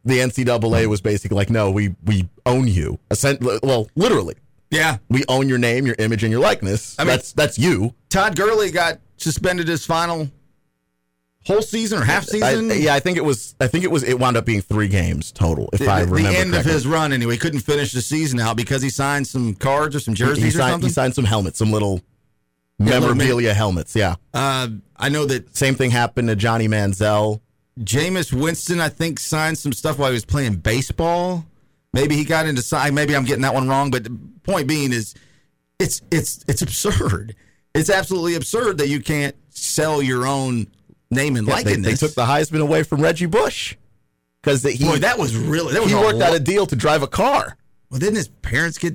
the 0.04 0.18
NCAA 0.18 0.86
was 0.86 1.00
basically 1.00 1.36
like, 1.36 1.48
no, 1.50 1.70
we 1.70 1.94
we 2.04 2.28
own 2.44 2.68
you. 2.68 2.98
Well, 3.62 3.88
literally, 3.94 4.34
Yeah, 4.70 4.98
we 5.08 5.24
own 5.28 5.48
your 5.48 5.58
name, 5.58 5.86
your 5.86 5.96
image, 5.98 6.22
and 6.24 6.30
your 6.30 6.40
likeness. 6.42 6.96
I 6.98 7.02
mean- 7.04 7.08
that's 7.08 7.32
that's 7.32 7.58
you. 7.58 7.94
Todd 8.10 8.36
Gurley 8.36 8.70
got 8.70 8.98
suspended 9.16 9.66
his 9.68 9.86
final 9.86 10.28
whole 11.46 11.62
season 11.62 11.98
or 12.00 12.04
half 12.04 12.22
I, 12.24 12.26
season. 12.26 12.70
yeah, 12.74 12.94
I 12.94 13.00
think 13.00 13.16
it 13.16 13.24
was. 13.24 13.54
I 13.60 13.66
think 13.66 13.84
it 13.84 13.90
was. 13.90 14.02
It 14.02 14.18
wound 14.18 14.36
up 14.36 14.44
being 14.44 14.60
three 14.60 14.88
games 14.88 15.30
total, 15.32 15.68
if 15.72 15.78
the, 15.80 15.86
I 15.86 16.00
remember, 16.00 16.16
correctly 16.16 16.22
the 16.32 16.38
end 16.38 16.50
correctly. 16.52 16.70
of 16.70 16.74
his 16.74 16.86
run 16.86 17.12
anyway. 17.12 17.32
He 17.34 17.38
couldn't 17.38 17.60
finish 17.60 17.92
the 17.92 18.02
season 18.02 18.40
out 18.40 18.56
because 18.56 18.82
he 18.82 18.90
signed 18.90 19.26
some 19.26 19.54
cards 19.54 19.94
or 19.96 20.00
some 20.00 20.14
jerseys 20.14 20.42
he 20.44 20.48
or 20.48 20.52
signed, 20.52 20.72
something. 20.72 20.88
he 20.88 20.92
signed 20.92 21.14
some 21.14 21.24
helmets, 21.24 21.58
some 21.58 21.70
little 21.70 22.00
Yeah, 22.78 22.98
memorabilia 22.98 23.54
helmets. 23.54 23.94
Yeah, 23.94 24.16
uh, 24.32 24.68
I 24.96 25.08
know 25.08 25.26
that 25.26 25.56
same 25.56 25.74
thing 25.74 25.90
happened 25.90 26.28
to 26.28 26.36
Johnny 26.36 26.66
Manziel. 26.68 27.40
Jameis 27.80 28.32
Winston, 28.32 28.80
I 28.80 28.88
think, 28.88 29.18
signed 29.18 29.58
some 29.58 29.72
stuff 29.72 29.98
while 29.98 30.10
he 30.10 30.14
was 30.14 30.24
playing 30.24 30.56
baseball. 30.56 31.44
Maybe 31.92 32.16
he 32.16 32.24
got 32.24 32.46
into 32.46 32.62
sign. 32.62 32.94
Maybe 32.94 33.14
I'm 33.14 33.24
getting 33.24 33.42
that 33.42 33.54
one 33.54 33.68
wrong. 33.68 33.90
But 33.90 34.04
the 34.04 34.18
point 34.42 34.66
being 34.68 34.92
is, 34.92 35.14
it's 35.78 36.02
it's 36.10 36.44
it's 36.48 36.62
absurd. 36.62 37.36
It's 37.74 37.90
absolutely 37.90 38.34
absurd 38.34 38.78
that 38.78 38.88
you 38.88 39.00
can't 39.00 39.34
sell 39.50 40.02
your 40.02 40.26
own 40.26 40.66
name 41.10 41.36
and 41.36 41.46
Yeah, 41.46 41.54
likeness. 41.54 42.00
they 42.00 42.06
took 42.06 42.14
the 42.14 42.24
Heisman 42.24 42.60
away 42.60 42.82
from 42.82 43.00
Reggie 43.00 43.26
Bush 43.26 43.76
because 44.42 44.62
he 44.64 44.84
Boy, 44.84 44.98
that 44.98 45.18
was 45.18 45.36
really 45.36 45.72
that 45.74 45.82
was 45.82 45.90
he 45.90 45.96
worked 45.96 46.20
out 46.20 46.34
a 46.34 46.40
deal 46.40 46.66
to 46.66 46.76
drive 46.76 47.02
a 47.02 47.08
car. 47.08 47.56
Well, 47.90 48.00
didn't 48.00 48.16
his 48.16 48.28
parents 48.28 48.78
get 48.78 48.94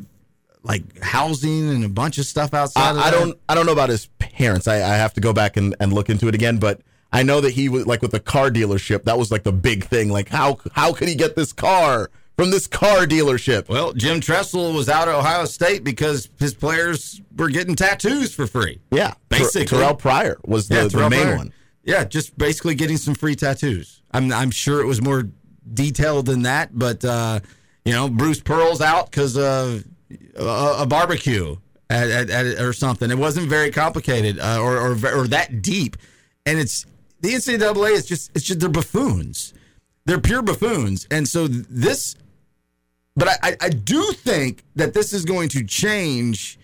like 0.64 0.84
housing 1.02 1.70
and 1.70 1.84
a 1.86 1.90
bunch 1.90 2.18
of 2.18 2.26
stuff 2.26 2.54
outside? 2.54 2.92
of 2.92 2.98
I, 2.98 3.08
I 3.08 3.12
don't 3.12 3.38
I 3.48 3.56
don't 3.56 3.66
know 3.66 3.72
about 3.72 3.90
his 3.90 4.08
parents. 4.20 4.68
I, 4.68 4.76
I 4.76 4.96
have 4.98 5.14
to 5.14 5.22
go 5.22 5.34
back 5.34 5.58
and, 5.58 5.76
and 5.80 5.94
look 5.94 6.10
into 6.10 6.28
it 6.28 6.36
again, 6.36 6.58
but 6.58 6.82
I 7.12 7.24
know 7.24 7.42
that 7.42 7.52
he 7.52 7.70
was 7.70 7.86
like 7.88 8.02
with 8.02 8.12
the 8.12 8.20
car 8.20 8.50
dealership. 8.50 9.04
That 9.06 9.18
was 9.18 9.32
like 9.32 9.44
the 9.44 9.52
big 9.52 9.86
thing. 9.86 10.10
Like 10.10 10.30
how 10.30 10.60
how 10.74 10.94
could 10.94 11.08
he 11.08 11.16
get 11.16 11.36
this 11.36 11.54
car 11.54 12.12
from 12.38 12.52
this 12.52 12.68
car 12.68 13.06
dealership? 13.06 13.68
Well, 13.70 13.94
Jim 13.94 14.20
Tressel 14.22 14.74
was 14.74 14.90
out 14.90 15.08
of 15.08 15.16
Ohio 15.16 15.46
State 15.46 15.84
because 15.84 16.30
his 16.40 16.54
players 16.54 17.22
were 17.38 17.50
getting 17.50 17.76
tattoos 17.76 18.34
for 18.34 18.48
free. 18.48 18.80
Yeah, 18.92 19.14
Basically. 19.30 19.66
Ter- 19.66 19.78
Terrell 19.78 19.96
Pryor 19.96 20.40
was 20.46 20.68
the, 20.68 20.76
Yeah, 20.76 20.88
the 20.88 21.10
main 21.10 21.22
Pryor. 21.24 21.38
one. 21.38 21.54
Yeah, 21.84 22.04
just 22.04 22.38
basically 22.38 22.76
getting 22.76 22.98
some 22.98 23.16
free 23.16 23.36
tattoos. 23.36 24.02
I'm 24.12 24.32
I'm 24.32 24.52
sure 24.52 24.82
it 24.82 24.86
was 24.86 25.02
more 25.02 25.24
detailed 25.74 26.26
than 26.28 26.44
that, 26.44 26.78
but 26.78 27.04
uh, 27.04 27.40
you 27.86 27.94
know, 27.94 28.10
Bruce 28.10 28.40
Pearl's 28.42 28.82
out 28.82 29.10
because 29.10 29.38
of 29.38 29.84
a, 30.36 30.76
a 30.80 30.86
barbecue 30.86 31.56
at, 31.90 32.10
at, 32.10 32.30
at, 32.30 32.60
or 32.60 32.74
something. 32.74 33.10
It 33.12 33.18
wasn't 33.18 33.48
very 33.48 33.72
complicated 33.72 34.40
uh, 34.40 34.60
or, 34.62 34.78
or 34.78 34.92
or 34.92 35.28
that 35.28 35.62
deep, 35.62 35.98
and 36.46 36.60
it's 36.60 36.86
the 37.22 37.30
NCAA 37.30 37.92
is 37.92 38.06
just 38.06 38.32
it's 38.36 38.46
just 38.46 38.60
they're 38.60 38.70
buffoons. 38.70 39.54
They're 40.06 40.20
pure 40.20 40.42
buffoons, 40.42 41.08
and 41.12 41.28
so 41.28 41.48
this. 41.48 42.16
But 43.16 43.28
I, 43.44 43.58
I, 43.60 43.70
do 43.70 44.02
think 44.14 44.64
that 44.76 44.94
this 44.94 45.12
is 45.12 45.26
going 45.26 45.50
to 45.50 45.66
change 45.66 46.58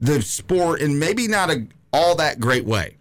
the 0.00 0.20
sport 0.22 0.80
in 0.80 0.98
maybe 0.98 1.28
not 1.28 1.50
a 1.50 1.68
all 1.92 2.16
that 2.16 2.40
great 2.40 2.64
way. 2.64 2.96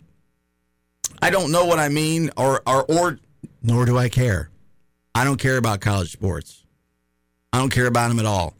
I 1.20 1.32
don't 1.32 1.52
know 1.52 1.66
what 1.66 1.80
I 1.80 1.90
mean, 1.90 2.30
or 2.38 2.62
or 2.68 2.84
or 2.84 3.20
nor 3.64 3.86
do 3.86 3.98
I 3.98 4.10
care. 4.10 4.52
I 5.16 5.24
don't 5.24 5.40
care 5.40 5.58
about 5.58 5.82
college 5.82 6.12
sports. 6.12 6.64
I 7.52 7.60
don't 7.60 7.72
care 7.72 7.88
about 7.88 8.10
them 8.10 8.20
at 8.20 8.26
all. 8.26 8.54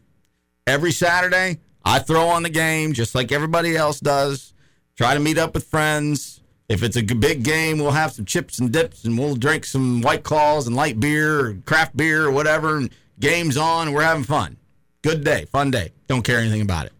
Every 0.66 0.91
Saturday, 0.91 1.59
I 1.84 1.99
throw 1.99 2.28
on 2.28 2.43
the 2.43 2.49
game 2.49 2.93
just 2.93 3.16
like 3.16 3.32
everybody 3.32 3.76
else 3.76 3.99
does. 3.99 4.53
Try 4.95 5.14
to 5.14 5.20
meet 5.20 5.38
up 5.38 5.53
with 5.53 5.66
friends. 5.66 6.39
If 6.70 6.84
it's 6.84 6.95
a 6.95 7.03
big 7.03 7.43
game, 7.43 7.78
we'll 7.78 7.91
have 7.91 8.14
some 8.14 8.24
chips 8.26 8.59
and 8.59 8.72
dips, 8.72 9.03
and 9.03 9.20
we'll 9.20 9.36
drink 9.36 9.66
some 9.66 10.01
White 10.01 10.24
Claws 10.24 10.66
and 10.66 10.76
light 10.76 10.99
beer, 10.99 11.47
or 11.47 11.53
craft 11.66 11.97
beer, 11.97 12.26
or 12.26 12.32
whatever. 12.32 12.78
And 12.78 12.89
game's 13.20 13.57
on, 13.57 13.91
we're 13.91 14.03
having 14.03 14.24
fun. 14.24 14.57
Good 15.01 15.26
day, 15.26 15.45
fun 15.45 15.72
day. 15.72 15.91
Don't 16.07 16.24
care 16.24 16.39
anything 16.39 16.61
about 16.61 16.86
it. 16.86 16.93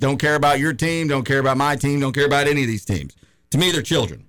Don't 0.00 0.18
care 0.18 0.34
about 0.34 0.58
your 0.58 0.72
team. 0.72 1.06
Don't 1.06 1.24
care 1.24 1.38
about 1.38 1.56
my 1.56 1.76
team. 1.76 2.00
Don't 2.00 2.12
care 2.12 2.26
about 2.26 2.48
any 2.48 2.62
of 2.62 2.66
these 2.66 2.84
teams. 2.84 3.14
To 3.50 3.58
me, 3.58 3.70
they're 3.70 3.82
children. 3.82 4.24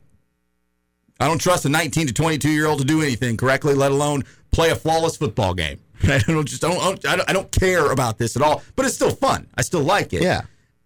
I 1.19 1.27
don't 1.27 1.41
trust 1.41 1.65
a 1.65 1.69
19 1.69 2.07
to 2.07 2.13
22 2.13 2.49
year 2.49 2.67
old 2.67 2.79
to 2.79 2.85
do 2.85 3.01
anything 3.01 3.37
correctly, 3.37 3.73
let 3.73 3.91
alone 3.91 4.23
play 4.51 4.69
a 4.69 4.75
flawless 4.75 5.17
football 5.17 5.53
game. 5.53 5.79
I 6.03 6.19
don't 6.19 6.45
just 6.47 6.61
don't 6.61 7.05
I 7.05 7.15
don't, 7.15 7.29
I 7.29 7.33
don't 7.33 7.51
care 7.51 7.91
about 7.91 8.17
this 8.17 8.35
at 8.35 8.41
all. 8.41 8.63
But 8.75 8.85
it's 8.85 8.95
still 8.95 9.11
fun. 9.11 9.47
I 9.57 9.61
still 9.61 9.81
like 9.83 10.13
it. 10.13 10.21
Yeah. 10.21 10.41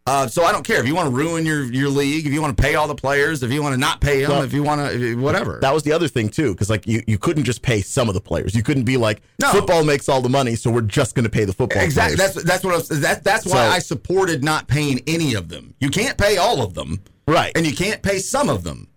Uh, 0.05 0.27
so 0.27 0.43
I 0.43 0.51
don't 0.51 0.65
care 0.67 0.81
if 0.81 0.85
you 0.85 0.93
want 0.95 1.09
to 1.09 1.15
ruin 1.15 1.45
your 1.45 1.63
your 1.63 1.87
league, 1.87 2.27
if 2.27 2.33
you 2.33 2.41
want 2.41 2.57
to 2.57 2.61
pay 2.61 2.75
all 2.75 2.89
the 2.89 2.95
players, 2.95 3.41
if 3.41 3.53
you 3.53 3.63
want 3.63 3.71
to 3.73 3.79
not 3.79 4.01
pay 4.01 4.19
them, 4.21 4.31
Well, 4.31 4.41
if 4.43 4.51
you 4.51 4.61
want 4.61 4.91
to 4.91 5.15
whatever. 5.15 5.59
That 5.61 5.73
was 5.73 5.83
the 5.83 5.93
other 5.93 6.09
thing 6.09 6.27
too, 6.27 6.51
because 6.51 6.69
like 6.69 6.85
you, 6.85 7.01
you 7.07 7.17
couldn't 7.17 7.45
just 7.45 7.61
pay 7.61 7.79
some 7.81 8.09
of 8.09 8.13
the 8.13 8.19
players. 8.19 8.53
You 8.53 8.63
couldn't 8.63 8.83
be 8.83 8.97
like 8.97 9.21
No. 9.39 9.51
football 9.51 9.85
makes 9.85 10.09
all 10.09 10.21
the 10.21 10.27
money, 10.27 10.55
so 10.57 10.69
we're 10.69 10.81
just 10.81 11.15
going 11.15 11.23
to 11.23 11.29
pay 11.29 11.45
the 11.45 11.53
football 11.53 11.81
exactly. 11.81 12.17
players. 12.17 12.33
That's 12.33 12.45
that's 12.45 12.63
what 12.65 12.73
I 12.73 12.77
was, 12.77 12.89
that 12.89 13.23
that's 13.23 13.45
why 13.45 13.51
So- 13.51 13.57
I 13.75 13.79
supported 13.79 14.43
not 14.43 14.67
paying 14.67 14.99
any 15.07 15.35
of 15.35 15.47
them. 15.47 15.73
You 15.79 15.89
can't 15.89 16.17
pay 16.17 16.35
all 16.35 16.61
of 16.61 16.73
them, 16.73 17.01
right? 17.25 17.53
And 17.55 17.65
you 17.65 17.73
can't 17.73 18.01
pay 18.01 18.19
some 18.19 18.49
of 18.49 18.65
them. 18.65 18.89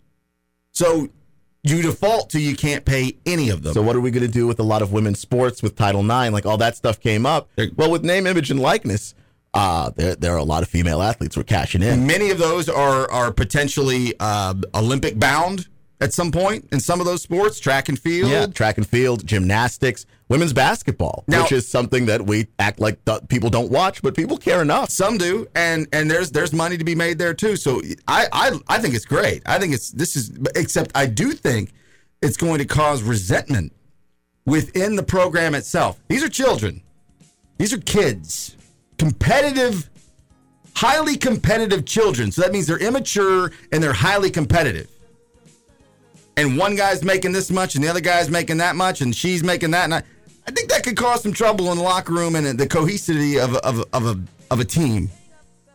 So 0.72 1.08
you 1.66 1.82
default 1.82 2.30
to 2.30 2.40
you 2.40 2.56
can't 2.56 2.84
pay 2.84 3.16
any 3.26 3.50
of 3.50 3.62
them. 3.62 3.74
So 3.74 3.82
what 3.82 3.96
are 3.96 4.00
we 4.00 4.10
going 4.10 4.26
to 4.26 4.32
do 4.32 4.46
with 4.46 4.60
a 4.60 4.62
lot 4.62 4.82
of 4.82 4.92
women's 4.92 5.18
sports 5.20 5.62
with 5.62 5.76
Title 5.76 6.00
IX? 6.00 6.32
Like 6.32 6.46
all 6.46 6.58
that 6.58 6.76
stuff 6.76 7.00
came 7.00 7.26
up. 7.26 7.48
Well, 7.76 7.90
with 7.90 8.04
name, 8.04 8.26
image, 8.26 8.50
and 8.50 8.60
likeness, 8.60 9.14
uh, 9.54 9.90
there 9.96 10.14
there 10.16 10.34
are 10.34 10.38
a 10.38 10.44
lot 10.44 10.62
of 10.62 10.68
female 10.68 11.02
athletes 11.02 11.34
who 11.34 11.40
are 11.40 11.44
cashing 11.44 11.82
in. 11.82 12.06
Many 12.06 12.30
of 12.30 12.38
those 12.38 12.68
are 12.68 13.10
are 13.10 13.32
potentially 13.32 14.14
uh, 14.20 14.54
Olympic 14.74 15.18
bound 15.18 15.68
at 16.00 16.12
some 16.12 16.30
point 16.30 16.68
in 16.72 16.80
some 16.80 17.00
of 17.00 17.06
those 17.06 17.22
sports, 17.22 17.58
track 17.58 17.88
and 17.88 17.98
field. 17.98 18.30
Yeah, 18.30 18.46
track 18.46 18.76
and 18.76 18.86
field, 18.86 19.26
gymnastics, 19.26 20.06
women's 20.28 20.52
basketball, 20.52 21.24
Now- 21.28 21.42
which 21.42 21.52
is 21.52 21.68
something 21.68 22.06
that 22.06 22.26
we 22.26 22.46
act 22.58 22.80
like 22.80 23.04
th- 23.04 23.20
people 23.28 23.50
don't 23.50 23.70
watch, 23.70 24.02
but 24.02 24.14
people 24.14 24.36
care 24.36 24.60
enough. 24.62 24.90
Some 24.90 25.18
do, 25.18 25.46
and 25.54 25.86
and 25.92 26.10
there's 26.10 26.30
there's 26.30 26.52
money 26.52 26.76
to 26.76 26.84
be 26.84 26.94
made 26.94 27.18
there 27.18 27.34
too. 27.34 27.56
So 27.56 27.80
I 28.08 28.26
I 28.32 28.58
I 28.68 28.78
think 28.78 28.94
it's 28.94 29.04
great. 29.04 29.42
I 29.46 29.58
think 29.58 29.74
it's 29.74 29.90
this 29.90 30.16
is 30.16 30.32
except 30.54 30.90
I 30.94 31.06
do 31.06 31.32
think 31.32 31.72
it's 32.22 32.36
going 32.36 32.58
to 32.58 32.64
cause 32.64 33.02
resentment 33.02 33.72
within 34.46 34.96
the 34.96 35.02
program 35.02 35.54
itself. 35.54 35.98
These 36.08 36.24
are 36.24 36.28
children. 36.28 36.82
These 37.58 37.72
are 37.72 37.78
kids. 37.78 38.56
Competitive 38.98 39.88
highly 40.74 41.16
competitive 41.16 41.86
children. 41.86 42.30
So 42.30 42.42
that 42.42 42.52
means 42.52 42.66
they're 42.66 42.76
immature 42.78 43.50
and 43.72 43.82
they're 43.82 43.94
highly 43.94 44.30
competitive. 44.30 44.90
And 46.36 46.58
one 46.58 46.76
guy's 46.76 47.02
making 47.02 47.32
this 47.32 47.50
much 47.50 47.76
and 47.76 47.82
the 47.84 47.88
other 47.88 48.00
guy's 48.00 48.28
making 48.28 48.58
that 48.58 48.76
much 48.76 49.00
and 49.00 49.16
she's 49.16 49.42
making 49.42 49.70
that 49.70 49.84
and 49.84 49.94
I, 49.94 50.02
I 50.47 50.53
think 50.53 50.68
that 50.70 50.84
could 50.84 50.97
cause 50.97 51.22
some 51.22 51.32
trouble 51.32 51.70
in 51.72 51.78
the 51.78 51.82
locker 51.82 52.12
room 52.12 52.36
and 52.36 52.59
the 52.59 52.66
cohesivity 52.66 53.42
of, 53.42 53.57
of, 53.57 53.84
of, 53.92 54.07
a, 54.07 54.20
of 54.53 54.61
a 54.61 54.64
team. 54.64 55.11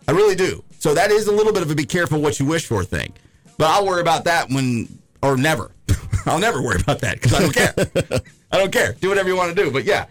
I 0.08 0.12
really 0.12 0.36
do. 0.36 0.64
So 0.80 0.94
that 0.94 1.12
is 1.12 1.28
a 1.28 1.32
little 1.32 1.54
bit 1.54 1.62
of 1.62 1.70
a 1.72 1.76
be 1.76 1.86
careful 1.86 2.22
what 2.22 2.40
you 2.40 2.46
wish 2.46 2.66
for 2.66 2.84
thing. 2.84 3.14
But 3.58 3.68
I'll 3.70 3.86
worry 3.86 4.02
about 4.02 4.24
that 4.26 4.50
when, 4.50 4.88
or 5.22 5.38
never. 5.38 5.72
I'll 6.26 6.40
never 6.40 6.62
worry 6.62 6.80
about 6.82 7.00
that 7.02 7.22
because 7.22 7.34
I 7.34 7.40
don't 7.40 7.54
care. 7.54 8.22
I 8.52 8.58
don't 8.58 8.72
care. 8.72 8.94
Do 8.94 9.10
whatever 9.10 9.30
you 9.30 9.36
want 9.36 9.56
to 9.56 9.64
do. 9.64 9.72
But 9.72 9.84
yeah, 9.84 10.06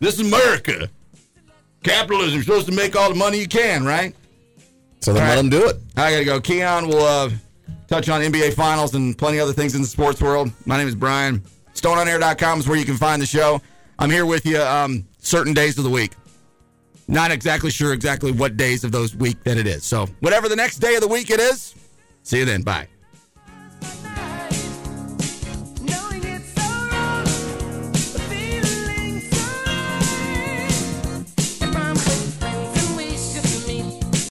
this 0.00 0.18
is 0.18 0.26
America. 0.26 0.88
Capitalism. 1.82 2.34
You're 2.34 2.42
supposed 2.44 2.66
to 2.66 2.72
make 2.72 2.96
all 2.96 3.10
the 3.10 3.14
money 3.14 3.38
you 3.38 3.48
can, 3.48 3.84
right? 3.84 4.14
So 5.00 5.12
then 5.12 5.22
All 5.22 5.28
let 5.28 5.34
right. 5.34 5.42
them 5.42 5.50
do 5.50 5.66
it. 5.68 5.76
I 5.96 6.12
got 6.12 6.18
to 6.18 6.24
go. 6.24 6.40
Keon 6.40 6.88
will 6.88 7.02
uh, 7.04 7.30
touch 7.88 8.08
on 8.08 8.22
NBA 8.22 8.54
Finals 8.54 8.94
and 8.94 9.16
plenty 9.16 9.38
other 9.38 9.52
things 9.52 9.74
in 9.74 9.82
the 9.82 9.88
sports 9.88 10.22
world. 10.22 10.50
My 10.64 10.78
name 10.78 10.88
is 10.88 10.94
Brian. 10.94 11.42
StoneOnAir.com 11.74 12.60
is 12.60 12.68
where 12.68 12.78
you 12.78 12.86
can 12.86 12.96
find 12.96 13.20
the 13.20 13.26
show. 13.26 13.60
I'm 13.98 14.10
here 14.10 14.26
with 14.26 14.44
you 14.46 14.60
um, 14.60 15.06
certain 15.18 15.54
days 15.54 15.78
of 15.78 15.84
the 15.84 15.90
week. 15.90 16.12
Not 17.06 17.30
exactly 17.30 17.70
sure 17.70 17.92
exactly 17.92 18.32
what 18.32 18.56
days 18.56 18.82
of 18.84 18.92
those 18.92 19.14
week 19.14 19.42
that 19.44 19.58
it 19.58 19.66
is. 19.66 19.84
So 19.84 20.06
whatever 20.20 20.48
the 20.48 20.56
next 20.56 20.78
day 20.78 20.94
of 20.94 21.02
the 21.02 21.08
week 21.08 21.30
it 21.30 21.40
is, 21.40 21.74
see 22.22 22.38
you 22.38 22.44
then. 22.44 22.62
Bye. 22.62 22.88